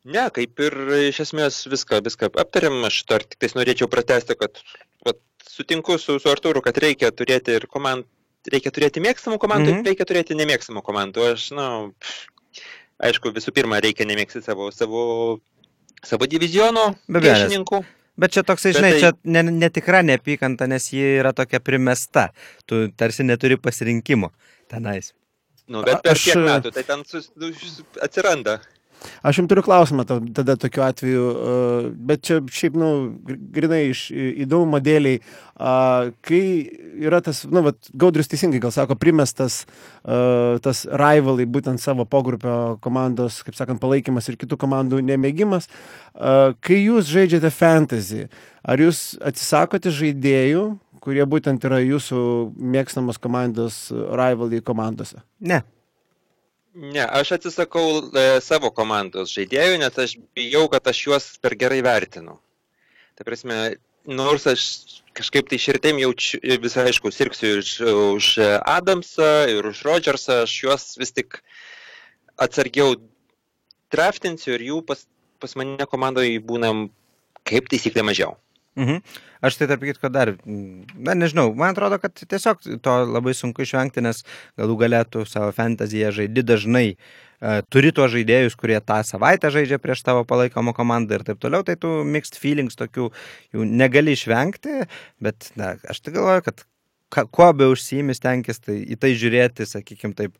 Ne, 0.04 0.28
kaip 0.36 0.60
ir 0.60 0.74
iš 1.10 1.20
esmės 1.24 1.62
viską, 1.68 2.02
viską 2.04 2.30
aptarėm, 2.36 2.82
aš 2.88 3.04
dar 3.08 3.24
tik 3.24 3.40
tais 3.40 3.54
norėčiau 3.56 3.88
pratesti, 3.88 4.36
kad 4.36 4.60
vat, 5.06 5.20
sutinku 5.48 5.96
su, 5.98 6.18
su 6.20 6.32
Artūru, 6.32 6.64
kad 6.64 6.78
reikia 6.78 7.12
turėti 7.12 7.56
ir 7.56 7.68
komandų, 7.72 8.08
reikia 8.52 8.72
turėti 8.76 9.04
mėgstamų 9.04 9.40
komandų, 9.40 9.70
mm 9.70 9.78
-hmm. 9.78 9.88
reikia 9.88 10.08
turėti 10.08 10.36
nemėgstamų 10.36 10.84
komandų. 10.84 11.24
Aš, 11.36 11.52
na, 11.56 11.70
nu, 11.70 11.94
aišku, 13.00 13.32
visų 13.36 13.54
pirma, 13.56 13.80
reikia 13.84 14.08
nemėgsti 14.08 14.44
savo, 14.44 14.72
savo 14.76 15.40
savo 16.06 16.30
diviziono 16.30 16.94
priešininkų. 17.08 17.84
Bet 18.20 18.36
čia 18.36 18.44
toksai, 18.46 18.76
žinai, 18.78 18.92
tai... 18.94 19.00
čia 19.02 19.12
ne, 19.26 19.42
netikra 19.66 20.04
neapykanta, 20.06 20.68
nes 20.70 20.86
ji 20.94 21.02
yra 21.18 21.32
tokia 21.34 21.58
primesta. 21.64 22.28
Tu 22.70 22.86
tarsi 22.94 23.26
neturi 23.26 23.58
pasirinkimo 23.58 24.30
tenais. 24.70 25.16
Nu, 25.66 25.82
bet 25.82 26.04
per 26.06 26.14
aš... 26.14 26.28
kiek 26.28 26.44
metų 26.44 26.74
tai 26.76 26.84
ten 26.86 27.02
sus, 27.10 27.32
nu, 27.40 27.50
atsiranda. 28.06 28.60
Aš 29.24 29.42
jums 29.42 29.52
turiu 29.52 29.64
klausimą 29.66 30.06
tada 30.08 30.56
tokiu 30.60 30.84
atveju, 30.86 31.26
bet 32.08 32.24
čia 32.28 32.40
šiaip, 32.44 32.78
nu, 32.80 32.90
grinai 33.26 33.86
iš 33.92 34.06
įdomumo 34.14 34.80
dėliai, 34.84 35.22
kai 36.26 36.44
yra 37.04 37.22
tas, 37.24 37.44
nu, 37.50 37.64
vat, 37.68 37.92
Gaudrius 38.00 38.32
teisingai 38.32 38.62
gal 38.64 38.74
sako, 38.76 38.98
primestas 39.00 39.64
tas 40.04 40.86
rivalai, 40.90 41.48
būtent 41.50 41.82
savo 41.84 42.08
pogrupio 42.10 42.78
komandos, 42.84 43.42
kaip 43.46 43.58
sakant, 43.58 43.82
palaikymas 43.84 44.30
ir 44.32 44.40
kitų 44.42 44.60
komandų 44.62 45.04
nemėgimas, 45.08 45.70
kai 46.14 46.80
jūs 46.80 47.12
žaidžiate 47.12 47.54
fantasy, 47.54 48.26
ar 48.64 48.82
jūs 48.82 49.14
atsisakote 49.24 49.94
žaidėjų, 49.94 50.66
kurie 51.04 51.24
būtent 51.28 51.66
yra 51.68 51.82
jūsų 51.84 52.20
mėgstamos 52.56 53.20
komandos 53.20 53.86
rivalai 53.92 54.64
komandose? 54.64 55.20
Ne. 55.44 55.62
Ne, 56.74 57.04
aš 57.06 57.36
atsisakau 57.38 58.02
e, 58.18 58.22
savo 58.42 58.72
komandos 58.74 59.30
žaidėjų, 59.36 59.78
nes 59.82 59.98
aš 60.02 60.16
bijau, 60.34 60.66
kad 60.74 60.88
aš 60.90 61.02
juos 61.06 61.28
per 61.42 61.54
gerai 61.60 61.84
vertinu. 61.86 62.40
Tai 63.14 63.26
prasme, 63.28 63.58
nors 64.10 64.48
aš 64.50 64.64
kažkaip 65.14 65.52
tai 65.52 65.60
širtėm 65.62 66.02
jaučiu, 66.02 66.40
visai 66.64 66.88
aišku, 66.90 67.12
sirksiu 67.14 67.60
už, 67.62 67.70
už 68.18 68.30
Adamsą 68.66 69.30
ir 69.54 69.70
už 69.70 69.84
Rodžersą, 69.86 70.42
aš 70.48 70.56
juos 70.64 70.88
vis 70.98 71.14
tik 71.14 71.38
atsargiau 72.42 72.96
draftinsiu 73.94 74.56
ir 74.58 74.66
jų 74.72 74.82
pas, 74.88 75.06
pas 75.38 75.54
mane 75.60 75.86
komandoje 75.90 76.42
būnam 76.42 76.88
kaip 77.46 77.70
taisyklė 77.70 78.06
mažiau. 78.10 78.34
Mhm. 78.80 79.04
Aš 79.44 79.60
tai 79.60 79.68
tarp 79.70 79.84
kitko 79.86 80.10
dar, 80.10 80.32
na 80.46 81.14
nežinau, 81.14 81.52
man 81.58 81.76
atrodo, 81.76 82.00
kad 82.02 82.16
tiesiog 82.16 82.64
to 82.82 82.96
labai 83.06 83.36
sunku 83.38 83.66
išvengti, 83.66 84.02
nes 84.02 84.24
galų 84.58 84.80
galėtų 84.86 85.28
savo 85.30 85.52
fantaziją 85.54 86.14
žaidi 86.16 86.46
dažnai. 86.48 86.88
Uh, 87.44 87.60
turi 87.74 87.92
tuos 87.96 88.12
žaidėjus, 88.14 88.56
kurie 88.60 88.78
tą 88.80 89.02
savaitę 89.06 89.52
žaidžia 89.52 89.80
prieš 89.82 90.04
tavo 90.06 90.24
palaikomą 90.28 90.74
komandą 90.76 91.20
ir 91.20 91.26
taip 91.28 91.42
toliau, 91.44 91.64
tai 91.68 91.76
tų 91.80 92.04
mixed 92.08 92.38
feelings 92.40 92.80
tokių 92.80 93.10
jų 93.56 93.66
negali 93.68 94.16
išvengti, 94.16 94.86
bet 95.24 95.52
na, 95.60 95.74
aš 95.90 96.04
tai 96.06 96.16
galvoju, 96.16 96.46
kad 96.48 96.64
kuo 97.14 97.50
be 97.54 97.68
užsijimis 97.74 98.24
tenkis, 98.24 98.64
tai 98.64 98.80
į 98.88 98.98
tai 99.02 99.14
žiūrėti, 99.20 99.68
sakykime 99.70 100.16
taip, 100.18 100.38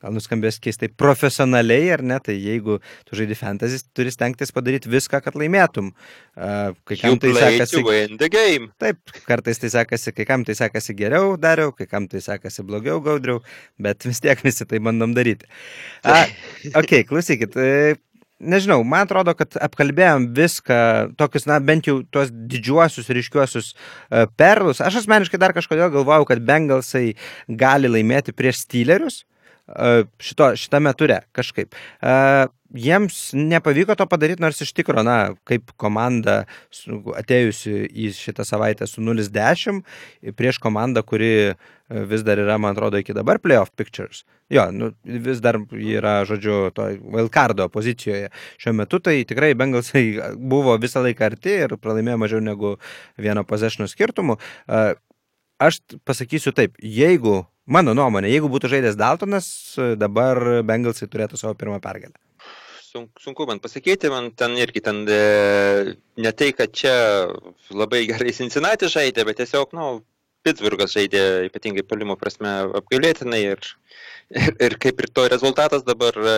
gal 0.00 0.14
nuskambės 0.16 0.60
keistai, 0.62 0.88
profesionaliai 1.00 1.90
ar 1.96 2.04
ne, 2.06 2.18
tai 2.24 2.36
jeigu 2.38 2.78
tu 3.08 3.18
žaidži 3.18 3.36
fantasy, 3.38 3.80
turi 3.96 4.12
stengtis 4.14 4.54
padaryti 4.56 4.90
viską, 4.92 5.20
kad 5.24 5.36
laimėtum. 5.38 5.92
Kai 6.34 6.98
kam 7.00 7.18
tai 7.20 7.34
sekasi. 7.36 7.84
Taip, 8.80 9.16
kartais 9.28 9.60
tai 9.60 9.72
sekasi, 9.76 10.14
kai 10.16 10.28
kam 10.28 10.46
tai 10.48 10.56
sekasi 10.58 10.96
geriau 10.98 11.34
dariau, 11.40 11.74
kai 11.76 11.88
kam 11.90 12.08
tai 12.10 12.22
sekasi 12.24 12.64
blogiau 12.66 13.00
gaudriau, 13.04 13.42
bet 13.80 14.06
vis 14.08 14.22
tiek 14.24 14.40
visi 14.44 14.66
tai 14.68 14.80
bandom 14.82 15.14
daryti. 15.16 15.48
Uh, 16.04 16.24
ok, 16.80 17.02
klausykit. 17.08 17.56
Uh, 17.56 17.98
nežinau, 18.40 18.80
man 18.86 19.04
atrodo, 19.04 19.34
kad 19.36 19.56
apkalbėjom 19.60 20.30
viską, 20.36 20.78
tokius, 21.20 21.46
na, 21.50 21.60
bent 21.64 21.88
jau 21.90 22.00
tuos 22.12 22.32
didžiuosius, 22.32 23.10
ryškiuosius 23.16 23.72
uh, 23.74 24.24
perlus. 24.40 24.82
Aš 24.84 25.02
asmeniškai 25.02 25.40
dar 25.40 25.56
kažkodėl 25.56 25.92
galvojau, 25.92 26.28
kad 26.30 26.44
Bengalsai 26.46 27.10
gali 27.48 27.90
laimėti 27.92 28.36
prieš 28.36 28.64
Steelerius. 28.64 29.24
Šito, 30.22 30.54
šitame 30.56 30.92
ture 30.98 31.22
kažkaip. 31.36 31.74
Jiems 32.70 33.32
nepavyko 33.34 33.96
to 33.98 34.06
padaryti, 34.06 34.42
nors 34.44 34.60
iš 34.62 34.70
tikrųjų, 34.78 35.02
na, 35.02 35.16
kaip 35.48 35.72
komanda 35.80 36.44
atėjusi 37.18 37.72
į 37.90 38.12
šitą 38.14 38.46
savaitę 38.46 38.86
su 38.86 39.02
0-10 39.02 39.80
prieš 40.38 40.60
komandą, 40.62 41.02
kuri 41.02 41.32
e, 41.50 41.56
vis 42.06 42.22
dar 42.22 42.38
yra, 42.38 42.60
man 42.62 42.76
atrodo, 42.76 43.00
iki 43.02 43.16
dabar 43.16 43.42
playoff 43.42 43.74
pictures. 43.74 44.22
Jo, 44.54 44.68
nu, 44.70 44.92
vis 45.02 45.42
dar 45.42 45.58
yra, 45.74 46.20
žodžiu, 46.30 46.70
to 46.76 46.86
wildcardo 47.02 47.66
pozicijoje. 47.74 48.30
Šiuo 48.62 48.76
metu 48.78 49.02
tai 49.02 49.24
tikrai 49.26 49.50
Bengalsai 49.58 50.04
buvo 50.38 50.78
visą 50.78 51.02
laiką 51.02 51.26
arti 51.26 51.58
ir 51.66 51.74
pralaimėjo 51.74 52.22
mažiau 52.22 52.44
negu 52.44 52.76
vieno 53.18 53.42
possession 53.46 53.90
skirtumų. 53.90 54.38
Aš 55.60 55.82
pasakysiu 56.08 56.54
taip, 56.56 56.78
jeigu, 56.78 57.42
mano 57.70 57.94
nuomonė, 57.96 58.32
jeigu 58.32 58.50
būtų 58.52 58.74
žaidęs 58.74 58.98
Daltonas, 58.98 59.46
dabar 60.00 60.62
Bengalsai 60.66 61.08
turėtų 61.10 61.40
savo 61.40 61.54
pirmą 61.58 61.78
pergalę 61.84 62.18
sunku, 62.90 63.22
sunku 63.22 63.46
man 63.46 63.60
pasakyti, 63.62 64.10
man 64.10 64.30
ten 64.34 64.56
irgi 64.58 64.82
ten 64.82 65.04
e, 65.08 65.94
ne 66.16 66.32
tai, 66.32 66.50
kad 66.56 66.72
čia 66.74 66.94
labai 67.70 68.04
gerai 68.10 68.34
Cincinnati 68.34 68.90
žaidė, 68.90 69.24
bet 69.28 69.40
tiesiog, 69.42 69.74
na, 69.76 69.86
nu, 69.86 70.04
Pittsburghas 70.40 70.94
žaidė 70.96 71.22
ypatingai 71.50 71.84
palimo 71.84 72.16
prasme 72.16 72.48
apgailėtinai 72.80 73.40
ir, 73.52 73.66
ir, 74.32 74.54
ir 74.68 74.76
kaip 74.80 75.02
ir 75.02 75.10
to 75.12 75.26
rezultatas 75.28 75.84
dabar 75.84 76.16
e, 76.16 76.36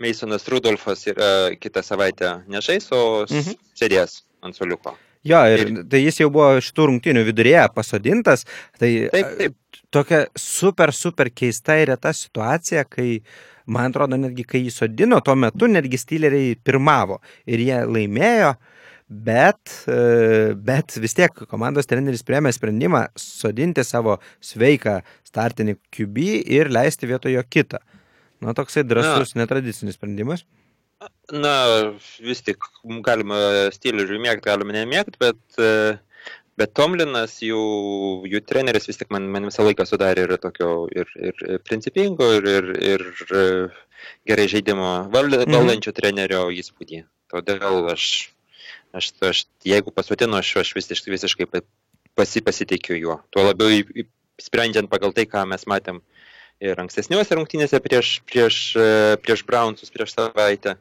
Masonas 0.00 0.48
Rudolfas 0.50 1.04
yra 1.12 1.52
kitą 1.60 1.84
savaitę 1.84 2.38
nežais, 2.50 2.88
o 2.96 3.24
mhm. 3.28 3.58
sėdės 3.78 4.22
ant 4.44 4.56
soliuko. 4.56 4.96
Jo, 5.24 5.40
ir, 5.48 5.64
ir 5.64 5.84
tai 5.88 6.02
jis 6.02 6.20
jau 6.20 6.28
buvo 6.32 6.50
šitų 6.64 6.90
rungtinių 6.90 7.24
vidurėje 7.24 7.64
pasodintas. 7.72 8.44
Tai 8.76 8.90
taip, 9.14 9.30
taip. 9.38 9.56
tokia 9.94 10.24
super, 10.36 10.92
super 10.92 11.30
keista 11.32 11.78
ir 11.80 11.94
reta 11.94 12.12
situacija, 12.12 12.84
kai 12.84 13.22
man 13.64 13.92
atrodo, 13.92 14.18
netgi 14.20 14.44
kai 14.48 14.60
jį 14.66 14.74
sodino, 14.74 15.20
tuo 15.24 15.36
metu 15.38 15.68
netgi 15.70 16.00
Steeleriai 16.00 16.54
pirmavo 16.60 17.20
ir 17.48 17.62
jie 17.64 17.80
laimėjo, 17.88 18.52
bet, 19.08 19.72
e, 19.88 20.52
bet 20.56 20.96
vis 21.00 21.16
tiek 21.16 21.44
komandos 21.48 21.88
treneris 21.88 22.24
priemė 22.26 22.52
sprendimą 22.52 23.06
sodinti 23.20 23.84
savo 23.84 24.18
sveiką 24.44 24.98
startinį 25.28 25.78
QB 25.94 26.28
ir 26.58 26.72
leisti 26.72 27.08
vietojo 27.08 27.44
kitą. 27.48 27.80
Na, 28.44 28.52
toksai 28.56 28.84
drasus, 28.84 29.32
netradicinis 29.38 29.96
sprendimas. 29.96 30.44
Na, 31.34 31.54
vis 32.22 32.40
tik 32.46 32.64
galima 33.04 33.38
Steelerių 33.74 34.20
mėgti, 34.22 34.46
galima 34.46 34.76
nemėgti, 34.76 35.18
bet 35.20 35.60
uh, 35.60 35.96
Bet 36.54 36.70
Tomlinas, 36.78 37.40
jų, 37.42 37.60
jų 38.30 38.40
treneris 38.46 38.86
vis 38.86 39.00
tik 39.00 39.10
man, 39.14 39.26
man 39.34 39.48
visą 39.48 39.64
laiką 39.66 39.86
sudarė 39.88 40.28
ir 40.28 40.34
tokio 40.38 40.84
ir, 40.94 41.08
ir 41.18 41.58
principingo, 41.66 42.28
ir, 42.36 42.46
ir, 42.46 42.68
ir 42.92 43.02
gerai 44.28 44.46
žaidimo 44.52 44.86
mhm. 45.08 45.10
valdančio 45.50 45.90
mhm. 45.90 45.98
trenerio 45.98 46.44
įspūdį. 46.54 47.02
Todėl 47.34 47.90
aš, 47.90 48.06
aš, 48.94 49.10
aš 49.30 49.42
jeigu 49.66 49.90
pasodinu, 49.94 50.38
aš, 50.38 50.52
aš 50.62 50.74
visiškai, 50.78 51.14
visiškai 51.16 51.48
pasi, 52.14 52.44
pasitikiu 52.46 53.00
juo. 53.00 53.18
Tuo 53.34 53.48
labiau 53.48 53.82
sprendžiant 54.38 54.90
pagal 54.90 55.14
tai, 55.16 55.26
ką 55.26 55.42
mes 55.50 55.66
matėm 55.70 56.04
ir 56.62 56.80
ankstesniuose 56.80 57.38
rungtynėse 57.38 57.80
prieš, 57.82 58.18
prieš, 58.28 58.58
prieš 59.24 59.46
Brownsus 59.48 59.94
prieš 59.94 60.14
savaitę. 60.16 60.76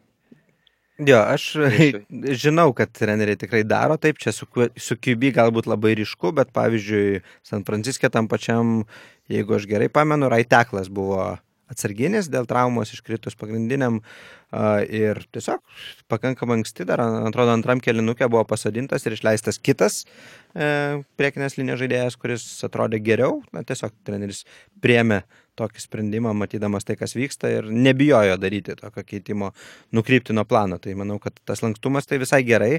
Jo, 1.02 1.24
aš 1.26 1.48
žinau, 2.44 2.70
kad 2.78 2.92
treneriai 2.94 3.40
tikrai 3.40 3.64
daro 3.66 3.98
taip, 3.98 4.20
čia 4.22 4.34
su, 4.36 4.46
su 4.78 4.98
QB 5.00 5.34
galbūt 5.40 5.70
labai 5.70 5.96
ryšku, 5.98 6.34
bet 6.38 6.54
pavyzdžiui, 6.54 7.24
San 7.46 7.66
Franciske 7.66 8.12
tam 8.14 8.30
pačiam, 8.30 8.84
jeigu 9.32 9.58
aš 9.58 9.66
gerai 9.70 9.90
pamenu, 9.90 10.30
Raiteklas 10.30 10.92
buvo 10.94 11.34
atsarginis 11.74 12.30
dėl 12.30 12.46
traumos 12.46 12.92
iškritus 12.94 13.38
pagrindiniam 13.40 14.00
uh, 14.04 14.84
ir 14.86 15.24
tiesiog 15.34 15.64
pakankamai 16.12 16.60
anksti 16.60 16.86
dar, 16.86 17.02
atrodo, 17.02 17.56
antram 17.56 17.82
kelinukė 17.82 18.30
buvo 18.30 18.44
pasadintas 18.46 19.08
ir 19.08 19.16
išleistas 19.18 19.58
kitas 19.58 20.04
uh, 20.04 21.02
priekinės 21.18 21.58
linijos 21.58 21.82
žaidėjas, 21.82 22.20
kuris 22.22 22.46
atrodė 22.68 23.02
geriau, 23.02 23.42
na 23.56 23.66
tiesiog 23.66 23.96
treneris 24.06 24.44
priemė 24.84 25.24
tokį 25.60 25.84
sprendimą, 25.84 26.34
matydamas 26.38 26.88
tai, 26.88 26.98
kas 27.00 27.16
vyksta 27.18 27.52
ir 27.54 27.72
nebijojo 27.72 28.38
daryti 28.42 28.78
tokio 28.80 29.06
keitimo, 29.08 29.52
nukrypti 29.96 30.36
nuo 30.36 30.46
plano. 30.50 30.80
Tai 30.82 30.96
manau, 31.00 31.20
kad 31.24 31.38
tas 31.48 31.64
lankstumas 31.66 32.10
tai 32.10 32.22
visai 32.24 32.44
gerai. 32.48 32.78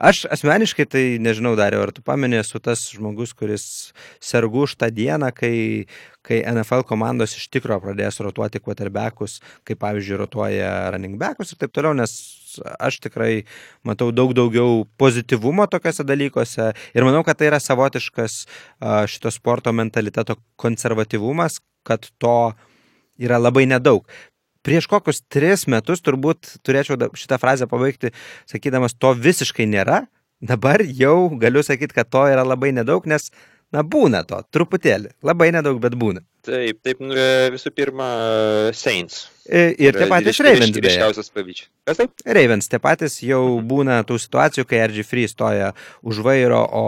Aš 0.00 0.22
asmeniškai 0.32 0.86
tai 0.88 1.02
nežinau, 1.20 1.52
Dariau, 1.60 1.82
ar 1.84 1.90
tu 1.92 2.00
paminė, 2.00 2.38
esu 2.40 2.56
tas 2.64 2.86
žmogus, 2.88 3.34
kuris 3.36 3.64
sergu 4.16 4.62
už 4.64 4.78
tą 4.80 4.88
dieną, 4.96 5.28
kai, 5.36 5.84
kai 6.24 6.38
NFL 6.40 6.86
komandos 6.88 7.36
iš 7.36 7.50
tikrųjų 7.52 7.82
pradės 7.84 8.16
rotuoti 8.24 8.62
quarterbackus, 8.64 9.42
kaip 9.68 9.82
pavyzdžiui 9.84 10.20
rotuoja 10.22 10.70
running 10.94 11.20
backus 11.20 11.52
ir 11.52 11.60
taip 11.60 11.76
toliau, 11.76 11.92
nes 11.98 12.16
aš 12.80 12.96
tikrai 13.04 13.44
matau 13.84 14.08
daug 14.08 14.32
daugiau 14.32 14.86
pozityvumo 14.96 15.68
tokiuose 15.68 16.08
dalykuose 16.08 16.72
ir 16.96 17.04
manau, 17.04 17.20
kad 17.26 17.36
tai 17.36 17.50
yra 17.50 17.60
savotiškas 17.60 18.44
šito 19.12 19.34
sporto 19.36 19.74
mentaliteto 19.76 20.38
konservatyvumas, 20.56 21.60
kad 21.86 22.08
to 22.20 22.52
yra 23.20 23.38
labai 23.40 23.66
nedaug 23.68 24.06
prieš 24.66 24.88
kokius 24.90 25.22
tris 25.32 25.66
metus 25.70 26.02
turbūt 26.04 26.56
turėčiau 26.66 27.10
šitą 27.16 27.38
frazę 27.40 27.68
pabaigti, 27.70 28.12
sakydamas, 28.50 28.96
to 28.98 29.14
visiškai 29.16 29.66
nėra. 29.70 30.04
Dabar 30.40 30.80
jau 30.84 31.30
galiu 31.40 31.62
sakyti, 31.64 31.96
kad 31.96 32.08
to 32.12 32.24
yra 32.32 32.44
labai 32.46 32.72
nedaug, 32.76 33.04
nes, 33.08 33.28
na, 33.74 33.84
būna 33.86 34.22
to, 34.28 34.40
truputėlį. 34.54 35.14
Labai 35.26 35.50
nedaug, 35.54 35.78
bet 35.82 35.96
būna. 35.98 36.24
Taip, 36.46 36.78
taip, 36.86 37.02
nu, 37.04 37.14
visų 37.52 37.72
pirma, 37.76 38.08
Saints. 38.76 39.26
Ir, 39.44 39.74
ir 39.82 39.96
tie 39.98 40.06
patys 40.08 40.40
Ravens. 40.40 40.76
Ryškiausias 40.76 41.32
pavyzdys. 41.34 41.68
Kas 41.88 42.00
taip? 42.00 42.14
Ravens, 42.24 42.70
tie 42.70 42.80
patys 42.82 43.18
jau 43.24 43.42
būna 43.66 44.00
tų 44.08 44.16
situacijų, 44.24 44.64
kai 44.70 44.80
RG 44.86 45.04
Free 45.04 45.28
stoja 45.28 45.72
už 46.06 46.22
vairo, 46.24 46.62
o 46.64 46.84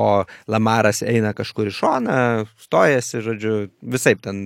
Lamaras 0.51 1.03
eina 1.05 1.35
kažkur 1.37 1.69
į 1.69 1.75
šoną, 1.79 2.21
stojasi, 2.65 3.21
žodžiu, 3.27 3.57
visai 3.83 4.15
ten 4.21 4.45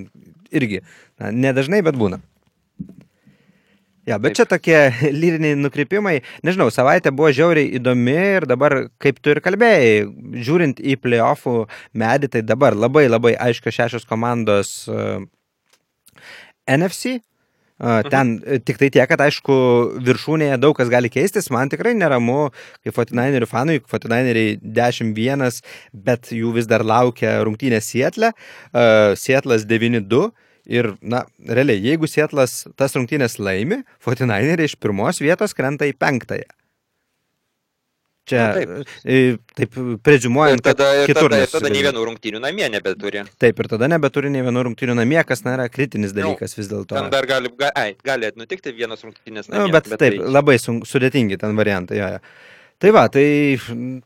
irgi. 0.51 0.83
Na, 1.21 1.31
nedažnai, 1.31 1.85
bet 1.87 1.99
būna. 1.99 2.21
Ja, 4.07 4.21
bet 4.23 4.37
Taip. 4.37 4.39
čia 4.39 4.47
tokie 4.47 4.81
lyriniai 5.21 5.59
nukrypimai. 5.59 6.21
Nežinau, 6.47 6.71
savaitė 6.71 7.11
buvo 7.15 7.33
žiauriai 7.35 7.73
įdomi 7.81 8.15
ir 8.39 8.47
dabar, 8.47 8.79
kaip 9.03 9.19
tu 9.19 9.35
ir 9.35 9.43
kalbėjai, 9.43 10.05
žiūrint 10.47 10.79
į 10.79 10.95
playoffų 11.03 11.65
medį, 11.99 12.31
tai 12.37 12.45
dabar 12.47 12.79
labai 12.79 13.09
labai 13.11 13.35
aiškios 13.49 13.81
šešios 13.81 14.07
komandos 14.07 14.77
uh, 14.87 15.19
e, 15.19 16.77
NFC. 16.79 17.19
E, 17.19 17.97
ten 18.07 18.37
uh, 18.39 18.63
tik 18.63 18.79
tai 18.79 18.93
tiek, 18.95 19.11
kad 19.11 19.27
aišku, 19.27 19.59
viršūnėje 20.07 20.63
daug 20.63 20.79
kas 20.79 20.93
gali 20.93 21.11
keistis, 21.11 21.51
man 21.51 21.75
tikrai 21.75 21.97
neramu, 21.99 22.53
kaip 22.87 22.95
49 23.03 23.51
fanui, 23.51 23.83
49 23.83 24.63
10-1, 24.63 25.63
bet 26.07 26.31
jų 26.31 26.55
vis 26.55 26.71
dar 26.71 26.87
laukia 26.87 27.41
rungtynė 27.43 27.83
Sietle, 27.83 28.31
uh, 28.31 29.19
Sietlas 29.19 29.67
9-2 29.67 30.29
Ir, 30.67 30.93
na, 30.99 31.23
realiai, 31.47 31.79
jeigu 31.79 32.09
Sietlas 32.11 32.65
tas 32.79 32.97
rungtynės 32.99 33.39
laimi, 33.39 33.85
Fortinaineriai 34.03 34.67
iš 34.67 34.75
pirmos 34.83 35.23
vietos 35.23 35.55
krenta 35.55 35.87
į 35.87 35.95
penktąją. 35.99 36.49
Čia 38.27 38.39
na, 38.43 38.47
taip, 38.57 38.71
e, 39.07 39.19
taip 39.55 39.77
prezumuojant, 40.03 40.59
ir 40.59 40.67
tada, 40.67 40.89
ir 40.99 41.13
kitur. 41.13 41.31
Tada, 41.31 41.47
tada 41.47 41.71
nei 41.71 41.85
vienų 41.87 42.01
rungtynių 42.09 42.41
namie 42.43 42.67
nebeturi. 42.75 43.23
Taip, 43.39 43.63
ir 43.63 43.69
tada 43.71 43.87
nebeturi 43.93 44.33
nei 44.35 44.43
vienų 44.43 44.65
rungtynių 44.67 44.97
namie, 44.99 45.21
kas 45.29 45.45
nėra 45.47 45.69
kritinis 45.71 46.11
nu, 46.11 46.19
dalykas 46.19 46.57
nu, 46.57 46.59
vis 46.59 46.71
dėlto. 46.73 46.97
Ten 46.99 47.13
dar 47.13 47.29
gali, 47.31 47.53
ga, 47.55 47.71
ai, 47.79 47.93
gali 48.03 48.33
nutikti 48.35 48.75
vienas 48.75 49.07
rungtynės 49.07 49.47
namie. 49.47 49.69
Nu, 49.69 49.75
bet, 49.77 49.87
bet 49.93 50.03
taip, 50.03 50.19
tai... 50.19 50.33
labai 50.41 50.59
sudėtingi 50.59 51.39
ten 51.39 51.55
variantai. 51.55 52.01
Jo, 52.01 52.11
jo. 52.17 52.25
Tai 52.83 52.91
va, 52.93 53.07
tai 53.09 53.25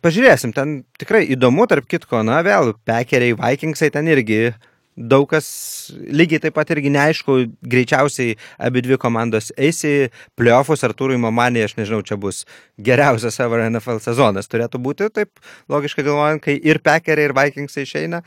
pažiūrėsim, 0.05 0.53
ten 0.55 0.83
tikrai 1.01 1.25
įdomu, 1.33 1.65
tarp 1.71 1.89
kitko, 1.91 2.21
na 2.23 2.43
vėl, 2.47 2.75
pekeriai, 2.87 3.35
vikingsai 3.41 3.89
ten 3.97 4.13
irgi 4.13 4.53
daug 5.01 5.27
kas 5.31 5.49
lygiai 5.97 6.43
taip 6.45 6.57
pat 6.59 6.71
irgi 6.75 6.93
neaišku, 6.93 7.39
greičiausiai 7.73 8.37
abi 8.61 8.85
dvi 8.85 8.99
komandos 9.01 9.51
eis 9.57 9.81
į 9.87 9.95
playoffus, 10.39 10.85
Artūrui 10.87 11.19
Mamanė, 11.21 11.65
aš 11.67 11.77
nežinau, 11.81 12.03
čia 12.07 12.19
bus 12.21 12.45
geriausias 12.79 13.41
savo 13.41 13.59
NFL 13.65 14.03
sezonas, 14.05 14.51
turėtų 14.51 14.83
būti 14.83 15.11
taip 15.15 15.43
logiškai 15.73 16.07
galvojant, 16.07 16.45
kai 16.45 16.59
ir 16.61 16.83
Packeriai, 16.85 17.31
ir 17.31 17.37
Vikingsai 17.37 17.87
išeina. 17.89 18.23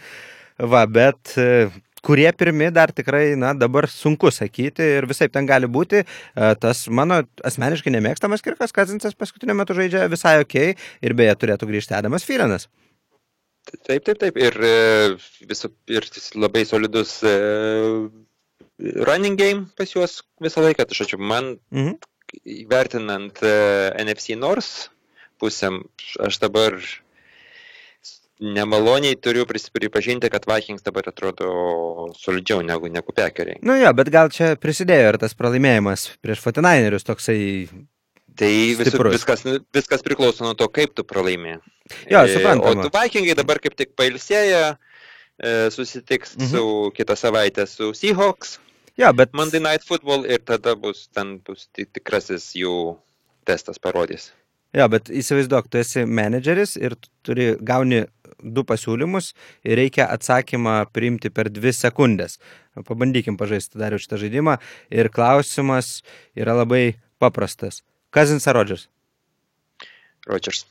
Va, 0.60 0.84
bet 0.86 1.34
e, 1.42 1.70
kurie 2.06 2.30
pirmi 2.38 2.70
dar 2.74 2.94
tikrai, 2.94 3.34
na, 3.40 3.54
dabar 3.58 3.88
sunku 3.90 4.30
sakyti 4.34 4.86
ir 5.00 5.08
visai 5.10 5.30
ten 5.34 5.50
gali 5.50 5.70
būti. 5.70 6.04
E, 6.04 6.54
tas 6.62 6.86
mano 6.90 7.24
asmeniškai 7.46 7.94
nemėgstamas 7.96 8.46
Kirkas 8.46 8.76
Kazinsas 8.76 9.18
paskutiniu 9.18 9.58
metu 9.58 9.78
žaidžia 9.78 10.06
visai 10.12 10.40
ok 10.44 10.58
ir 10.70 11.18
beje 11.18 11.36
turėtų 11.42 11.70
grįžti 11.70 11.98
Adamas 11.98 12.28
Fyrenas. 12.28 12.70
Taip, 13.72 14.04
taip, 14.04 14.18
taip. 14.20 14.38
Ir, 14.38 14.58
e, 14.60 14.74
visu, 15.50 15.72
ir 15.92 16.08
labai 16.36 16.66
solidus 16.68 17.16
e, 17.24 17.36
running 19.08 19.40
game 19.40 19.70
pas 19.78 19.94
juos 19.94 20.20
visą 20.44 20.66
laiką. 20.66 20.86
Tai 20.88 21.00
žodžiu, 21.00 21.20
man 21.20 21.56
mhm. 21.72 21.96
vertinant 22.72 23.40
e, 23.44 23.56
NFC 24.04 24.38
North 24.40 24.90
pusėm, 25.42 25.82
aš 26.24 26.40
dabar 26.44 26.78
nemaloniai 28.44 29.16
turiu 29.16 29.46
pris- 29.48 29.70
pripažinti, 29.72 30.30
kad 30.30 30.46
Vikings 30.48 30.84
dabar 30.84 31.08
atrodo 31.08 32.12
solidžiau 32.20 32.64
negu, 32.66 32.90
negu 32.92 33.16
Pekeriai. 33.16 33.62
Nu 33.64 33.78
jo, 33.80 33.92
bet 33.96 34.12
gal 34.12 34.32
čia 34.34 34.54
prisidėjo 34.60 35.14
ir 35.14 35.20
tas 35.22 35.36
pralaimėjimas 35.38 36.10
prieš 36.24 36.44
Fortinainerius 36.44 37.08
toksai. 37.08 37.40
Tai 38.36 38.50
vis, 38.80 38.94
viskas, 38.94 39.44
viskas 39.74 40.02
priklauso 40.06 40.44
nuo 40.46 40.56
to, 40.58 40.68
kaip 40.74 40.96
tu 40.98 41.04
pralaimė. 41.06 41.60
Jo, 42.10 42.24
E, 42.26 42.34
suprantama. 42.34 42.86
O 42.86 42.88
tu 42.88 42.90
Vikingai 42.96 43.36
dabar 43.38 43.60
kaip 43.60 43.76
tik 43.78 43.92
pailsėja, 43.96 44.78
e, 45.38 45.70
susitiks 45.70 46.36
Mhm. 46.38 46.50
su 46.50 46.92
kitą 46.98 47.16
savaitę 47.20 47.68
su 47.68 47.92
Seahawks, 47.94 48.58
Jo, 48.98 49.12
bet 49.14 49.32
Monday 49.34 49.60
Night 49.60 49.84
Football 49.84 50.26
ir 50.26 50.38
tada 50.40 50.76
bus, 50.80 51.08
ten 51.14 51.40
bus 51.40 51.68
ti- 51.74 51.86
tikrasis 51.86 52.54
jų 52.54 52.98
testas 53.46 53.80
parodys. 53.80 54.32
Jo, 54.74 54.88
bet 54.88 55.06
įsivaizduok, 55.06 55.70
tu 55.70 55.78
esi 55.80 56.06
menedžeris 56.06 56.78
ir 56.82 56.96
tu 56.96 57.10
turi 57.24 57.56
gauni 57.58 58.06
du 58.44 58.64
pasiūlymus 58.64 59.34
ir 59.64 59.78
reikia 59.78 60.08
atsakymą 60.10 60.86
priimti 60.94 61.30
per 61.34 61.46
dvi 61.50 61.70
sekundės. 61.74 62.38
Pabandykim 62.76 63.38
pažaisti 63.38 63.78
dar 63.80 63.92
šitą 63.94 64.18
žaidimą. 64.18 64.60
Ir 64.92 65.10
klausimas 65.10 66.02
yra 66.38 66.54
labai 66.54 66.96
paprastas. 67.20 67.82
Kazins 68.14 68.46
ar 68.48 68.60
Rodžers? 68.60 68.88
Rodgers. 70.30 70.66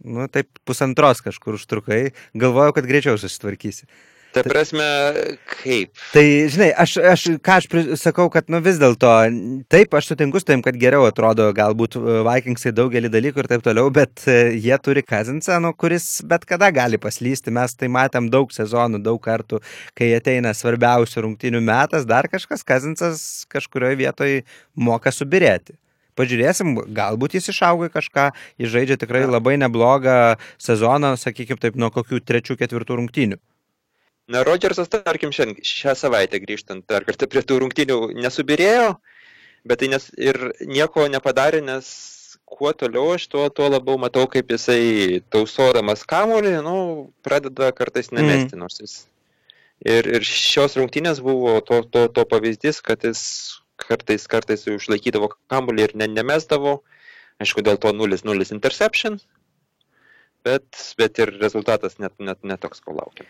Nu, 0.00 0.24
taip 0.32 0.48
pusantros 0.64 1.20
kažkur 1.20 1.58
užtrukai. 1.58 2.06
Galvojau, 2.40 2.72
kad 2.78 2.88
greičiau 2.88 3.20
susitvarkysi. 3.20 3.84
Ta 4.30 4.44
prasme, 4.46 4.84
kaip? 5.50 5.90
Tai, 6.14 6.22
žinai, 6.54 6.68
aš, 6.78 6.92
aš 7.02 7.24
ką 7.42 7.56
aš 7.58 7.66
sakau, 7.98 8.28
kad, 8.30 8.46
nu 8.52 8.60
vis 8.62 8.78
dėlto, 8.78 9.10
taip, 9.66 9.96
aš 9.98 10.12
sutinku 10.12 10.38
su 10.38 10.46
tavim, 10.46 10.62
kad 10.62 10.78
geriau 10.78 11.02
atrodo 11.08 11.48
galbūt 11.56 11.96
e, 11.98 12.04
Vikingsai 12.28 12.70
daugelį 12.76 13.10
dalykų 13.10 13.42
ir 13.42 13.50
taip 13.50 13.66
toliau, 13.66 13.90
bet 13.90 14.22
e, 14.30 14.54
jie 14.54 14.78
turi 14.86 15.02
Kazinsą, 15.02 15.58
nu, 15.64 15.74
kuris 15.74 16.22
bet 16.30 16.46
kada 16.46 16.70
gali 16.70 17.00
paslysti. 17.02 17.50
Mes 17.58 17.74
tai 17.74 17.90
matėm 17.90 18.30
daug 18.30 18.54
sezonų, 18.54 19.02
daug 19.02 19.18
kartų, 19.24 19.58
kai 19.98 20.12
ateina 20.14 20.54
svarbiausių 20.54 21.26
rungtinių 21.26 21.66
metas, 21.66 22.06
dar 22.06 22.30
kažkas, 22.30 22.62
Kazinsas 22.62 23.26
kažkurioje 23.50 23.98
vietoje 24.04 24.42
moka 24.78 25.10
subirėti. 25.10 25.74
Pažiūrėsim, 26.20 26.74
galbūt 26.96 27.38
jis 27.38 27.48
išauga 27.54 27.88
kažką, 27.94 28.26
jis 28.60 28.72
žaidžia 28.74 28.98
tikrai 29.00 29.24
labai 29.24 29.56
neblogą 29.60 30.36
sezoną, 30.60 31.14
sakykime 31.20 31.60
taip, 31.62 31.78
nuo 31.80 31.88
kokių 31.94 32.20
trečių, 32.20 32.58
ketvirtų 32.60 33.00
rungtynių. 33.00 33.40
Na, 34.30 34.44
Rodgersas, 34.46 34.90
tarkim, 34.92 35.32
šiandien, 35.34 35.64
šią 35.66 35.96
savaitę 35.98 36.38
grįžtant 36.42 36.84
dar 36.90 37.06
kartą 37.08 37.26
prie 37.30 37.42
tų 37.42 37.64
rungtynių 37.64 37.96
nesubirėjo, 38.20 38.92
bet 39.66 39.80
tai 39.82 39.88
nes, 39.90 40.06
ir 40.20 40.52
nieko 40.68 41.08
nepadarė, 41.10 41.64
nes 41.66 41.88
kuo 42.50 42.70
toliau 42.76 43.14
aš 43.16 43.26
tuo, 43.32 43.48
tuo 43.54 43.70
labiau 43.70 43.98
matau, 43.98 44.26
kaip 44.30 44.52
jisai 44.54 45.22
tausodamas 45.34 46.04
kamuolį, 46.06 46.56
nu, 46.66 46.76
pradeda 47.26 47.70
kartais 47.74 48.12
nemesti, 48.14 48.54
mm. 48.54 48.60
nors 48.60 48.78
jis. 48.82 48.94
Ir, 49.80 50.06
ir 50.18 50.26
šios 50.26 50.76
rungtynės 50.76 51.22
buvo 51.24 51.56
to, 51.64 51.80
to, 51.88 52.04
to 52.12 52.26
pavyzdys, 52.28 52.82
kad 52.84 53.06
jis 53.06 53.22
kartais, 53.88 54.26
kartais 54.30 54.66
išlaikydavo 54.70 55.30
kamuolį 55.52 55.88
ir 55.88 55.96
ne, 56.00 56.08
nemesdavo. 56.20 56.80
Aišku, 57.40 57.62
dėl 57.64 57.78
to 57.80 57.88
0-0 57.96 58.52
interception, 58.52 59.16
bet, 60.44 60.66
bet 61.00 61.18
ir 61.22 61.32
rezultatas 61.40 61.96
net, 62.02 62.12
net 62.20 62.40
netoks, 62.44 62.82
ko 62.84 62.92
laukiam. 62.98 63.28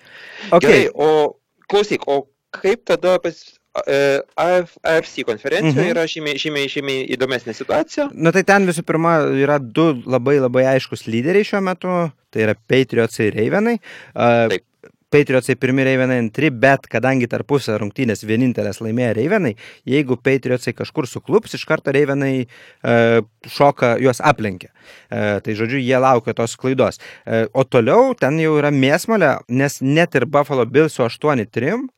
Okay. 0.50 0.60
Gerai, 0.66 0.84
o 0.94 1.36
klausyk, 1.70 2.06
o 2.10 2.24
kaip 2.50 2.82
tada 2.90 3.16
pas 3.22 3.38
e, 3.86 4.18
AF, 4.34 4.72
AFC 4.82 5.22
konferencijoje 5.28 5.84
Mhm. 5.86 5.92
yra 5.94 6.06
žymiai, 6.10 6.40
žymiai, 6.42 6.66
žymiai 6.72 7.04
įdomesnė 7.14 7.54
situacija? 7.54 8.08
Na 8.14 8.32
tai 8.34 8.42
ten 8.42 8.66
visų 8.66 8.82
pirma 8.82 9.20
yra 9.30 9.60
du 9.62 9.92
labai 10.10 10.40
labai 10.42 10.64
aiškus 10.74 11.06
lyderiai 11.06 11.46
šiuo 11.46 11.62
metu, 11.62 11.94
tai 12.34 12.48
yra 12.48 12.56
Patriotsai 12.58 13.28
ir 13.30 13.38
Ravenai. 13.38 13.76
Taip. 14.14 14.66
Patriotsai 15.10 15.56
pirmi 15.58 15.84
Ravenai 15.86 16.20
antri, 16.22 16.52
bet 16.54 16.86
kadangi 16.90 17.28
tarpusio 17.30 17.74
rungtynės 17.82 18.22
vienintelės 18.28 18.78
laimėjo 18.84 19.14
Ravenai, 19.18 19.54
jeigu 19.88 20.18
Patriotsai 20.22 20.74
kažkur 20.78 21.08
suklups, 21.10 21.56
iš 21.58 21.66
karto 21.68 21.94
Ravenai 21.94 22.34
uh, 22.44 23.20
šoka, 23.50 23.96
juos 24.02 24.22
aplenkia. 24.22 24.70
Uh, 25.10 25.38
tai 25.44 25.56
žodžiu, 25.58 25.80
jie 25.82 25.98
laukia 25.98 26.36
tos 26.38 26.54
klaidos. 26.60 27.00
Uh, 27.26 27.48
o 27.50 27.66
toliau 27.66 28.14
ten 28.18 28.38
jau 28.42 28.54
yra 28.60 28.70
mėsmalė, 28.74 29.38
nes 29.50 29.80
net 29.82 30.14
ir 30.14 30.30
Buffalo 30.30 30.66
Bills 30.70 30.98
su 30.98 31.06
8-3 31.06 31.88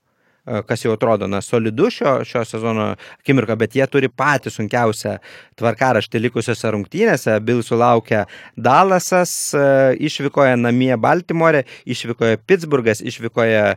kas 0.66 0.84
jau 0.84 0.94
atrodo, 0.96 1.28
na, 1.30 1.40
solidu 1.44 1.90
šio, 1.90 2.14
šio 2.26 2.44
sezono 2.48 2.88
akimirką, 3.20 3.56
bet 3.60 3.76
jie 3.78 3.86
turi 3.90 4.10
patį 4.10 4.50
sunkiausią 4.50 5.16
tvarkaraštį 5.60 6.22
likusiose 6.24 6.72
rungtynėse. 6.74 7.36
Bilsų 7.46 7.78
laukia 7.78 8.24
Dallasas, 8.56 9.34
e, 9.54 9.66
išvykoja 10.08 10.56
namie 10.58 10.94
Baltimore, 11.00 11.64
išvykoja 11.86 12.40
Pittsburghas, 12.46 13.04
išvykoja 13.04 13.76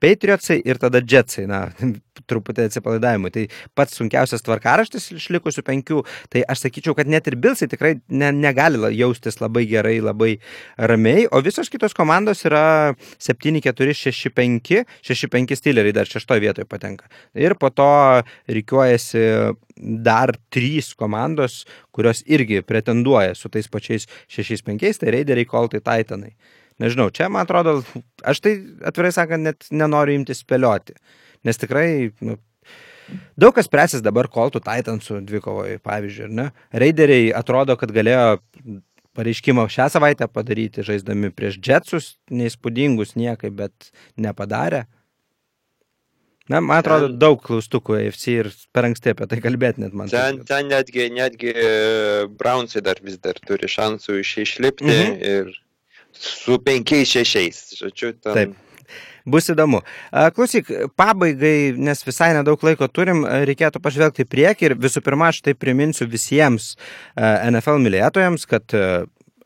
Patriotsai 0.00 0.60
ir 0.64 0.78
tada 0.80 1.02
Jetsai, 1.02 1.46
na, 1.50 1.66
truputį 2.30 2.68
atsipalaidavimui. 2.68 3.32
Tai 3.34 3.46
pats 3.78 3.98
sunkiausias 3.98 4.44
tvarkaraštis 4.46 5.10
iš 5.16 5.28
likusių 5.36 5.64
penkių, 5.66 6.02
tai 6.32 6.44
aš 6.50 6.64
sakyčiau, 6.66 6.96
kad 6.98 7.10
net 7.10 7.28
ir 7.30 7.38
Bilsai 7.40 7.68
tikrai 7.70 7.96
ne, 8.08 8.30
negali 8.36 8.80
jaustis 8.96 9.40
labai 9.42 9.66
gerai, 9.70 9.98
labai 10.04 10.32
ramiai, 10.78 11.26
o 11.30 11.42
visos 11.44 11.70
kitos 11.72 11.96
komandos 11.96 12.44
yra 12.48 12.94
7-4-6-5, 13.18 14.84
6-5 15.06 15.58
stileriai 15.58 15.96
dar 15.96 16.08
šeštoje 16.08 16.44
vietoje 16.46 16.68
patenka. 16.70 17.10
Ir 17.34 17.56
po 17.60 17.72
to 17.74 17.90
reikiuojasi 18.50 19.26
dar 19.80 20.32
trys 20.52 20.92
komandos, 20.98 21.64
kurios 21.94 22.22
irgi 22.26 22.62
pretenduoja 22.66 23.34
su 23.34 23.50
tais 23.52 23.68
pačiais 23.70 24.06
6-5, 24.30 25.00
tai 25.00 25.14
Raideriai, 25.16 25.48
Coltai, 25.48 25.80
Titanai. 25.80 26.34
Nežinau, 26.80 27.10
čia 27.12 27.28
man 27.28 27.44
atrodo, 27.44 27.80
aš 28.24 28.40
tai 28.40 28.54
atvirai 28.88 29.12
sakant, 29.12 29.44
net 29.44 29.66
nenoriu 29.74 30.16
imti 30.16 30.36
spėlioti, 30.36 30.94
nes 31.44 31.56
tikrai, 31.60 32.12
nu, 32.20 32.36
daug 33.40 33.54
kas 33.56 33.68
presis 33.72 34.02
dabar 34.04 34.28
Coltų 34.30 34.60
Titansų 34.64 35.20
dvikovoje, 35.26 35.78
pavyzdžiui, 35.82 36.30
ne? 36.30 36.50
Raideriai 36.72 37.32
atrodo, 37.34 37.76
kad 37.80 37.90
galėjo 37.96 38.38
pareiškimą 39.18 39.64
šią 39.72 39.88
savaitę 39.90 40.28
padaryti, 40.30 40.84
žaisdami 40.86 41.32
prieš 41.34 41.58
Jetsus, 41.66 42.12
neįspūdingus 42.30 43.16
niekai, 43.18 43.50
bet 43.50 43.90
nepadarė. 44.16 44.84
Na, 46.50 46.58
man 46.60 46.80
atrodo, 46.82 47.06
Ten- 47.12 47.18
daug 47.22 47.42
klaustukų 47.46 47.94
AFC 48.00 48.24
ir 48.32 48.48
per 48.74 48.86
anksti 48.88 49.12
apie 49.12 49.26
tai 49.30 49.38
kalbėti 49.42 49.82
net 49.84 49.92
man. 49.94 50.08
Ten, 50.10 50.40
ten 50.46 50.66
netgi, 50.70 51.04
netgi 51.14 51.52
e, 51.54 51.66
Brownsai 52.26 52.82
dar 52.82 52.98
vis 53.06 53.18
dar 53.22 53.38
turi 53.38 53.68
šansų 53.70 54.16
iš, 54.22 54.32
išlipti 54.46 54.88
Mhm. 54.88 55.20
ir 55.22 55.52
su 56.10 56.58
5-6. 56.58 57.76
Žodžiu, 57.78 58.12
ten... 58.18 58.34
Taip. 58.34 58.56
Bus 59.28 59.50
įdomu. 59.52 59.82
Klausyk, 60.36 60.70
pabaigai, 60.98 61.72
nes 61.76 62.04
visai 62.06 62.32
nedaug 62.36 62.62
laiko 62.64 62.88
turim, 62.88 63.24
reikėtų 63.24 63.82
pažvelgti 63.82 64.24
į 64.26 64.30
priekį 64.30 64.70
ir 64.70 64.76
visų 64.80 65.04
pirma, 65.04 65.30
aš 65.30 65.42
tai 65.46 65.56
priminsiu 65.58 66.08
visiems 66.10 66.74
NFL 67.16 67.82
mylėtojams, 67.84 68.46
kad 68.50 68.76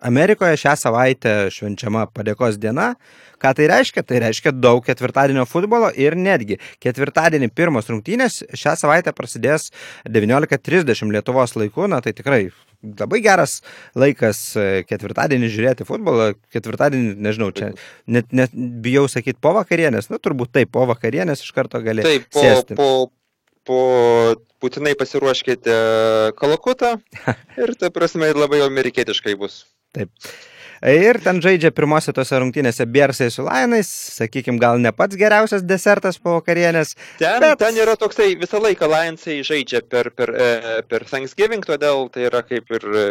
Amerikoje 0.05 0.59
šią 0.61 0.75
savaitę 0.77 1.35
švenčiama 1.55 2.05
padėkos 2.13 2.59
diena. 2.61 2.93
Ką 3.41 3.55
tai 3.57 3.69
reiškia? 3.71 4.05
Tai 4.07 4.21
reiškia 4.25 4.53
daug 4.57 4.85
ketvirtadienio 4.85 5.47
futbolo 5.49 5.89
ir 5.97 6.17
netgi 6.17 6.59
ketvirtadienį 6.85 7.51
pirmos 7.57 7.89
rungtynės 7.93 8.43
šią 8.57 8.77
savaitę 8.81 9.15
prasidės 9.17 9.71
19.30 10.09 11.13
Lietuvos 11.17 11.57
laiku. 11.57 11.89
Na 11.91 12.03
tai 12.05 12.15
tikrai 12.17 12.47
labai 12.85 13.21
geras 13.25 13.59
laikas 13.99 14.41
e, 14.61 14.69
ketvirtadienį 14.89 15.51
žiūrėti 15.53 15.89
futbolą. 15.89 16.33
Ketvirtadienį, 16.55 17.15
nežinau, 17.25 17.51
čia 17.57 17.73
net, 18.07 18.33
net 18.33 18.55
bijau 18.55 19.07
sakyti 19.11 19.41
po 19.41 19.55
vakarienės, 19.57 20.11
nu 20.13 20.21
turbūt 20.23 20.53
taip, 20.59 20.73
po 20.75 20.87
vakarienės 20.91 21.45
iš 21.45 21.53
karto 21.57 21.81
gali 21.85 22.05
Taip, 22.05 22.29
po, 22.33 22.45
sėsti. 22.45 22.77
po, 22.79 22.91
po 23.65 23.81
būtinai 24.65 24.95
pasiruoškite 25.01 25.79
kalakutą 26.41 26.97
ir, 27.63 27.75
ta 27.81 27.93
prasme, 27.95 28.33
labai 28.37 28.63
amerikietiškai 28.67 29.37
bus. 29.41 29.65
Taip. 29.95 30.11
Ir 30.85 31.17
ten 31.25 31.39
žaidžia 31.41 31.71
pirmose 31.73 32.13
tose 32.13 32.37
rungtynėse 32.43 32.85
Biersai 32.93 33.31
su 33.33 33.45
Lainais, 33.47 33.89
sakykime, 34.19 34.59
gal 34.61 34.77
ne 34.83 34.91
pats 34.93 35.17
geriausias 35.17 35.63
desertas 35.65 36.19
po 36.21 36.35
vakarienės. 36.37 36.93
Ten, 37.17 37.39
Bet- 37.41 37.57
ten 37.63 37.79
yra 37.81 37.95
toksai 37.97 38.35
visą 38.37 38.61
laiką 38.61 38.91
Lionsai 38.93 39.39
žaidžia 39.49 39.81
per, 39.89 40.11
per, 40.13 40.35
e, 40.37 40.83
per 40.91 41.07
Thanksgiving, 41.09 41.65
todėl 41.65 42.11
tai 42.13 42.27
yra 42.29 42.43
kaip 42.45 42.69
ir 42.77 42.85
e, 42.85 43.07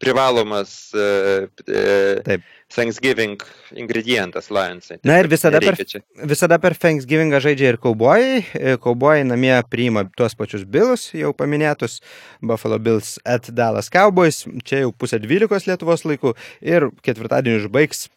privalomas 0.00 0.92
e, 0.94 1.48
e, 1.68 1.82
Taip. 2.24 2.46
Thanksgiving 2.74 3.42
ingredientas 3.78 4.50
Lionsai. 4.50 4.98
Na 5.06 5.20
ir 5.20 5.28
visada 5.30 5.60
per, 5.62 5.78
čia. 5.78 6.00
visada 6.26 6.58
per 6.62 6.74
Thanksgivingą 6.74 7.38
žaidžia 7.44 7.74
ir 7.74 7.78
kaubojai. 7.82 8.42
Kaubojai 8.82 9.22
namie 9.28 9.54
priima 9.70 10.06
tuos 10.18 10.34
pačius 10.38 10.66
Bills, 10.66 11.12
jau 11.14 11.30
paminėtus, 11.36 12.00
Buffalo 12.42 12.80
Bills 12.82 13.16
at 13.24 13.52
Dallas 13.54 13.92
Cowboys, 13.92 14.42
čia 14.66 14.82
jau 14.84 14.90
pusė 14.96 15.22
dvylikos 15.22 15.68
Lietuvos 15.70 16.06
laikų 16.08 16.34
ir 16.66 16.90
ketvirtadienį 17.06 17.62
užbaigs 17.64 18.08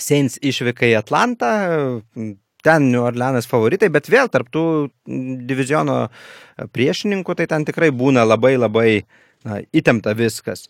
Saints 0.00 0.38
išvyka 0.42 0.88
į 0.88 0.98
Atlantą. 1.00 1.50
Ten 2.60 2.90
New 2.92 3.00
Orleanas 3.00 3.48
favoritai, 3.48 3.88
bet 3.88 4.10
vėl 4.12 4.28
tarptų 4.28 4.62
diviziono 5.48 6.10
priešininkų, 6.76 7.36
tai 7.38 7.46
ten 7.48 7.64
tikrai 7.64 7.88
būna 7.88 8.26
labai 8.26 8.58
labai 8.58 8.90
na, 9.46 9.60
įtempta 9.76 10.14
viskas. 10.18 10.66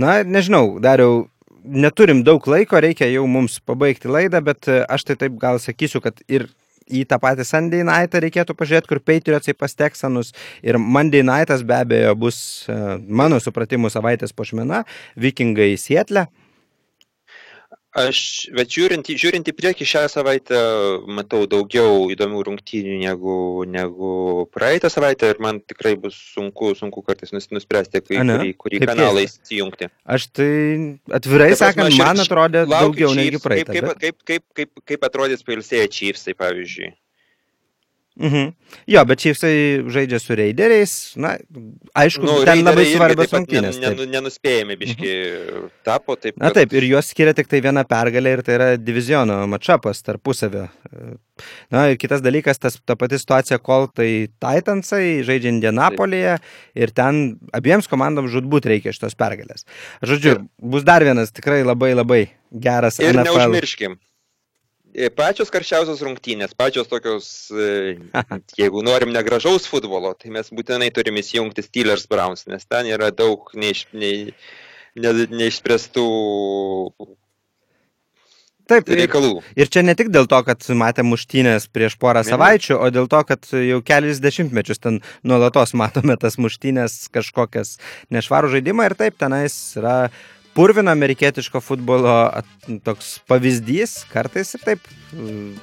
Na, 0.00 0.22
nežinau, 0.24 0.78
dariau, 0.82 1.26
neturim 1.62 2.22
daug 2.26 2.46
laiko, 2.48 2.80
reikia 2.80 3.10
jau 3.12 3.26
mums 3.30 3.60
pabaigti 3.66 4.10
laidą, 4.10 4.42
bet 4.44 4.68
e, 4.70 4.82
aš 4.90 5.06
tai 5.08 5.18
taip 5.20 5.38
gal 5.40 5.60
sakysiu, 5.62 6.02
kad 6.04 6.22
ir 6.28 6.48
į 6.92 7.04
tą 7.08 7.18
patį 7.22 7.46
Sunday 7.46 7.84
Night'ą 7.86 8.20
reikėtų 8.24 8.56
pažiūrėti, 8.58 8.90
kur 8.90 9.00
Patriotsai 9.04 9.54
pas 9.56 9.74
Texanus 9.78 10.32
ir 10.64 10.78
Monday 10.78 11.22
Night'as 11.26 11.64
be 11.66 11.78
abejo 11.78 12.14
bus 12.18 12.38
e, 12.66 12.78
mano 13.06 13.38
supratimu 13.42 13.92
savaitės 13.92 14.34
pošmena, 14.36 14.82
Vikingai 15.16 15.74
Sietle. 15.80 16.26
Aš, 17.92 18.48
bet 18.56 18.70
žiūrint, 18.72 19.04
žiūrint 19.04 19.44
į 19.44 19.52
priekį 19.52 19.84
šią 19.84 20.02
savaitę, 20.08 20.56
matau 21.12 21.42
daugiau 21.44 22.06
įdomių 22.14 22.40
rungtynių 22.46 22.94
negu, 23.02 23.34
negu 23.68 24.12
praeitą 24.48 24.88
savaitę 24.88 25.28
ir 25.34 25.42
man 25.44 25.58
tikrai 25.60 25.92
bus 26.00 26.16
sunku, 26.32 26.70
sunku 26.78 27.02
kartais 27.04 27.34
nus- 27.36 27.50
nuspręsti, 27.52 28.00
kai, 28.00 28.22
A, 28.22 28.24
ne? 28.24 28.38
kurį, 28.38 28.54
kurį 28.64 28.80
kanalą 28.88 29.26
įsijungti. 29.26 29.90
Aš 30.08 30.26
tai 30.32 30.48
atvirai 31.12 31.50
Ta 31.52 31.60
sakant, 31.66 31.92
aš 31.92 32.00
man 32.00 32.24
atrodė 32.24 32.64
laukiu 32.64 32.80
daugiau 32.80 33.12
negu 33.18 33.36
Chiefs, 33.36 33.44
praeitą. 33.44 33.72
Kaip, 33.76 33.84
bet- 33.84 34.00
kaip, 34.00 34.00
kaip, 34.00 34.24
kaip, 34.24 34.44
kaip, 34.56 34.84
kaip 34.88 35.08
atrodys 35.10 35.44
pailsėję 35.44 35.84
Chiefsai, 35.92 36.32
pavyzdžiui. 36.32 36.94
Mhm. 38.20 38.52
Jo, 38.92 39.04
bet 39.08 39.18
Chiefsai 39.24 39.84
žaidžia 39.88 40.18
su 40.20 40.34
Raideriais. 40.36 41.16
Na, 41.16 41.38
aišku, 41.96 42.22
Nu, 42.28 42.44
ten 42.44 42.60
labai 42.64 42.84
svarbios 42.92 43.32
rungtynės. 43.32 43.78
nen- 43.80 44.02
Nenuspėjami 44.12 44.76
biški 44.76 45.12
tapo. 45.82 46.16
Taip, 46.20 46.36
Na 46.36 46.50
kad- 46.50 46.54
taip, 46.60 46.72
ir 46.76 46.82
juos 46.92 47.08
skiria 47.08 47.32
tik 47.34 47.48
tai 47.48 47.60
viena 47.64 47.84
pergalė 47.88 48.34
ir 48.36 48.42
tai 48.42 48.54
yra 48.58 48.68
diviziono 48.76 49.46
matšapas 49.48 50.02
tarpusavio. 50.04 50.68
Na 51.72 51.86
ir 51.88 51.96
kitas 51.96 52.20
dalykas, 52.20 52.58
tas, 52.60 52.78
ta 52.84 52.94
pati 52.96 53.16
situacija, 53.16 53.58
kol 53.62 53.88
tai 53.88 54.28
Titansai 54.38 55.24
žaidžia 55.24 55.48
Indianapolyje 55.48 56.38
ir 56.76 56.88
ten 56.92 57.38
abiems 57.54 57.88
komandom 57.88 58.28
žudbūt 58.28 58.68
reikia 58.68 58.92
šitos 58.92 59.16
pergalės. 59.16 59.64
Žodžiu, 60.04 60.36
Ir- 60.36 60.44
bus 60.60 60.84
dar 60.84 61.00
vienas 61.00 61.32
tikrai 61.32 61.64
labai 61.64 61.94
labai 61.96 62.28
geras 62.52 63.00
Ir 63.00 63.14
NFL. 63.14 63.48
neužmirškim. 63.48 63.96
E, 64.94 65.08
Pačios 65.12 65.50
karščiausios 65.52 66.02
rungtynės, 66.04 66.54
pačios 66.58 66.90
tokios, 66.90 67.26
e, 67.50 67.96
jeigu 68.60 68.84
norim 68.86 69.12
negražaus 69.14 69.66
futbolo, 69.70 70.14
tai 70.18 70.32
mes 70.34 70.52
būtinai 70.52 70.92
turime 70.94 71.24
įsijungti 71.24 71.64
Steelers 71.66 72.06
Browns, 72.10 72.46
nes 72.50 72.68
ten 72.68 72.90
yra 72.92 73.10
daug 73.14 73.50
neiš, 73.58 73.86
nei, 73.96 74.30
ne, 74.96 75.16
neišspręstų 75.32 76.06
Taip, 78.70 78.88
ir, 78.88 79.00
reikalų. 79.02 79.32
ir 79.58 79.70
čia 79.72 79.82
ne 79.84 79.94
tik 79.98 80.12
dėl 80.14 80.28
to, 80.30 80.38
kad 80.46 80.64
matėm 80.78 81.10
muštynės 81.12 81.66
prieš 81.74 81.96
porą 82.00 82.22
ne. 82.22 82.30
savaičių, 82.30 82.76
o 82.78 82.90
dėl 82.94 83.08
to, 83.10 83.22
kad 83.28 83.48
jau 83.58 83.80
kelis 83.84 84.22
dešimtmečius 84.22 84.80
ten 84.82 85.00
nuolatos 85.26 85.74
matome 85.78 86.16
tas 86.20 86.38
muštynės 86.40 87.10
kažkokias 87.12 87.76
nešvarų 88.14 88.54
žaidimą 88.56 88.86
ir 88.88 88.96
taip 88.98 89.18
tenais 89.20 89.56
yra 89.80 89.96
purvino 90.54 90.92
amerikietiško 90.92 91.60
futbolo 91.64 92.12
at, 92.28 92.48
toks 92.84 93.14
pavyzdys, 93.30 94.02
kartais 94.12 94.54
ir 94.56 94.64
taip, 94.66 94.92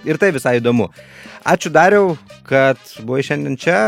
ir 0.07 0.19
tai 0.21 0.31
visai 0.35 0.57
įdomu. 0.59 0.89
Ačiū 1.47 1.71
Dariau, 1.73 2.15
kad 2.47 2.81
buvai 3.05 3.21
šiandien 3.25 3.57
čia, 3.59 3.79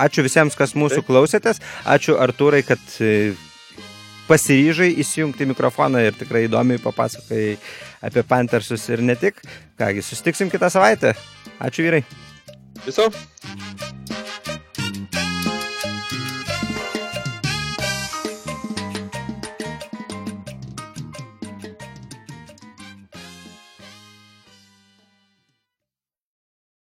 ačiū 0.00 0.24
visiems, 0.26 0.56
kas 0.58 0.76
mūsų 0.78 1.04
klausėtės, 1.08 1.62
ačiū 1.84 2.16
Artūrai, 2.20 2.62
kad 2.66 2.82
pasiryžai 4.30 4.92
įsijungti 5.02 5.48
mikrofoną 5.50 6.04
ir 6.06 6.14
tikrai 6.18 6.44
įdomiai 6.46 6.80
papasakai 6.82 7.56
apie 8.06 8.22
Panthersus 8.22 8.86
ir 8.92 9.02
ne 9.02 9.18
tik. 9.18 9.42
Kągi, 9.80 10.04
sustiksim 10.06 10.52
kitą 10.52 10.70
savaitę. 10.70 11.16
Ačiū 11.58 11.88
vyrai. 11.88 12.04
Viso? 12.86 13.10